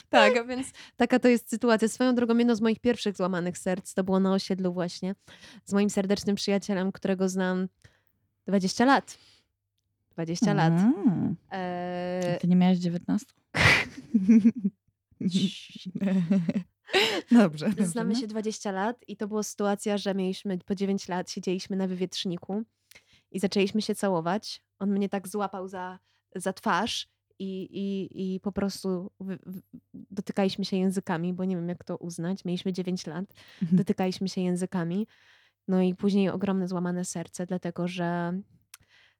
Tak, 0.09 0.47
więc 0.47 0.67
taka 0.95 1.19
to 1.19 1.27
jest 1.27 1.49
sytuacja. 1.49 1.87
Swoją 1.87 2.15
drogą, 2.15 2.37
jedno 2.37 2.55
z 2.55 2.61
moich 2.61 2.79
pierwszych 2.79 3.17
złamanych 3.17 3.57
serc 3.57 3.93
to 3.93 4.03
było 4.03 4.19
na 4.19 4.33
osiedlu 4.33 4.73
właśnie 4.73 5.15
z 5.65 5.73
moim 5.73 5.89
serdecznym 5.89 6.35
przyjacielem, 6.35 6.91
którego 6.91 7.29
znam 7.29 7.67
20 8.47 8.85
lat. 8.85 9.17
20 10.11 10.53
lat. 10.53 10.73
Mm. 10.73 11.35
Eee, 11.51 12.39
Ty 12.39 12.47
nie 12.47 12.55
miałeś 12.55 12.77
19? 12.77 13.33
Dobrze. 17.32 17.65
dobrze, 17.69 17.86
Znamy 17.86 18.13
no. 18.13 18.19
się 18.19 18.28
20 18.28 18.71
lat 18.71 18.97
i 19.08 19.17
to 19.17 19.28
była 19.28 19.43
sytuacja, 19.43 19.97
że 19.97 20.15
mieliśmy 20.15 20.58
po 20.58 20.76
9 20.76 21.08
lat, 21.08 21.32
siedzieliśmy 21.32 21.76
na 21.78 21.88
wywietrzniku 21.88 22.63
i 23.32 23.39
zaczęliśmy 23.39 23.82
się 23.82 23.95
całować. 23.95 24.62
On 24.80 24.91
mnie 24.91 25.10
tak 25.10 25.28
złapał 25.28 25.67
za, 25.67 26.00
za 26.36 26.54
twarz 26.54 27.08
i, 27.39 27.62
i, 27.71 28.36
i 28.36 28.39
po 28.39 28.52
prostu 28.52 29.12
dotykaliśmy 29.93 30.65
się 30.65 30.78
językami, 30.78 31.34
bo 31.34 31.45
nie 31.45 31.56
wiem 31.56 31.69
jak 31.69 31.84
to 31.84 31.97
uznać. 31.97 32.45
Mieliśmy 32.45 32.73
9 32.73 33.08
lat, 33.08 33.26
Mhm. 33.62 33.78
dotykaliśmy 33.78 34.30
się 34.30 34.41
językami. 34.41 35.08
No 35.67 35.82
i 35.82 35.95
później 35.95 36.30
ogromne 36.30 36.67
złamane 36.67 37.06
serce, 37.06 37.45
dlatego 37.45 37.88
że 37.88 38.39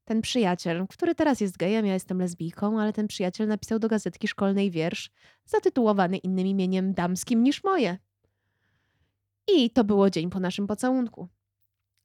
ten 0.08 0.22
przyjaciel, 0.22 0.88
który 0.88 1.16
teraz 1.16 1.42
jest 1.42 1.58
gejem, 1.58 1.86
ja 1.86 1.94
jestem 1.94 2.20
lesbijką, 2.20 2.82
ale 2.82 2.94
ten 2.94 3.08
przyjaciel 3.08 3.48
napisał 3.48 3.80
do 3.80 3.88
gazetki 3.88 4.28
szkolnej 4.28 4.72
wiersz 4.72 5.10
zatytułowany 5.46 6.18
innym 6.18 6.48
imieniem 6.48 6.94
damskim 6.94 7.44
niż 7.44 7.64
moje. 7.64 7.98
I 9.56 9.70
to 9.70 9.84
było 9.84 10.10
dzień 10.10 10.30
po 10.30 10.40
naszym 10.40 10.68
pocałunku. 10.68 11.28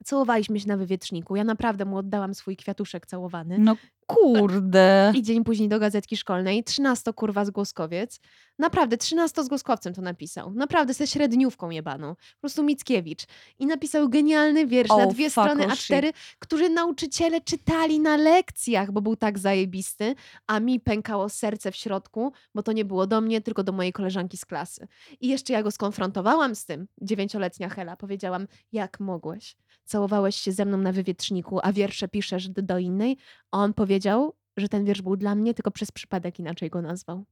Całowaliśmy 0.05 0.61
się 0.61 0.69
na 0.69 0.77
wywietrzniku. 0.77 1.37
Ja 1.37 1.45
naprawdę 1.45 1.85
mu 1.85 1.97
oddałam 1.97 2.35
swój 2.35 2.57
kwiatuszek 2.57 3.07
całowany. 3.07 3.59
No 3.59 3.77
kurde. 4.07 5.13
I 5.15 5.23
dzień 5.23 5.45
później 5.45 5.69
do 5.69 5.79
gazetki 5.79 6.17
szkolnej, 6.17 6.65
13 6.65 7.13
kurwa 7.13 7.45
zgłoskowiec. 7.45 8.21
Naprawdę, 8.59 8.97
13 8.97 9.45
zgłoskowcem 9.45 9.95
to 9.95 10.03
napisał. 10.03 10.55
Naprawdę, 10.55 10.95
ze 10.95 11.07
średniówką 11.07 11.71
jebaną. 11.71 12.15
Po 12.15 12.41
prostu 12.41 12.63
Mickiewicz. 12.63 13.25
I 13.59 13.67
napisał 13.67 14.09
genialny 14.09 14.67
wiersz 14.67 14.89
na 14.89 14.95
Oh, 14.95 15.07
dwie 15.07 15.31
fuck, 15.31 15.47
strony 15.47 15.67
oh 15.67 15.75
A4, 15.75 16.13
który 16.39 16.71
nauczyciele 16.71 17.41
czytali 17.41 18.01
na 18.01 18.17
lekcjach, 18.17 18.93
bo 18.93 19.01
był 19.01 19.17
tak 19.17 19.39
zajebisty, 19.39 20.15
a 20.47 20.61
mi 20.61 20.81
pękało 20.81 21.29
serce 21.29 21.73
w 21.73 21.77
środku, 21.77 22.33
bo 22.55 22.63
to 22.63 22.73
nie 22.73 22.85
było 22.85 23.07
do 23.07 23.21
mnie, 23.21 23.41
tylko 23.41 23.65
do 23.65 23.73
mojej 23.73 23.93
koleżanki 23.93 24.37
z 24.37 24.45
klasy. 24.45 24.87
I 25.21 25.29
jeszcze 25.29 25.53
ja 25.53 25.63
go 25.63 25.71
skonfrontowałam 25.71 26.55
z 26.55 26.65
tym, 26.65 26.87
dziewięcioletnia 27.01 27.69
Hela. 27.69 27.97
Powiedziałam, 27.97 28.47
jak 28.73 29.01
mogłeś? 29.01 29.57
Całowałeś 29.85 30.37
się 30.37 30.53
ze 30.53 30.65
mną 30.65 30.79
na 30.79 30.93
wywietrzniku, 30.93 31.61
a 31.63 31.73
wiersze 31.73 32.09
piszesz 32.09 32.49
do, 32.49 32.79
innej? 32.79 33.17
A 33.51 33.59
on 33.59 33.75
powiedział, 33.75 34.35
że 34.57 34.69
ten 34.69 34.85
wiersz 34.85 35.03
był 35.03 35.17
dla 35.17 35.35
mnie, 35.35 35.55
tylko 35.55 35.71
przez 35.71 35.91
przypadek 35.91 36.39
inaczej 36.39 36.71
go 36.71 36.83
nazwał. 36.83 37.25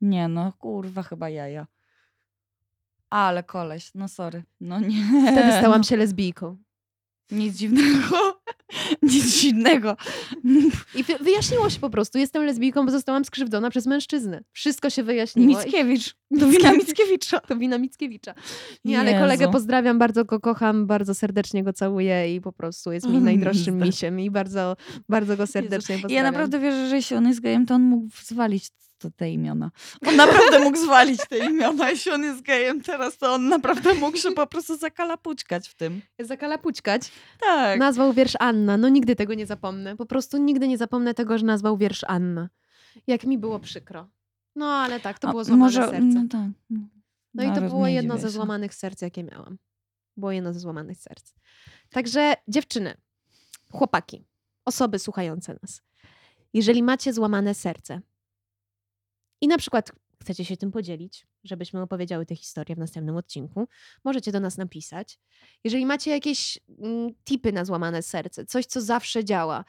Nie 0.00 0.28
no, 0.28 0.52
kurwa, 0.52 1.02
chyba 1.02 1.28
jaja. 1.28 1.66
Ale 3.10 3.42
koleś, 3.42 3.90
no 3.94 4.08
sorry. 4.08 4.44
No 4.60 4.80
nie. 4.80 5.04
Wtedy 5.32 5.52
stałam 5.52 5.80
no, 5.80 5.84
się 5.88 5.96
lesbijką. 5.96 6.56
Nic 7.30 7.56
dziwnego. 7.56 8.37
Nic 9.02 9.40
dziwnego. 9.40 9.96
I 10.94 11.04
wy- 11.04 11.18
wyjaśniło 11.20 11.70
się 11.70 11.80
po 11.80 11.90
prostu. 11.90 12.18
Jestem 12.18 12.44
lesbijką, 12.44 12.86
bo 12.86 12.92
zostałam 12.92 13.24
skrzywdzona 13.24 13.70
przez 13.70 13.86
mężczyznę. 13.86 14.40
Wszystko 14.52 14.90
się 14.90 15.02
wyjaśniło. 15.02 15.62
I- 15.62 15.64
Mickiewicz. 15.64 16.14
To 16.40 16.48
wina 16.48 16.72
Mickiewicza. 16.72 17.40
To 17.40 17.56
wina 17.56 17.78
Mickiewicza. 17.78 18.34
Nie, 18.84 19.00
ale 19.00 19.20
kolegę 19.20 19.44
Jezu. 19.44 19.52
pozdrawiam, 19.52 19.98
bardzo 19.98 20.24
go 20.24 20.40
kocham, 20.40 20.86
bardzo 20.86 21.14
serdecznie 21.14 21.64
go 21.64 21.72
całuję 21.72 22.34
i 22.36 22.40
po 22.40 22.52
prostu 22.52 22.92
jest 22.92 23.06
mi 23.06 23.12
Mm, 23.12 23.24
najdroższym 23.24 23.78
misiem 23.78 24.20
i 24.20 24.30
bardzo, 24.30 24.76
bardzo 25.08 25.36
go 25.36 25.46
serdecznie 25.46 25.94
Ja 25.94 26.02
pozdrawiam. 26.02 26.32
naprawdę 26.32 26.58
wierzę, 26.60 26.88
że 26.88 26.96
jeśli 26.96 27.16
on 27.16 27.28
jest 27.28 27.40
gejem, 27.40 27.66
to 27.66 27.74
on 27.74 27.82
mógł 27.82 28.08
zwalić 28.24 28.68
to 28.98 29.10
te 29.16 29.30
imiona. 29.30 29.70
On 30.06 30.16
naprawdę 30.26 30.58
mógł 30.60 30.78
zwalić 30.78 31.20
te 31.28 31.38
imiona. 31.38 31.90
Jeśli 31.90 32.12
on 32.12 32.22
jest 32.22 32.42
gejem 32.42 32.80
teraz, 32.82 33.18
to 33.18 33.34
on 33.34 33.48
naprawdę 33.48 33.94
mógł 33.94 34.16
się 34.18 34.32
po 34.32 34.46
prostu 34.46 34.76
zakalapućkać 34.76 35.68
w 35.68 35.74
tym. 35.74 36.00
Zakalapućkać. 36.20 37.02
Tak. 37.40 37.78
Nazwał 37.78 38.12
wiersz 38.12 38.32
Anna. 38.38 38.76
No 38.76 38.88
nigdy 38.88 39.16
tego 39.16 39.34
nie 39.34 39.46
zapomnę. 39.46 39.96
Po 39.96 40.06
prostu 40.06 40.36
nigdy 40.36 40.68
nie 40.68 40.78
zapomnę 40.78 41.14
tego, 41.14 41.38
że 41.38 41.46
nazwał 41.46 41.76
wiersz 41.76 42.04
Anna. 42.04 42.48
Jak 43.06 43.24
mi 43.24 43.38
było 43.38 43.60
przykro. 43.60 44.08
No 44.56 44.66
ale 44.66 45.00
tak, 45.00 45.18
to 45.18 45.30
było 45.30 45.44
złamane 45.44 45.64
może, 45.64 45.84
serce. 45.84 46.22
No, 46.22 46.28
tak. 46.30 46.50
No 47.34 47.42
i 47.42 47.54
to 47.54 47.60
było 47.60 47.86
nie 47.86 47.94
jedno 47.94 48.18
ze 48.18 48.30
złamanych 48.30 48.74
serc, 48.74 49.02
jakie 49.02 49.24
miałam. 49.24 49.58
Było 50.16 50.32
jedno 50.32 50.52
ze 50.52 50.60
złamanych 50.60 50.98
serc. 50.98 51.32
Także 51.90 52.34
dziewczyny, 52.48 52.96
chłopaki, 53.72 54.24
osoby 54.64 54.98
słuchające 54.98 55.58
nas, 55.62 55.82
jeżeli 56.54 56.82
macie 56.82 57.12
złamane 57.12 57.54
serce 57.54 58.00
i 59.40 59.48
na 59.48 59.58
przykład 59.58 59.92
chcecie 60.22 60.44
się 60.44 60.56
tym 60.56 60.70
podzielić, 60.70 61.26
żebyśmy 61.44 61.82
opowiedziały 61.82 62.26
tę 62.26 62.36
historię 62.36 62.76
w 62.76 62.78
następnym 62.78 63.16
odcinku, 63.16 63.68
możecie 64.04 64.32
do 64.32 64.40
nas 64.40 64.58
napisać. 64.58 65.18
Jeżeli 65.64 65.86
macie 65.86 66.10
jakieś 66.10 66.58
mm, 66.78 67.10
tipy 67.24 67.52
na 67.52 67.64
złamane 67.64 68.02
serce, 68.02 68.46
coś, 68.46 68.66
co 68.66 68.80
zawsze 68.80 69.24
działa, 69.24 69.64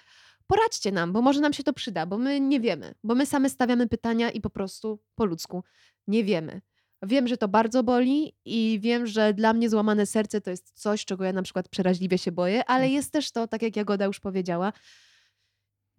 poradźcie 0.48 0.92
nam, 0.92 1.14
bo 1.14 1.22
może 1.22 1.40
nam 1.40 1.54
się 1.54 1.64
to 1.64 1.74
przyda, 1.74 2.06
bo 2.06 2.18
my 2.18 2.40
nie 2.40 2.60
wiemy, 2.60 2.96
bo 3.04 3.16
my 3.16 3.26
same 3.26 3.50
stawiamy 3.50 3.88
pytania 3.88 4.32
i 4.32 4.42
po 4.42 4.50
prostu 4.50 5.00
po 5.16 5.26
ludzku 5.26 5.64
nie 6.08 6.24
wiemy. 6.24 6.62
Wiem, 7.04 7.28
że 7.28 7.38
to 7.38 7.48
bardzo 7.48 7.84
boli 7.84 8.36
i 8.46 8.80
wiem, 8.82 9.08
że 9.08 9.34
dla 9.34 9.54
mnie 9.54 9.70
złamane 9.70 10.06
serce 10.06 10.42
to 10.42 10.50
jest 10.50 10.72
coś, 10.74 11.06
czego 11.06 11.24
ja 11.24 11.34
na 11.34 11.42
przykład 11.42 11.70
przeraźliwie 11.70 12.18
się 12.18 12.32
boję, 12.32 12.66
ale 12.66 12.84
Tak. 12.84 12.92
jest 12.92 13.12
też 13.12 13.32
to, 13.32 13.48
tak 13.48 13.62
jak 13.62 13.76
Jagoda 13.76 14.06
już 14.06 14.20
powiedziała, 14.20 14.74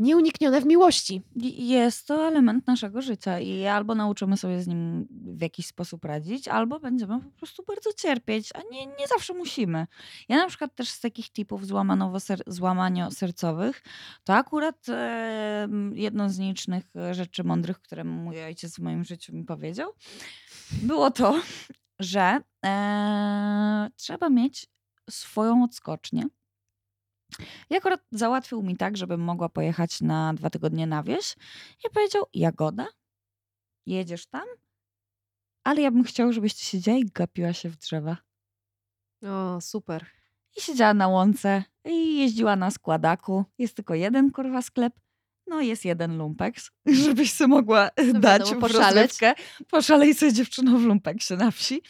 nieuniknione 0.00 0.60
w 0.60 0.66
miłości. 0.66 1.22
Jest 1.56 2.06
to 2.06 2.28
element 2.28 2.66
naszego 2.66 3.02
życia 3.02 3.40
i 3.40 3.66
albo 3.66 3.94
nauczymy 3.94 4.36
sobie 4.36 4.62
z 4.62 4.66
nim 4.66 5.06
w 5.10 5.42
jakiś 5.42 5.66
sposób 5.66 6.04
radzić, 6.04 6.48
albo 6.48 6.80
będziemy 6.80 7.20
po 7.20 7.30
prostu 7.30 7.64
bardzo 7.66 7.92
cierpieć, 7.92 8.50
a 8.54 8.58
nie, 8.72 8.86
nie 8.86 9.06
zawsze 9.08 9.34
musimy. 9.34 9.86
Ja 10.28 10.36
na 10.36 10.46
przykład 10.46 10.74
też 10.74 10.88
z 10.88 11.00
takich 11.00 11.30
typów 11.30 11.66
złamanowo-ser- 11.66 12.42
złamaniosercowych, 12.46 13.82
to 14.24 14.34
akurat 14.34 14.88
e, 14.88 15.68
jedną 15.92 16.28
z 16.28 16.38
nielicznych 16.38 16.84
e, 16.96 17.14
rzeczy 17.14 17.44
mądrych, 17.44 17.80
które 17.80 18.04
mój 18.04 18.44
ojciec 18.44 18.76
w 18.76 18.78
moim 18.78 19.04
życiu 19.04 19.36
mi 19.36 19.44
powiedział, 19.44 19.92
było 20.82 21.10
to, 21.10 21.40
że 21.98 22.40
e, 22.66 23.90
trzeba 23.96 24.28
mieć 24.30 24.66
swoją 25.10 25.64
odskocznię. 25.64 26.24
I 27.70 27.76
akurat 27.76 28.00
załatwił 28.12 28.62
mi 28.62 28.76
tak, 28.76 28.96
żebym 28.96 29.20
mogła 29.20 29.48
pojechać 29.48 30.00
na 30.00 30.34
dwa 30.34 30.50
tygodnie 30.50 30.86
na 30.86 31.02
wieś. 31.02 31.36
I 31.86 31.90
powiedział, 31.94 32.24
Jagoda, 32.34 32.86
jedziesz 33.86 34.26
tam, 34.26 34.44
ale 35.64 35.80
ja 35.82 35.90
bym 35.90 36.04
chciał, 36.04 36.32
żebyś 36.32 36.54
ty 36.54 36.64
siedziała 36.64 36.98
i 36.98 37.04
gapiła 37.04 37.52
się 37.52 37.68
w 37.68 37.76
drzewa. 37.76 38.16
O, 39.22 39.60
super. 39.60 40.06
I 40.56 40.60
siedziała 40.60 40.94
na 40.94 41.08
łące 41.08 41.64
i 41.84 42.18
jeździła 42.18 42.56
na 42.56 42.70
składaku. 42.70 43.44
Jest 43.58 43.76
tylko 43.76 43.94
jeden 43.94 44.30
kurwa 44.30 44.62
sklep. 44.62 44.92
No 45.46 45.60
jest 45.60 45.84
jeden 45.84 46.18
lumpeks, 46.18 46.70
żebyś 47.04 47.32
sobie 47.32 47.48
mogła 47.48 47.90
No 48.14 48.20
dać 48.20 48.54
w 48.54 48.58
poszaleć. 48.58 48.84
rozrywkę. 48.94 49.34
Poszalej 49.68 50.14
sobie 50.14 50.32
dziewczyną 50.32 50.78
w 50.78 50.82
lumpeksie 50.82 51.34
na 51.34 51.50
wsi. 51.50 51.82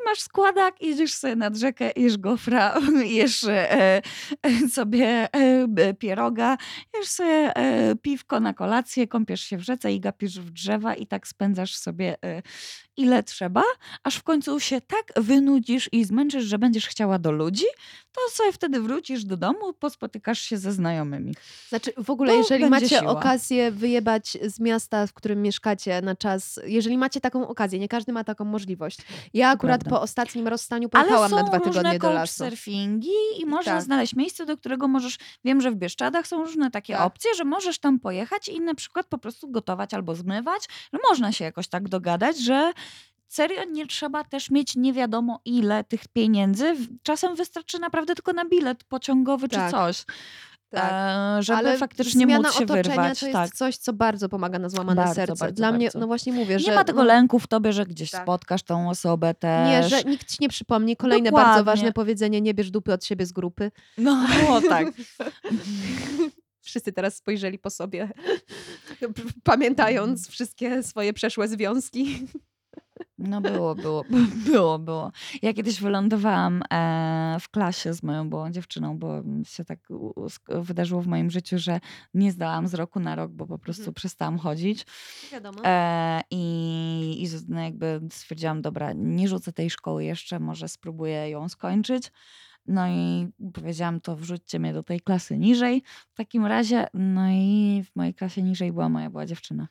I 0.00 0.04
masz 0.04 0.20
składak, 0.20 0.82
jedziesz 0.82 1.14
sobie 1.14 1.36
nad 1.36 1.56
rzekę, 1.56 1.90
jesz 1.96 2.18
gofra, 2.18 2.74
jesz 3.04 3.44
e, 3.44 3.72
e, 3.72 4.02
sobie 4.68 5.28
e, 5.32 5.94
pieroga, 5.94 6.56
jesz 6.94 7.08
sobie 7.08 7.56
e, 7.56 7.96
piwko 7.96 8.40
na 8.40 8.54
kolację, 8.54 9.08
kąpiesz 9.08 9.40
się 9.40 9.56
w 9.56 9.62
rzece 9.62 9.92
i 9.92 10.00
gapisz 10.00 10.40
w 10.40 10.50
drzewa 10.50 10.94
i 10.94 11.06
tak 11.06 11.26
spędzasz 11.26 11.76
sobie 11.76 12.16
e, 12.24 12.42
ile 12.96 13.22
trzeba, 13.22 13.62
aż 14.02 14.16
w 14.16 14.22
końcu 14.22 14.60
się 14.60 14.80
tak 14.80 15.12
wynudzisz 15.16 15.88
i 15.92 16.04
zmęczysz, 16.04 16.44
że 16.44 16.58
będziesz 16.58 16.86
chciała 16.86 17.18
do 17.18 17.32
ludzi, 17.32 17.64
to 18.12 18.20
sobie 18.36 18.52
wtedy 18.52 18.80
wrócisz 18.80 19.24
do 19.24 19.36
domu, 19.36 19.72
pospotykasz 19.72 20.38
się 20.40 20.58
ze 20.58 20.72
znajomymi. 20.72 21.34
Znaczy 21.68 21.92
w 21.96 22.10
ogóle, 22.10 22.32
To 22.32 22.38
jeżeli 22.38 22.66
macie 22.66 22.88
siła. 22.88 23.10
okazję 23.10 23.70
wyjebać 23.70 24.38
z 24.46 24.60
miasta, 24.60 25.06
w 25.06 25.12
którym 25.12 25.42
mieszkacie 25.42 26.02
na 26.02 26.16
czas, 26.16 26.60
jeżeli 26.66 26.98
macie 26.98 27.20
taką 27.20 27.48
okazję, 27.48 27.78
nie 27.78 27.88
każdy 27.88 28.12
ma 28.12 28.24
taką 28.24 28.44
możliwość. 28.44 28.98
Ja 29.34 29.48
akurat 29.50 29.80
prawda. 29.80 29.96
po 29.96 30.02
ostatnim 30.02 30.48
rozstaniu 30.48 30.88
pojechałam 30.88 31.30
na 31.30 31.42
dwa 31.42 31.60
tygodnie 31.60 31.98
do 31.98 32.12
lasu. 32.12 32.38
couchsurfingi 32.38 33.10
i 33.38 33.46
można 33.46 33.72
Tak. 33.72 33.82
znaleźć 33.82 34.16
miejsce, 34.16 34.46
do 34.46 34.56
którego 34.56 34.88
możesz, 34.88 35.18
wiem, 35.44 35.60
że 35.60 35.70
w 35.70 35.74
Bieszczadach 35.74 36.26
są 36.26 36.44
różne 36.44 36.70
takie 36.70 36.92
Tak. 36.92 37.06
opcje, 37.06 37.34
że 37.34 37.44
możesz 37.44 37.78
tam 37.78 38.00
pojechać 38.00 38.48
i 38.48 38.60
na 38.60 38.74
przykład 38.74 39.06
po 39.06 39.18
prostu 39.18 39.50
gotować 39.50 39.94
albo 39.94 40.14
zmywać. 40.14 40.68
No 40.92 40.98
można 41.08 41.32
się 41.32 41.44
jakoś 41.44 41.68
tak 41.68 41.88
dogadać, 41.88 42.38
że 42.38 42.72
serio 43.34 43.64
nie 43.70 43.86
trzeba 43.86 44.24
też 44.24 44.50
mieć 44.50 44.76
nie 44.76 44.92
wiadomo 44.92 45.40
ile 45.44 45.84
tych 45.84 46.08
pieniędzy. 46.08 46.74
Czasem 47.02 47.36
wystarczy 47.36 47.78
naprawdę 47.78 48.14
tylko 48.14 48.32
na 48.32 48.44
bilet 48.44 48.84
pociągowy 48.84 49.48
Tak. 49.48 49.66
czy 49.66 49.76
coś, 49.76 50.04
Tak. 50.70 50.92
e, 50.92 51.42
żeby 51.42 51.58
Ale 51.58 51.78
faktycznie 51.78 52.26
zmiana 52.26 52.48
móc 52.48 52.58
się 52.58 52.64
otoczenia 52.64 52.84
wyrwać. 52.84 53.20
to 53.20 53.26
jest 53.26 53.32
tak. 53.38 53.50
coś, 53.54 53.76
co 53.76 53.92
bardzo 53.92 54.28
pomaga 54.28 54.58
na 54.58 54.68
złamane 54.68 54.96
Bardzo, 54.96 55.14
serce. 55.14 55.34
bardzo, 55.40 55.56
Dla 55.56 55.72
mnie, 55.72 55.86
bardzo. 55.86 55.98
no 55.98 56.06
właśnie 56.06 56.32
mówię, 56.32 56.54
Nie 56.54 56.58
że 56.60 56.74
ma 56.74 56.84
tego 56.84 56.98
no, 56.98 57.04
lęku 57.04 57.38
w 57.38 57.46
tobie, 57.46 57.72
że 57.72 57.86
gdzieś 57.86 58.10
Tak. 58.10 58.22
spotkasz 58.22 58.62
tą 58.62 58.90
osobę 58.90 59.34
też. 59.34 59.68
nie, 59.68 59.88
że 59.88 60.04
nikt 60.04 60.30
ci 60.30 60.36
nie 60.40 60.48
przypomni. 60.48 60.96
Kolejne 60.96 61.32
bardzo 61.32 61.46
Dokładnie. 61.48 61.64
ważne 61.64 61.92
powiedzenie, 61.92 62.40
nie 62.40 62.54
bierz 62.54 62.70
dupy 62.70 62.92
od 62.92 63.04
siebie 63.04 63.26
z 63.26 63.32
grupy. 63.32 63.70
No 63.98 64.26
tak. 64.68 64.86
Wszyscy 66.60 66.92
teraz 66.92 67.16
spojrzeli 67.16 67.58
po 67.58 67.70
sobie, 67.70 68.08
pamiętając 69.44 70.28
wszystkie 70.28 70.82
swoje 70.82 71.12
przeszłe 71.12 71.48
związki. 71.48 72.26
No 73.18 73.40
było, 73.40 73.74
było, 73.74 74.04
było, 74.52 74.78
było. 74.78 75.12
Ja 75.42 75.52
kiedyś 75.52 75.80
wylądowałam 75.80 76.62
e, 76.72 77.36
w 77.40 77.48
klasie 77.48 77.94
z 77.94 78.02
moją 78.02 78.30
byłą 78.30 78.50
dziewczyną, 78.50 78.98
bo 78.98 79.22
się 79.44 79.64
tak 79.64 79.78
wydarzyło 80.48 81.02
w 81.02 81.06
moim 81.06 81.30
życiu, 81.30 81.58
że 81.58 81.80
nie 82.14 82.32
zdałam 82.32 82.68
z 82.68 82.74
roku 82.74 83.00
na 83.00 83.14
rok, 83.14 83.32
bo 83.32 83.46
po 83.46 83.58
prostu 83.58 83.82
Mhm. 83.82 83.94
przestałam 83.94 84.38
chodzić. 84.38 84.86
Wiadomo. 85.32 85.58
E, 85.64 86.20
I 86.30 87.22
i 87.22 87.26
no 87.48 87.60
jakby 87.60 88.00
stwierdziłam, 88.10 88.62
dobra, 88.62 88.92
nie 88.92 89.28
rzucę 89.28 89.52
tej 89.52 89.70
szkoły 89.70 90.04
jeszcze, 90.04 90.40
może 90.40 90.68
spróbuję 90.68 91.30
ją 91.30 91.48
skończyć. 91.48 92.12
No 92.66 92.88
i 92.88 93.28
powiedziałam 93.52 94.00
to, 94.00 94.16
wrzućcie 94.16 94.58
mnie 94.58 94.72
do 94.72 94.82
tej 94.82 95.00
klasy 95.00 95.38
niżej. 95.38 95.82
W 96.08 96.14
takim 96.14 96.46
razie, 96.46 96.86
no 96.94 97.30
i 97.30 97.82
w 97.84 97.96
mojej 97.96 98.14
klasie 98.14 98.42
niżej 98.42 98.72
była 98.72 98.88
moja 98.88 99.10
była 99.10 99.26
dziewczyna. 99.26 99.68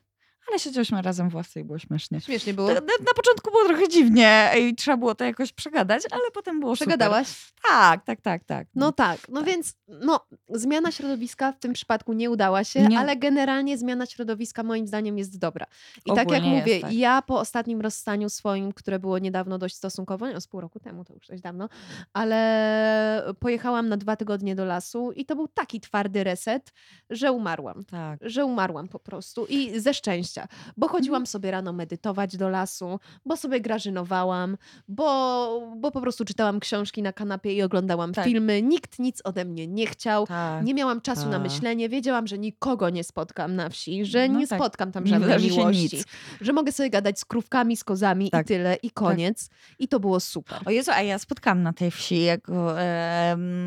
Ale 0.48 0.58
siedzieliśmy 0.58 1.02
razem 1.02 1.30
w 1.30 1.34
ławce 1.34 1.60
i 1.60 1.64
było 1.64 1.78
śmiesznie. 1.78 2.20
Śmiesznie 2.20 2.54
było. 2.54 2.68
Na, 2.68 2.74
na 2.80 3.14
początku 3.16 3.50
było 3.50 3.64
trochę 3.64 3.88
dziwnie 3.88 4.50
i 4.60 4.74
trzeba 4.74 4.96
było 4.96 5.14
to 5.14 5.24
jakoś 5.24 5.52
przegadać, 5.52 6.02
ale 6.10 6.22
potem 6.34 6.60
było 6.60 6.76
super. 6.76 6.88
Przegadałaś? 6.88 7.52
Tak, 7.68 8.04
tak, 8.04 8.20
tak, 8.20 8.44
tak. 8.44 8.66
No 8.74 8.92
tak, 8.92 9.28
no 9.28 9.40
Tak. 9.40 9.48
więc 9.50 9.74
no, 9.88 10.20
zmiana 10.48 10.92
środowiska 10.92 11.52
w 11.52 11.58
tym 11.58 11.72
przypadku 11.72 12.12
nie 12.12 12.30
udała 12.30 12.64
się, 12.64 12.82
Nie. 12.82 12.98
ale 12.98 13.16
generalnie 13.16 13.78
zmiana 13.78 14.06
środowiska 14.06 14.62
moim 14.62 14.86
zdaniem 14.86 15.18
jest 15.18 15.38
dobra. 15.38 15.66
I 16.06 16.10
tak 16.10 16.30
jak 16.30 16.38
Ogólnie 16.38 16.58
mówię, 16.58 16.72
jest, 16.72 16.82
tak. 16.82 16.92
ja 16.92 17.22
po 17.22 17.40
ostatnim 17.40 17.80
rozstaniu 17.80 18.28
swoim, 18.30 18.72
które 18.72 18.98
było 18.98 19.18
niedawno 19.18 19.58
dość 19.58 19.74
stosunkowo, 19.76 20.26
no 20.32 20.40
z 20.40 20.46
pół 20.46 20.60
roku 20.60 20.80
temu, 20.80 21.04
to 21.04 21.14
już 21.14 21.26
dość 21.26 21.42
dawno, 21.42 21.68
ale 22.12 23.34
pojechałam 23.40 23.88
na 23.88 23.96
dwa 23.96 24.16
tygodnie 24.16 24.54
do 24.54 24.64
lasu 24.64 25.12
i 25.12 25.24
to 25.26 25.36
był 25.36 25.48
taki 25.48 25.80
twardy 25.80 26.24
reset, 26.24 26.72
że 27.10 27.32
umarłam. 27.32 27.84
tak. 27.84 28.18
Że 28.22 28.44
umarłam 28.44 28.88
po 28.88 28.98
prostu 28.98 29.46
i 29.48 29.80
ze 29.80 29.94
szczęścia, 29.94 30.33
bo 30.76 30.88
chodziłam 30.88 31.14
Mhm. 31.22 31.26
sobie 31.26 31.50
rano 31.50 31.72
medytować 31.72 32.36
do 32.36 32.48
lasu, 32.48 33.00
bo 33.26 33.36
sobie 33.36 33.60
grażynowałam, 33.60 34.56
bo, 34.88 35.74
bo 35.76 35.90
po 35.90 36.00
prostu 36.00 36.24
czytałam 36.24 36.60
książki 36.60 37.02
na 37.02 37.12
kanapie 37.12 37.52
i 37.54 37.62
oglądałam 37.62 38.12
Tak. 38.12 38.24
filmy. 38.24 38.62
Nikt 38.62 38.98
nic 38.98 39.20
ode 39.24 39.44
mnie 39.44 39.66
nie 39.66 39.86
chciał. 39.86 40.26
tak. 40.26 40.64
Nie 40.64 40.74
miałam 40.74 41.00
czasu 41.00 41.26
na 41.26 41.32
Tak. 41.32 41.42
myślenie, 41.42 41.88
wiedziałam, 41.88 42.26
że 42.26 42.38
nikogo 42.38 42.90
nie 42.90 43.04
spotkam 43.04 43.56
na 43.56 43.68
wsi, 43.68 44.04
że 44.04 44.28
No 44.28 44.38
nie 44.38 44.46
tak. 44.48 44.58
spotkam 44.58 44.92
tam 44.92 45.06
żadnej 45.06 45.50
miłości, 45.50 46.02
że 46.40 46.52
mogę 46.52 46.72
sobie 46.72 46.90
gadać 46.90 47.20
z 47.20 47.24
krówkami, 47.24 47.76
z 47.76 47.84
kozami 47.84 48.30
Tak. 48.30 48.46
i 48.46 48.48
tyle, 48.48 48.74
i 48.82 48.90
koniec. 48.90 49.48
I 49.78 49.88
to 49.88 50.00
było 50.00 50.20
super. 50.20 50.60
O 50.66 50.70
Jezu, 50.70 50.90
a 50.94 51.02
ja 51.02 51.18
spotkałam 51.18 51.62
na 51.62 51.72
tej 51.72 51.90
wsi, 51.90 52.22
jako 52.22 52.80
e, 52.80 52.84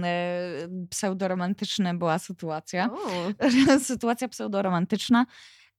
e, 0.03 0.67
pseudoromantyczna 0.89 1.93
była 1.93 2.19
sytuacja. 2.19 2.89
O, 2.93 2.99
sytuacja 3.79 4.27
pseudoromantyczna. 4.27 5.25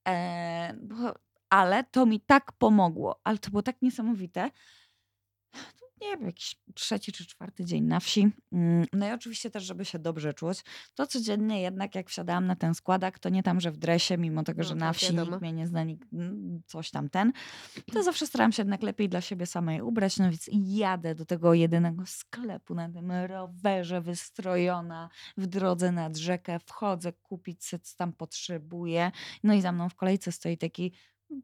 E, 0.09 0.75
bo- 0.83 1.15
ale 1.51 1.85
to 1.85 2.07
mi 2.07 2.21
tak 2.21 2.53
pomogło, 2.53 3.21
ale 3.25 3.39
to 3.39 3.51
było 3.51 3.63
tak 3.63 3.83
niesamowite. 3.83 4.51
Nie 6.03 6.09
wiem, 6.17 6.27
jakiś 6.27 6.57
trzeci 6.75 7.13
czy 7.13 7.27
czwarty 7.27 7.65
dzień 7.65 7.85
na 7.85 8.01
wsi. 8.01 8.29
Mm, 8.53 8.87
No 8.93 9.09
i 9.09 9.13
oczywiście 9.13 9.51
też, 9.51 9.65
żeby 9.65 9.85
się 9.85 9.99
dobrze 9.99 10.35
czuć. 10.35 10.65
To 10.95 11.07
codziennie 11.07 11.61
jednak, 11.63 11.95
jak 11.95 12.09
wsiadałam 12.09 12.47
na 12.47 12.57
ten 12.57 12.75
składak, 12.75 13.19
to 13.19 13.29
nie 13.29 13.43
tam, 13.43 13.61
że 13.61 13.71
w 13.71 13.77
dresie, 13.77 14.19
mimo 14.19 14.43
tego, 14.43 14.63
No 14.63 14.69
że 14.69 14.75
na 14.75 14.87
tak, 14.89 14.97
wsi 14.97 15.07
wiadomo. 15.07 15.31
nikt 15.31 15.41
mnie 15.43 15.53
nie 15.53 15.67
zna, 15.67 15.85
nikt, 15.85 16.13
mm, 16.13 16.63
coś 16.67 16.91
tam 16.91 17.09
ten, 17.11 17.33
to 17.93 18.03
zawsze 18.03 18.27
starałam 18.27 18.53
się 18.53 18.61
jednak 18.63 18.83
lepiej 18.83 19.09
dla 19.09 19.21
siebie 19.21 19.47
samej 19.47 19.83
ubrać. 19.83 20.17
No 20.19 20.25
więc 20.25 20.51
jadę 20.53 21.15
do 21.15 21.25
tego 21.25 21.55
jedynego 21.55 22.07
sklepu 22.07 22.75
na 22.75 22.89
tym 22.93 23.13
rowerze, 23.13 24.01
wystrojona 24.01 25.09
w 25.37 25.47
drodze 25.47 25.93
nad 25.93 26.17
rzekę, 26.17 26.59
wchodzę 26.67 27.13
kupić 27.13 27.65
co 27.65 27.77
tam 27.97 28.13
potrzebuję. 28.13 29.11
No 29.45 29.55
i 29.55 29.61
za 29.61 29.73
mną 29.73 29.89
w 29.89 29.95
kolejce 29.95 30.33
stoi 30.33 30.59
taki 30.59 30.93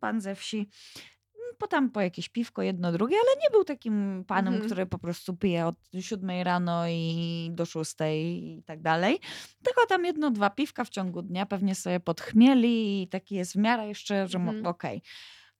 pan 0.01 0.21
ze 0.21 0.35
wsi. 0.35 0.69
Potem 1.59 1.91
po 1.91 2.01
jakieś 2.01 2.29
piwko, 2.29 2.63
jedno, 2.63 2.93
drugie, 2.93 3.17
ale 3.17 3.41
nie 3.43 3.51
był 3.51 3.65
takim 3.65 4.25
panem, 4.27 4.55
Mhm. 4.55 4.71
który 4.71 4.87
po 4.87 4.99
prostu 4.99 5.37
pije 5.37 5.67
od 5.67 5.77
siódmej 6.01 6.45
rano 6.45 6.89
i 6.89 7.51
do 7.53 7.67
szóstej 7.67 8.45
i 8.59 8.63
tak 8.63 8.83
dalej. 8.83 9.19
Tylko 9.65 9.87
tam 9.89 10.05
jedno, 10.05 10.31
dwa 10.31 10.51
piwka 10.51 10.85
w 10.85 10.89
ciągu 10.89 11.23
dnia 11.23 11.47
pewnie 11.47 11.75
sobie 11.75 12.01
podchmieli 12.01 13.03
i 13.03 13.09
taki 13.09 13.35
jest 13.35 13.53
w 13.53 13.57
miarę 13.57 13.89
jeszcze, 13.89 14.29
że 14.29 14.39
Mhm. 14.39 14.67
okej. 14.67 15.03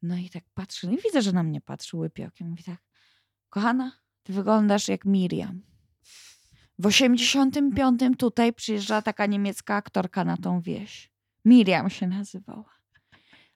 No 0.03 0.17
i 0.17 0.31
tak 0.31 0.45
patrzę, 0.55 0.87
no 0.87 0.93
i 0.93 0.97
widzę, 1.05 1.23
że 1.23 1.33
na 1.33 1.43
mnie 1.43 1.61
patrzy 1.61 1.97
łypie 1.97 2.27
okiem. 2.27 2.49
Mówi 2.49 2.65
tak, 2.65 2.79
kochana, 3.51 3.93
ty 4.23 4.33
wyglądasz 4.33 4.89
jak 4.89 5.05
Miriam. 5.05 5.63
W 6.79 6.87
85 6.87 8.01
tutaj 8.19 8.53
przyjeżdżała 8.53 9.03
taka 9.03 9.27
niemiecka 9.27 9.75
aktorka 9.75 10.25
na 10.25 10.37
tą 10.37 10.61
wieś. 10.61 11.11
Miriam 11.45 11.91
się 11.91 12.07
nazywała. 12.07 12.75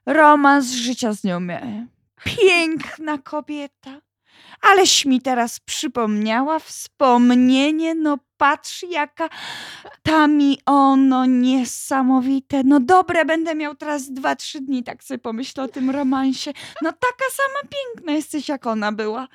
Romans 0.05 0.71
życia 0.71 1.13
z 1.13 1.23
nią 1.23 1.39
miałem. 1.39 1.89
Piękna 2.23 3.17
kobieta. 3.17 4.01
Aleś 4.61 5.05
mi 5.05 5.21
teraz 5.21 5.59
przypomniała 5.59 6.59
wspomnienie, 6.59 7.95
no 7.95 8.17
patrz 8.39 8.83
jaka 8.89 9.29
ta 10.03 10.27
mi 10.27 10.59
ono 10.65 11.25
niesamowite. 11.25 12.61
No 12.63 12.79
dobre, 12.79 13.25
będę 13.25 13.55
miał 13.55 13.75
teraz 13.75 14.11
dwa, 14.11 14.35
trzy 14.35 14.61
dni, 14.61 14.83
tak 14.83 15.03
sobie 15.03 15.17
pomyślę 15.17 15.63
o 15.63 15.67
tym 15.67 15.89
romansie. 15.89 16.53
No 16.81 16.91
taka 16.91 17.25
sama 17.31 17.59
piękna 17.69 18.11
jesteś, 18.11 18.49
jak 18.49 18.67
ona 18.67 18.91
była. 18.91 19.27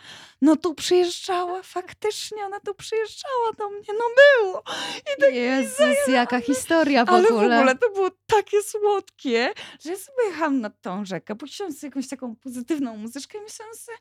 No 0.42 0.56
tu 0.56 0.74
przyjeżdżała, 0.74 1.62
faktycznie 1.62 2.44
ona 2.46 2.60
tu 2.60 2.74
przyjeżdżała 2.74 3.52
do 3.58 3.68
mnie, 3.70 3.88
no 3.88 4.04
było. 4.16 4.62
I 5.16 5.20
tak 5.20 5.34
Jezus, 5.34 6.08
jaka 6.08 6.40
historia 6.40 7.04
w 7.04 7.08
ale 7.08 7.28
w 7.28 7.32
ogóle. 7.32 7.58
ogóle 7.58 7.74
to 7.74 7.90
było 7.90 8.10
takie 8.26 8.62
słodkie, 8.62 9.52
że 9.84 9.90
jechałam 10.28 10.60
nad 10.60 10.80
tą 10.80 11.04
rzekę, 11.04 11.34
puściłam 11.36 11.72
sobie 11.72 11.88
jakąś 11.88 12.08
taką 12.08 12.36
pozytywną 12.36 12.96
muzyczkę 12.96 13.38
i 13.38 13.40
myślałam 13.40 13.74
sobie, 13.74 13.98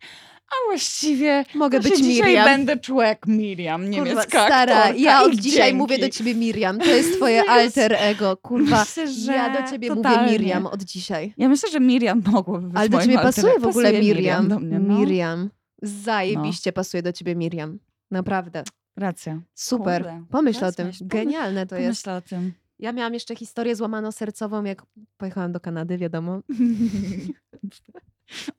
a 0.50 0.56
właściwie 0.70 1.46
Mogę 1.56 1.80
być 1.80 1.98
dzisiaj 1.98 2.28
Miriam. 2.28 2.46
będę 2.46 2.78
czuła 2.78 3.06
jak 3.06 3.28
Miriam, 3.28 3.82
Kurwa, 3.82 3.98
niemiecka 3.98 4.46
stara, 4.46 4.76
aktorka. 4.76 4.93
Ja 4.98 5.24
od 5.24 5.36
dzisiaj 5.36 5.62
dzięki. 5.68 5.78
mówię 5.78 5.98
do 6.00 6.10
ciebie 6.10 6.36
Miriam. 6.36 6.80
To 6.80 6.86
jest 6.96 7.16
twoje 7.16 7.44
alter 7.50 7.94
ego, 8.00 8.38
kurwa. 8.38 8.80
Myślę, 8.80 9.08
że 9.08 9.34
Ja 9.34 9.62
do 9.62 9.70
ciebie 9.72 9.90
mówię 9.90 10.02
totalnie. 10.04 10.32
Miriam 10.32 10.66
od 10.66 10.84
dzisiaj. 10.84 11.34
Ja 11.38 11.50
myślę, 11.50 11.70
że 11.72 11.80
Miriam 11.80 12.22
mogłoby 12.32 12.68
być 12.68 12.78
Ale 12.78 12.90
do 12.90 13.02
ciebie 13.02 13.20
alterem. 13.20 13.34
pasuje 13.34 13.60
w 13.60 13.68
ogóle 13.70 13.92
Pasuje 13.92 14.14
Miriam. 14.16 14.48
do 14.48 14.60
mnie, 14.60 14.80
no. 14.80 15.00
Miriam. 15.00 15.50
Zajebiście 15.82 16.74
pasuje 16.74 17.04
do 17.04 17.12
ciebie 17.14 17.36
Miriam. 17.36 17.80
Naprawdę. 18.12 18.64
Racja. 18.98 19.42
Super. 19.54 20.02
Kurde, 20.04 20.24
Pomyśl 20.30 20.66
o 20.66 20.72
tym. 20.72 20.88
pomyśl- 20.88 21.08
Genialne 21.08 21.66
to 21.68 21.76
jest. 21.76 21.86
Pomyślę 22.06 22.16
o 22.16 22.22
tym. 22.22 22.54
Ja 22.80 22.92
miałam 22.92 23.14
jeszcze 23.14 23.36
historię 23.36 23.76
złamano-sercową, 23.76 24.64
jak 24.66 24.84
pojechałam 25.18 25.52
do 25.52 25.60
Kanady, 25.60 25.98
wiadomo. 25.98 26.40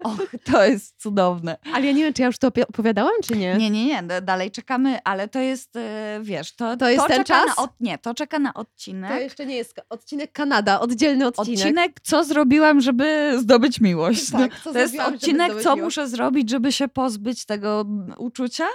Och, 0.04 0.18
to 0.44 0.64
jest 0.64 1.02
cudowne. 1.02 1.58
Ale 1.74 1.86
ja 1.86 1.92
nie 1.92 2.04
wiem, 2.04 2.12
czy 2.12 2.22
ja 2.22 2.26
już 2.26 2.38
to 2.38 2.48
opowiadałam, 2.68 3.12
czy 3.24 3.36
nie? 3.36 3.54
Nie, 3.56 3.70
nie, 3.70 3.86
nie, 3.86 4.02
da- 4.02 4.20
dalej 4.20 4.50
czekamy, 4.50 4.98
ale 5.04 5.28
to 5.28 5.38
jest, 5.38 5.76
e, 5.76 6.18
wiesz, 6.22 6.56
to, 6.56 6.76
To 6.76 6.90
jest 6.90 7.06
ten 7.06 7.24
czeka 7.24 7.44
czas? 7.46 7.58
Od, 7.58 7.70
nie, 7.80 7.98
to 7.98 8.14
czeka 8.14 8.38
na 8.38 8.54
odcinek. 8.54 9.10
To 9.10 9.18
jeszcze 9.18 9.46
nie 9.46 9.56
jest 9.56 9.80
odcinek 9.90 10.32
Kanada, 10.32 10.80
oddzielny 10.80 11.26
odcinek. 11.26 11.58
Odcinek, 11.58 12.00
co 12.02 12.24
zrobiłam, 12.24 12.80
żeby 12.80 13.34
zdobyć 13.38 13.80
miłość. 13.80 14.30
Tak, 14.30 14.60
to 14.60 14.78
jest 14.78 15.00
odcinek, 15.00 15.52
co 15.62 15.74
miłość. 15.74 15.82
muszę 15.82 16.08
zrobić, 16.08 16.50
żeby 16.50 16.72
się 16.72 16.88
pozbyć 16.88 17.44
tego 17.46 17.84
uczucia, 18.18 18.66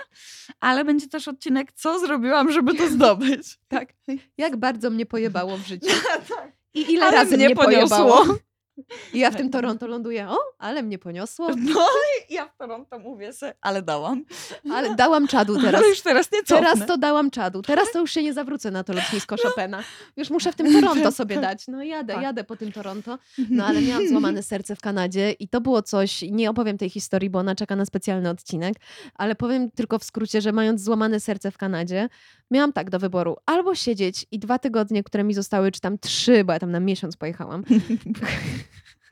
ale 0.60 0.86
będzie 0.86 1.08
też 1.08 1.28
odcinek, 1.28 1.72
co 1.72 2.00
zrobiłam, 2.00 2.52
żeby 2.52 2.76
to 2.76 2.88
zdobyć. 2.88 3.60
Tak. 3.68 3.94
Jak 4.38 4.58
bardzo 4.58 4.90
mnie 4.90 5.06
pojebało 5.06 5.58
w 5.58 5.68
życiu. 5.68 5.88
I 6.74 6.94
ile 6.94 7.06
Ale 7.06 7.18
razy 7.18 7.38
mnie 7.38 7.46
mnie 7.46 7.56
pojebało. 7.56 8.26
I 9.14 9.20
ja 9.20 9.32
w 9.32 9.36
tym 9.36 9.50
Toronto 9.50 9.88
ląduję. 9.88 10.30
O, 10.30 10.38
ale 10.60 10.84
mnie 10.84 11.00
poniosło. 11.00 11.50
No 11.74 11.86
i 12.30 12.34
ja 12.34 12.48
w 12.48 12.58
Toronto 12.58 13.00
mówię 13.00 13.34
se, 13.34 13.54
ale 13.62 13.82
dałam. 13.82 14.24
Ale 14.74 14.96
dałam 14.96 15.28
czadu 15.28 15.56
teraz. 15.62 15.82
Ale 15.82 15.90
już 15.90 16.02
teraz 16.02 16.32
nie 16.32 16.44
cofnę. 16.44 16.68
Teraz 16.74 16.88
to 16.88 16.98
dałam 16.98 17.32
czadu. 17.32 17.62
Teraz 17.62 17.92
to 17.92 18.00
już 18.00 18.12
się 18.12 18.24
nie 18.24 18.34
zawrócę 18.34 18.72
na 18.72 18.84
to 18.84 18.94
lotnisko 18.94 19.36
Chopina. 19.44 19.84
Już 20.18 20.30
muszę 20.30 20.52
w 20.52 20.56
tym 20.56 20.74
Toronto 20.82 21.12
sobie 21.12 21.42
dać. 21.42 21.68
No 21.68 21.84
jadę, 21.84 22.14
Tak. 22.14 22.24
jadę 22.24 22.44
po 22.44 22.56
tym 22.56 22.72
Toronto. 22.72 23.18
No 23.50 23.66
ale 23.66 23.82
miałam 23.82 24.08
złamane 24.08 24.44
serce 24.44 24.76
w 24.76 24.82
Kanadzie 24.82 25.32
i 25.32 25.48
to 25.48 25.62
było 25.62 25.82
coś, 25.82 26.22
nie 26.22 26.50
opowiem 26.50 26.78
tej 26.78 26.90
historii, 26.90 27.30
bo 27.30 27.40
ona 27.40 27.56
czeka 27.56 27.76
na 27.76 27.86
specjalny 27.86 28.30
odcinek, 28.30 28.76
ale 29.16 29.36
powiem 29.36 29.72
tylko 29.72 30.00
w 30.00 30.04
skrócie, 30.04 30.42
że 30.42 30.52
mając 30.52 30.82
złamane 30.84 31.20
serce 31.20 31.52
w 31.52 31.58
Kanadzie, 31.58 32.10
miałam 32.52 32.74
tak 32.74 32.90
do 32.90 33.00
wyboru, 33.00 33.38
albo 33.46 33.76
siedzieć 33.76 34.26
i 34.32 34.40
dwa 34.40 34.60
tygodnie, 34.60 35.04
które 35.04 35.24
mi 35.24 35.34
zostały, 35.34 35.72
czy 35.72 35.82
tam 35.82 35.98
trzy, 35.98 36.44
bo 36.44 36.54
ja 36.54 36.60
tam 36.60 36.72
na 36.72 36.80
miesiąc 36.80 37.18
pojechałam, 37.18 37.64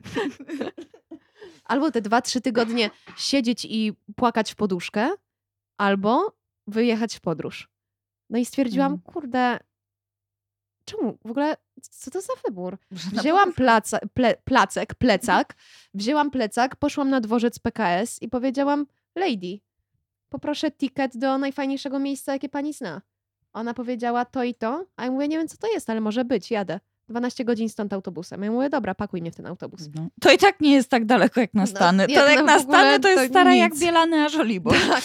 albo 1.64 1.90
te 1.90 2.00
dwa, 2.00 2.22
trzy 2.22 2.40
tygodnie 2.40 2.90
siedzieć 3.16 3.64
i 3.64 3.92
płakać 4.16 4.52
w 4.52 4.56
poduszkę, 4.56 5.10
albo 5.76 6.32
wyjechać 6.66 7.16
w 7.16 7.20
podróż. 7.20 7.68
No 8.30 8.38
i 8.38 8.44
stwierdziłam, 8.44 8.92
Mm. 8.92 9.02
kurde, 9.02 9.58
czemu? 10.84 11.18
W 11.24 11.30
ogóle, 11.30 11.56
co 11.80 12.10
to 12.10 12.20
za 12.20 12.32
wybór? 12.46 12.78
Wzięłam 13.20 13.52
placa, 13.52 13.98
ple, 14.14 14.36
placek, 14.44 14.94
plecak, 15.04 15.54
wzięłam 15.94 16.30
plecak, 16.30 16.76
poszłam 16.76 17.10
na 17.10 17.20
dworzec 17.20 17.58
PKS 17.58 18.22
i 18.22 18.28
powiedziałam, 18.28 18.86
lady, 19.16 19.60
poproszę 20.28 20.70
ticket 20.70 21.16
do 21.16 21.38
najfajniejszego 21.38 21.98
miejsca, 21.98 22.32
jakie 22.32 22.48
pani 22.48 22.72
zna. 22.72 23.02
Ona 23.52 23.74
powiedziała 23.74 24.24
to 24.24 24.44
i 24.44 24.54
to, 24.54 24.86
a 24.96 25.04
ja 25.04 25.10
mówię, 25.10 25.28
nie 25.28 25.38
wiem 25.38 25.48
co 25.48 25.56
to 25.56 25.66
jest, 25.66 25.90
ale 25.90 26.00
może 26.00 26.24
być, 26.24 26.50
jadę. 26.50 26.80
12 27.08 27.44
godzin 27.44 27.68
stąd 27.68 27.92
autobusem. 27.92 28.42
Ja 28.42 28.50
mówię, 28.52 28.70
dobra, 28.70 28.94
pakuj 28.94 29.20
mnie 29.20 29.30
w 29.32 29.36
ten 29.36 29.46
autobus. 29.46 29.80
No. 29.94 30.08
To 30.20 30.32
i 30.32 30.38
tak 30.38 30.60
nie 30.60 30.72
jest 30.72 30.88
tak 30.90 31.04
daleko 31.04 31.40
jak 31.40 31.54
na 31.54 31.60
No, 31.60 31.66
Stany. 31.66 32.06
to 32.06 32.12
jak 32.12 32.30
jak 32.30 32.44
na 32.46 32.58
Stany 32.58 33.00
to 33.00 33.08
jest 33.08 33.22
to 33.22 33.28
stara 33.28 33.54
jak 33.54 33.72
nic. 33.72 33.80
Bielany 33.82 34.24
a 34.24 34.28
Żoliborz. 34.28 34.88
Tak. 34.88 35.02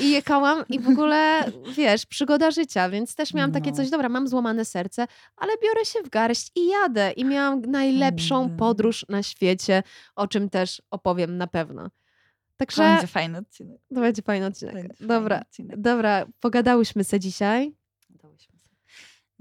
I, 0.00 0.04
I 0.04 0.10
jechałam 0.10 0.64
i 0.68 0.80
w 0.80 0.88
ogóle, 0.88 1.44
wiesz, 1.76 2.06
przygoda 2.06 2.50
życia, 2.50 2.90
więc 2.90 3.14
też 3.14 3.34
miałam 3.34 3.52
takie 3.52 3.70
No. 3.70 3.76
coś, 3.76 3.90
dobra, 3.90 4.08
mam 4.08 4.28
złamane 4.28 4.64
serce, 4.64 5.06
ale 5.36 5.52
biorę 5.62 5.84
się 5.84 6.02
w 6.02 6.08
garść 6.08 6.50
i 6.56 6.66
jadę. 6.66 7.10
I 7.12 7.24
miałam 7.24 7.60
najlepszą 7.60 8.56
podróż 8.56 9.06
na 9.08 9.22
świecie, 9.22 9.82
o 10.16 10.28
czym 10.28 10.50
też 10.50 10.82
opowiem 10.90 11.36
na 11.38 11.46
pewno. 11.46 11.82
To 11.84 12.58
Także 12.66 12.82
będzie 12.82 13.06
fajny 13.06 13.38
odcinek. 13.38 13.80
to 13.94 14.00
będzie 14.00 14.22
fajny 14.22 14.46
odcinek. 14.46 14.74
Będzie 14.74 14.94
fajny 14.96 15.08
Dobra, 15.08 15.40
odcinek. 15.40 15.80
dobra, 15.80 16.26
pogadałyśmy 16.40 17.04
se 17.04 17.20
dzisiaj. 17.20 17.74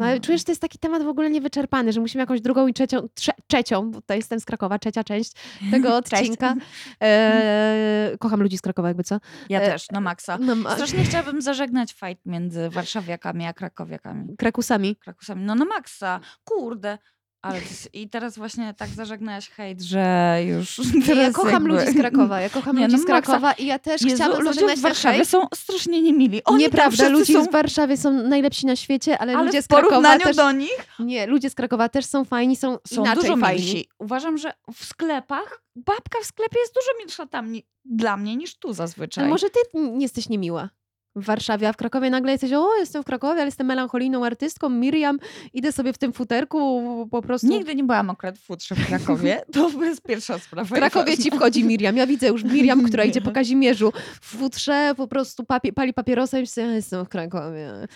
No, 0.04 0.10
ale 0.10 0.20
czujesz, 0.20 0.42
że 0.42 0.46
to 0.46 0.52
jest 0.52 0.62
taki 0.62 0.80
temat 0.80 1.04
w 1.04 1.08
ogóle 1.08 1.30
niewyczerpany, 1.30 1.94
że 1.94 2.00
musimy 2.02 2.22
jakąś 2.22 2.42
drugą 2.42 2.68
i 2.68 2.74
trzecią, 2.74 3.08
trze, 3.14 3.32
trzecią, 3.48 3.92
bo 3.92 4.02
tutaj 4.02 4.18
jestem 4.18 4.40
z 4.40 4.46
Krakowa, 4.46 4.80
trzecia 4.80 5.04
część 5.04 5.32
tego 5.72 5.98
odcinka. 5.98 6.56
E, 7.02 8.12
kocham 8.20 8.42
ludzi 8.42 8.58
z 8.58 8.62
Krakowa, 8.62 8.88
jakby 8.88 9.04
co. 9.04 9.20
Ja 9.50 9.62
E, 9.62 9.72
też, 9.72 9.90
na 9.92 10.02
maksa. 10.02 10.38
No, 10.42 10.56
ma- 10.56 10.74
Strasznie 10.74 11.04
chciałabym 11.04 11.42
zażegnać 11.42 11.92
fight 11.94 12.26
między 12.26 12.70
warszawiakami 12.70 13.46
a 13.46 13.54
krakowiakami. 13.54 14.36
Krakusami. 14.38 14.96
Krakusami. 14.96 15.42
No 15.46 15.56
na 15.56 15.66
maksa. 15.66 16.20
Kurde. 16.44 16.98
Ale 17.44 17.60
I 17.94 18.10
teraz 18.10 18.38
właśnie 18.38 18.74
tak 18.78 18.90
zażegnałaś 18.90 19.50
hejt, 19.50 19.82
że 19.82 20.38
już 20.46 20.78
Nie, 20.94 21.02
teraz 21.08 21.24
ja 21.24 21.32
kocham 21.32 21.52
jakby... 21.54 21.70
ludzi 21.70 21.92
z 21.92 21.96
Krakowa, 22.02 22.42
ja 22.42 22.50
kocham 22.50 22.76
Nie, 22.78 22.84
ludzi 22.84 22.96
no 22.98 23.04
z. 23.04 23.06
Krakowa 23.06 23.54
i 23.54 23.66
ja 23.66 23.80
też 23.80 24.02
Jezu, 24.02 24.16
chciałabym 24.16 24.40
ludzie 24.42 24.54
zażegnać 24.54 24.80
w 24.80 24.82
ten 24.82 24.90
Warszawie 24.92 25.16
hejt. 25.18 25.30
są 25.30 25.48
strasznie 25.56 26.02
niemili. 26.02 26.44
Oni 26.44 26.60
Nieprawda, 26.64 27.10
ludzie 27.10 27.34
są, 27.34 27.44
z 27.46 27.52
Warszawy 27.52 27.98
są 27.98 28.12
najlepsi 28.12 28.66
na 28.66 28.76
świecie, 28.76 29.18
ale, 29.18 29.34
ale 29.36 29.46
ludzie 29.46 29.62
w 29.62 29.66
z 29.66 29.68
Krakowa 29.68 29.90
porównaniu 29.90 30.24
też... 30.24 30.36
do 30.36 30.52
nich 30.52 30.88
Nie, 31.00 31.28
ludzie 31.28 31.50
z 31.50 31.56
Krakowa 31.56 31.90
też 31.90 32.06
są 32.06 32.26
fajni, 32.26 32.56
są, 32.56 32.78
są 32.88 33.02
inaczej 33.02 33.22
dużo 33.24 33.38
fajni. 33.38 33.62
milsi. 33.66 33.90
Uważam, 34.00 34.38
że 34.38 34.54
w 34.74 34.86
sklepach 34.86 35.62
babka 35.76 36.20
w 36.22 36.26
sklepie 36.26 36.60
jest 36.60 36.74
dużo 36.74 36.98
milsza 37.04 37.26
tam 37.26 37.52
ni- 37.52 37.66
dla 37.86 38.18
mnie 38.18 38.36
niż 38.36 38.56
tu 38.60 38.74
zazwyczaj. 38.74 39.26
A 39.26 39.28
może 39.28 39.50
ty 39.50 39.60
n- 39.80 40.02
jesteś 40.02 40.30
niemiła? 40.30 40.70
W 41.16 41.26
Warszawie, 41.26 41.70
a 41.70 41.74
w 41.74 41.78
Krakowie 41.78 42.10
nagle 42.10 42.32
jesteś, 42.32 42.54
o, 42.54 42.76
jestem 42.80 43.04
w 43.04 43.06
Krakowie, 43.06 43.34
ale 43.34 43.46
jestem 43.46 43.68
melancholijną 43.68 44.26
artystką, 44.26 44.70
Miriam, 44.70 45.20
idę 45.54 45.72
sobie 45.72 45.94
w 45.94 45.98
tym 45.98 46.14
futerku, 46.14 47.08
po 47.12 47.22
prostu... 47.22 47.48
Nigdy 47.48 47.76
nie 47.76 47.84
byłam 47.84 48.10
akurat 48.10 48.38
w 48.38 48.42
futrze 48.42 48.76
w 48.76 48.88
Krakowie. 48.88 49.42
To 49.54 49.84
jest 49.84 50.02
pierwsza 50.02 50.40
sprawa. 50.40 50.68
W 50.68 50.72
Krakowie 50.72 51.18
ci 51.18 51.32
wchodzi 51.32 51.64
Miriam. 51.64 51.98
Ja 51.98 52.08
widzę 52.08 52.28
już 52.28 52.44
Miriam, 52.44 52.84
która 52.84 53.04
idzie 53.04 53.22
po 53.22 53.32
Kazimierzu 53.42 53.94
w 54.22 54.38
futrze, 54.38 54.94
po 54.98 55.08
prostu 55.08 55.44
papie, 55.44 55.74
pali 55.74 55.94
papierosa 55.94 56.38
i 56.38 56.42
myśli, 56.42 56.64
ja 56.64 56.72
jestem 56.72 57.06
w 57.06 57.10
Krakowie. 57.10 57.88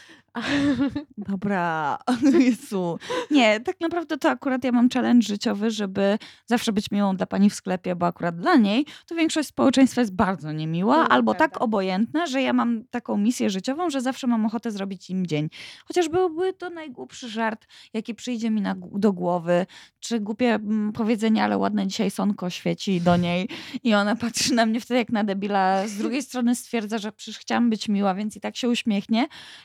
Dobra, 1.17 1.97
Jezu. 2.39 2.99
Nie, 3.31 3.59
tak 3.59 3.81
naprawdę 3.81 4.17
to 4.17 4.29
akurat 4.29 4.63
ja 4.63 4.71
mam 4.71 4.89
challenge 4.89 5.27
życiowy, 5.27 5.71
żeby 5.71 6.17
zawsze 6.45 6.73
być 6.73 6.91
miłą 6.91 7.15
dla 7.15 7.25
pani 7.25 7.49
w 7.49 7.55
sklepie, 7.55 7.95
bo 7.95 8.05
akurat 8.05 8.39
dla 8.39 8.55
niej 8.55 8.85
to 9.07 9.15
większość 9.15 9.49
społeczeństwa 9.49 10.01
jest 10.01 10.15
bardzo 10.15 10.51
niemiła 10.51 11.09
albo 11.09 11.31
prawda. 11.35 11.55
tak 11.55 11.61
obojętna, 11.61 12.25
że 12.25 12.41
ja 12.41 12.53
mam 12.53 12.83
taką 12.91 13.17
misję 13.17 13.49
życiową, 13.49 13.89
że 13.89 14.01
zawsze 14.01 14.27
mam 14.27 14.45
ochotę 14.45 14.71
zrobić 14.71 15.09
im 15.09 15.27
dzień. 15.27 15.49
Chociaż 15.85 16.09
byłby 16.09 16.53
to 16.53 16.69
najgłupszy 16.69 17.29
żart, 17.29 17.67
jaki 17.93 18.15
przyjdzie 18.15 18.49
mi 18.49 18.61
na, 18.61 18.75
do 18.91 19.13
głowy, 19.13 19.65
czy 19.99 20.19
głupie 20.19 20.53
mm, 20.53 20.93
powiedzenie, 20.93 21.43
ale 21.43 21.57
ładne 21.57 21.87
dzisiaj 21.87 22.11
sonko 22.11 22.49
świeci 22.49 23.01
do 23.01 23.17
niej 23.17 23.49
i 23.83 23.93
ona 23.93 24.15
patrzy 24.15 24.53
na 24.53 24.65
mnie 24.65 24.81
wtedy 24.81 24.97
jak 24.97 25.09
na 25.09 25.23
debila. 25.23 25.87
Z 25.87 25.97
drugiej 25.97 26.23
strony 26.23 26.55
stwierdza, 26.55 26.97
że 26.97 27.11
przecież 27.11 27.39
chciałam 27.39 27.69
być 27.69 27.89
miła, 27.89 28.15
więc 28.15 28.35
i 28.35 28.39
tak 28.39 28.55
się 28.55 28.69
uśmiechnie. 28.69 29.19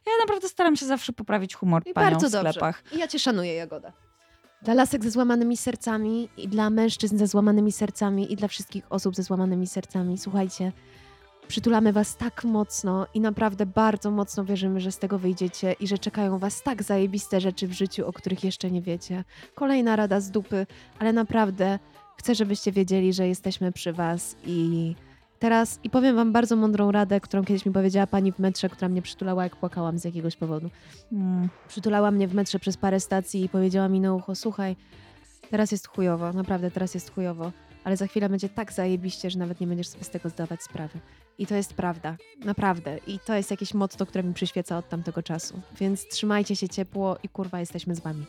Ja 0.07 0.13
naprawdę 0.21 0.49
staram 0.49 0.62
się 0.77 0.87
zawsze 0.87 1.13
poprawić 1.13 1.55
humor 1.55 1.83
I 1.87 1.93
panią 1.93 2.11
bardzo 2.11 2.29
w 2.29 2.33
dobrze. 2.33 2.51
sklepach. 2.51 2.83
I 2.93 2.99
ja 2.99 3.09
cię 3.09 3.19
szanuję, 3.19 3.55
Jagoda. 3.55 3.93
Dla 4.63 4.75
lasek 4.75 5.05
ze 5.05 5.11
złamanymi 5.11 5.57
sercami 5.57 6.29
i 6.37 6.49
dla 6.49 6.71
mężczyzn 6.71 7.19
ze 7.19 7.27
złamanymi 7.27 7.73
sercami 7.73 8.33
i 8.33 8.37
dla 8.37 8.49
wszystkich 8.49 8.85
osób 8.91 9.17
ze 9.17 9.23
złamanymi 9.23 9.67
sercami. 9.67 10.19
Słuchajcie, 10.19 10.73
przytulamy 11.49 11.93
was 11.93 12.17
tak 12.17 12.45
mocno 12.45 13.07
i 13.15 13.21
naprawdę 13.21 13.67
bardzo 13.67 14.11
mocno 14.11 14.45
wierzymy, 14.45 14.81
że 14.81 14.93
z 14.93 14.99
tego 14.99 15.19
wyjdziecie 15.19 15.73
i 15.73 15.87
że 15.87 15.99
czekają 15.99 16.39
was 16.39 16.63
tak 16.63 16.83
zajebiste 16.83 17.41
rzeczy 17.41 17.69
w 17.69 17.73
życiu, 17.73 18.07
o 18.07 18.13
których 18.13 18.45
jeszcze 18.45 18.71
nie 18.71 18.83
wiecie. 18.83 19.25
Kolejna 19.55 19.97
rada 19.97 20.21
z 20.21 20.31
dupy, 20.31 20.67
ale 20.99 21.13
naprawdę 21.13 21.79
chcę, 22.19 22.35
żebyście 22.35 22.73
wiedzieli, 22.73 23.13
że 23.13 23.29
jesteśmy 23.29 23.73
przy 23.73 23.93
was 23.93 24.37
i 24.47 24.95
teraz 25.43 25.81
i 25.85 25.91
powiem 25.91 26.17
wam 26.17 26.33
bardzo 26.33 26.57
mądrą 26.57 26.93
radę, 26.93 27.21
którą 27.21 27.45
kiedyś 27.45 27.67
mi 27.67 27.73
powiedziała 27.73 28.07
pani 28.07 28.33
w 28.33 28.39
metrze, 28.39 28.69
która 28.69 28.89
mnie 28.89 29.03
przytulała, 29.03 29.45
jak 29.45 29.57
płakałam 29.57 29.99
z 29.99 30.05
jakiegoś 30.05 30.37
powodu 30.37 30.71
Mm. 31.13 31.49
przytulała 31.69 32.11
mnie 32.11 32.29
w 32.29 32.35
metrze 32.35 32.59
przez 32.59 32.77
parę 32.77 33.01
stacji 33.01 33.45
i 33.45 33.49
powiedziała 33.49 33.89
mi 33.89 34.01
na 34.01 34.15
ucho, 34.15 34.35
słuchaj, 34.35 34.77
teraz 35.51 35.73
jest 35.73 35.89
chujowo, 35.89 36.33
naprawdę 36.33 36.71
teraz 36.71 36.95
jest 36.95 37.15
chujowo, 37.15 37.53
ale 37.85 37.97
za 37.97 38.07
chwilę 38.07 38.29
będzie 38.29 38.49
tak 38.49 38.73
zajebiście, 38.73 39.31
że 39.31 39.39
nawet 39.39 39.61
nie 39.61 39.67
będziesz 39.67 39.89
sobie 39.89 40.05
z 40.05 40.11
tego 40.11 40.29
zdawać 40.29 40.63
sprawy. 40.63 40.99
I 41.39 41.47
to 41.47 41.55
jest 41.55 41.75
prawda, 41.75 42.17
naprawdę. 42.45 42.99
I 43.07 43.19
to 43.19 43.35
jest 43.35 43.51
jakieś 43.51 43.75
motto, 43.75 44.07
które 44.07 44.25
mi 44.25 44.35
przyświeca 44.35 44.79
od 44.79 44.89
tamtego 44.89 45.23
czasu. 45.23 45.61
Więc 45.81 46.09
trzymajcie 46.09 46.57
się 46.57 46.69
ciepło 46.69 47.17
i 47.23 47.29
kurwa 47.29 47.61
jesteśmy 47.61 47.95
z 47.95 48.01
wami. 48.01 48.27